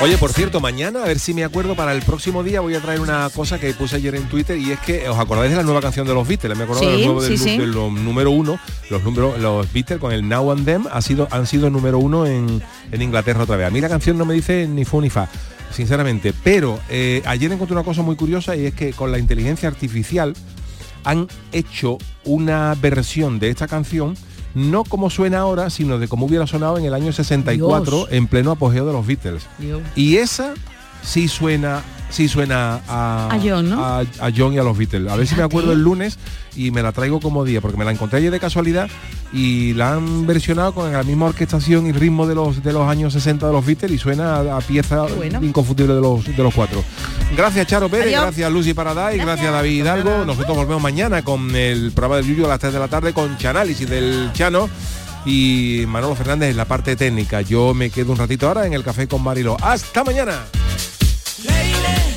Oye, 0.02 0.16
por 0.16 0.32
cierto, 0.32 0.60
mañana, 0.60 1.02
a 1.02 1.06
ver 1.06 1.18
si 1.18 1.34
me 1.34 1.44
acuerdo, 1.44 1.74
para 1.74 1.92
el 1.92 2.00
próximo 2.00 2.42
día 2.42 2.62
voy 2.62 2.74
a 2.74 2.80
traer 2.80 3.00
una 3.00 3.28
cosa 3.34 3.58
que 3.60 3.74
puse 3.74 3.96
ayer 3.96 4.14
en 4.14 4.30
Twitter 4.30 4.56
y 4.56 4.70
es 4.72 4.80
que 4.80 5.06
os 5.06 5.18
acordáis 5.18 5.50
de 5.50 5.58
la 5.58 5.62
nueva 5.62 5.82
canción 5.82 6.06
de 6.06 6.14
los 6.14 6.26
Beatles, 6.26 6.56
me 6.56 6.64
acuerdo 6.64 6.80
Sí, 6.82 6.88
del 6.88 7.04
nuevo 7.04 7.20
del, 7.22 7.36
sí, 7.36 7.44
sí. 7.44 7.58
de 7.58 7.66
los 7.66 7.92
número 7.92 8.30
uno, 8.30 8.58
los 8.88 9.04
números, 9.04 9.38
los 9.38 9.70
Beatles 9.74 9.98
con 10.00 10.12
el 10.12 10.26
Now 10.26 10.52
and 10.52 10.64
Them 10.64 10.86
ha 10.90 11.02
sido, 11.02 11.28
han 11.30 11.46
sido 11.46 11.68
número 11.68 11.98
uno 11.98 12.26
en, 12.26 12.62
en 12.90 13.02
Inglaterra 13.02 13.42
otra 13.42 13.56
vez. 13.56 13.66
A 13.66 13.70
mí 13.70 13.82
la 13.82 13.90
canción 13.90 14.16
no 14.16 14.24
me 14.24 14.32
dice 14.32 14.66
ni 14.66 14.86
fu 14.86 15.02
ni 15.02 15.10
fa, 15.10 15.28
sinceramente, 15.70 16.32
pero 16.42 16.80
eh, 16.88 17.20
ayer 17.26 17.52
encontré 17.52 17.74
una 17.74 17.84
cosa 17.84 18.00
muy 18.00 18.16
curiosa 18.16 18.56
y 18.56 18.64
es 18.64 18.74
que 18.74 18.94
con 18.94 19.12
la 19.12 19.18
inteligencia 19.18 19.68
artificial 19.68 20.32
han 21.04 21.28
hecho 21.52 21.98
una 22.24 22.74
versión 22.80 23.38
de 23.38 23.50
esta 23.50 23.68
canción 23.68 24.16
no 24.54 24.84
como 24.84 25.10
suena 25.10 25.40
ahora, 25.40 25.70
sino 25.70 25.98
de 25.98 26.08
cómo 26.08 26.26
hubiera 26.26 26.46
sonado 26.46 26.78
en 26.78 26.84
el 26.84 26.94
año 26.94 27.12
64 27.12 27.96
Dios. 27.96 28.08
en 28.10 28.26
pleno 28.26 28.50
apogeo 28.50 28.86
de 28.86 28.92
los 28.92 29.06
Beatles. 29.06 29.46
Dios. 29.58 29.82
Y 29.94 30.16
esa 30.16 30.54
sí 31.02 31.28
suena, 31.28 31.82
sí 32.10 32.28
suena 32.28 32.80
a, 32.86 33.28
A 33.32 33.38
John, 33.42 33.70
¿no? 33.70 33.84
a, 33.84 34.00
a 34.00 34.30
John 34.36 34.52
y 34.52 34.58
a 34.58 34.62
los 34.62 34.76
Beatles. 34.76 35.10
A 35.10 35.16
ver 35.16 35.26
si 35.26 35.34
me 35.34 35.42
acuerdo 35.42 35.72
el 35.72 35.82
lunes 35.82 36.18
y 36.56 36.70
me 36.70 36.82
la 36.82 36.92
traigo 36.92 37.20
como 37.20 37.44
día, 37.44 37.60
porque 37.60 37.76
me 37.78 37.84
la 37.84 37.92
encontré 37.92 38.18
ayer 38.18 38.30
de 38.30 38.40
casualidad 38.40 38.88
y 39.32 39.72
la 39.74 39.92
han 39.94 40.26
versionado 40.26 40.74
con 40.74 40.92
la 40.92 41.02
misma 41.04 41.26
orquestación 41.26 41.86
y 41.86 41.92
ritmo 41.92 42.26
de 42.26 42.34
los 42.34 42.62
de 42.62 42.72
los 42.72 42.88
años 42.88 43.12
60 43.12 43.46
de 43.46 43.52
los 43.52 43.64
Beatles 43.64 43.92
y 43.92 43.98
suena 43.98 44.40
a, 44.56 44.60
pieza 44.60 45.06
inconfundible 45.40 45.94
de 45.94 46.00
los 46.00 46.24
de 46.24 46.42
los 46.42 46.52
cuatro. 46.54 46.82
Gracias 47.36 47.66
Charo 47.68 47.88
Pérez, 47.88 48.08
Adiós. 48.08 48.22
gracias 48.22 48.52
Lucy 48.52 48.74
Paraday, 48.74 49.18
gracias, 49.18 49.52
David 49.52 49.70
Hidalgo. 49.80 50.24
Nosotros 50.24 50.56
volvemos 50.56 50.82
mañana 50.82 51.22
con 51.22 51.54
el 51.54 51.92
programa 51.92 52.16
del 52.16 52.26
Yuyo 52.26 52.46
a 52.46 52.48
las 52.48 52.58
3 52.58 52.72
de 52.72 52.78
la 52.78 52.88
tarde 52.88 53.12
con 53.12 53.38
Chanálisis 53.38 53.88
del 53.88 54.30
Chano 54.32 54.68
y 55.24 55.84
Manolo 55.86 56.14
Fernández 56.16 56.50
en 56.50 56.56
la 56.56 56.64
parte 56.64 56.96
técnica. 56.96 57.40
Yo 57.42 57.72
me 57.74 57.90
quedo 57.90 58.12
un 58.12 58.18
ratito 58.18 58.48
ahora 58.48 58.66
en 58.66 58.72
el 58.72 58.82
café 58.82 59.06
con 59.06 59.22
Marilo. 59.22 59.56
Hasta 59.62 60.02
mañana. 60.02 60.40
Lady. 61.44 62.09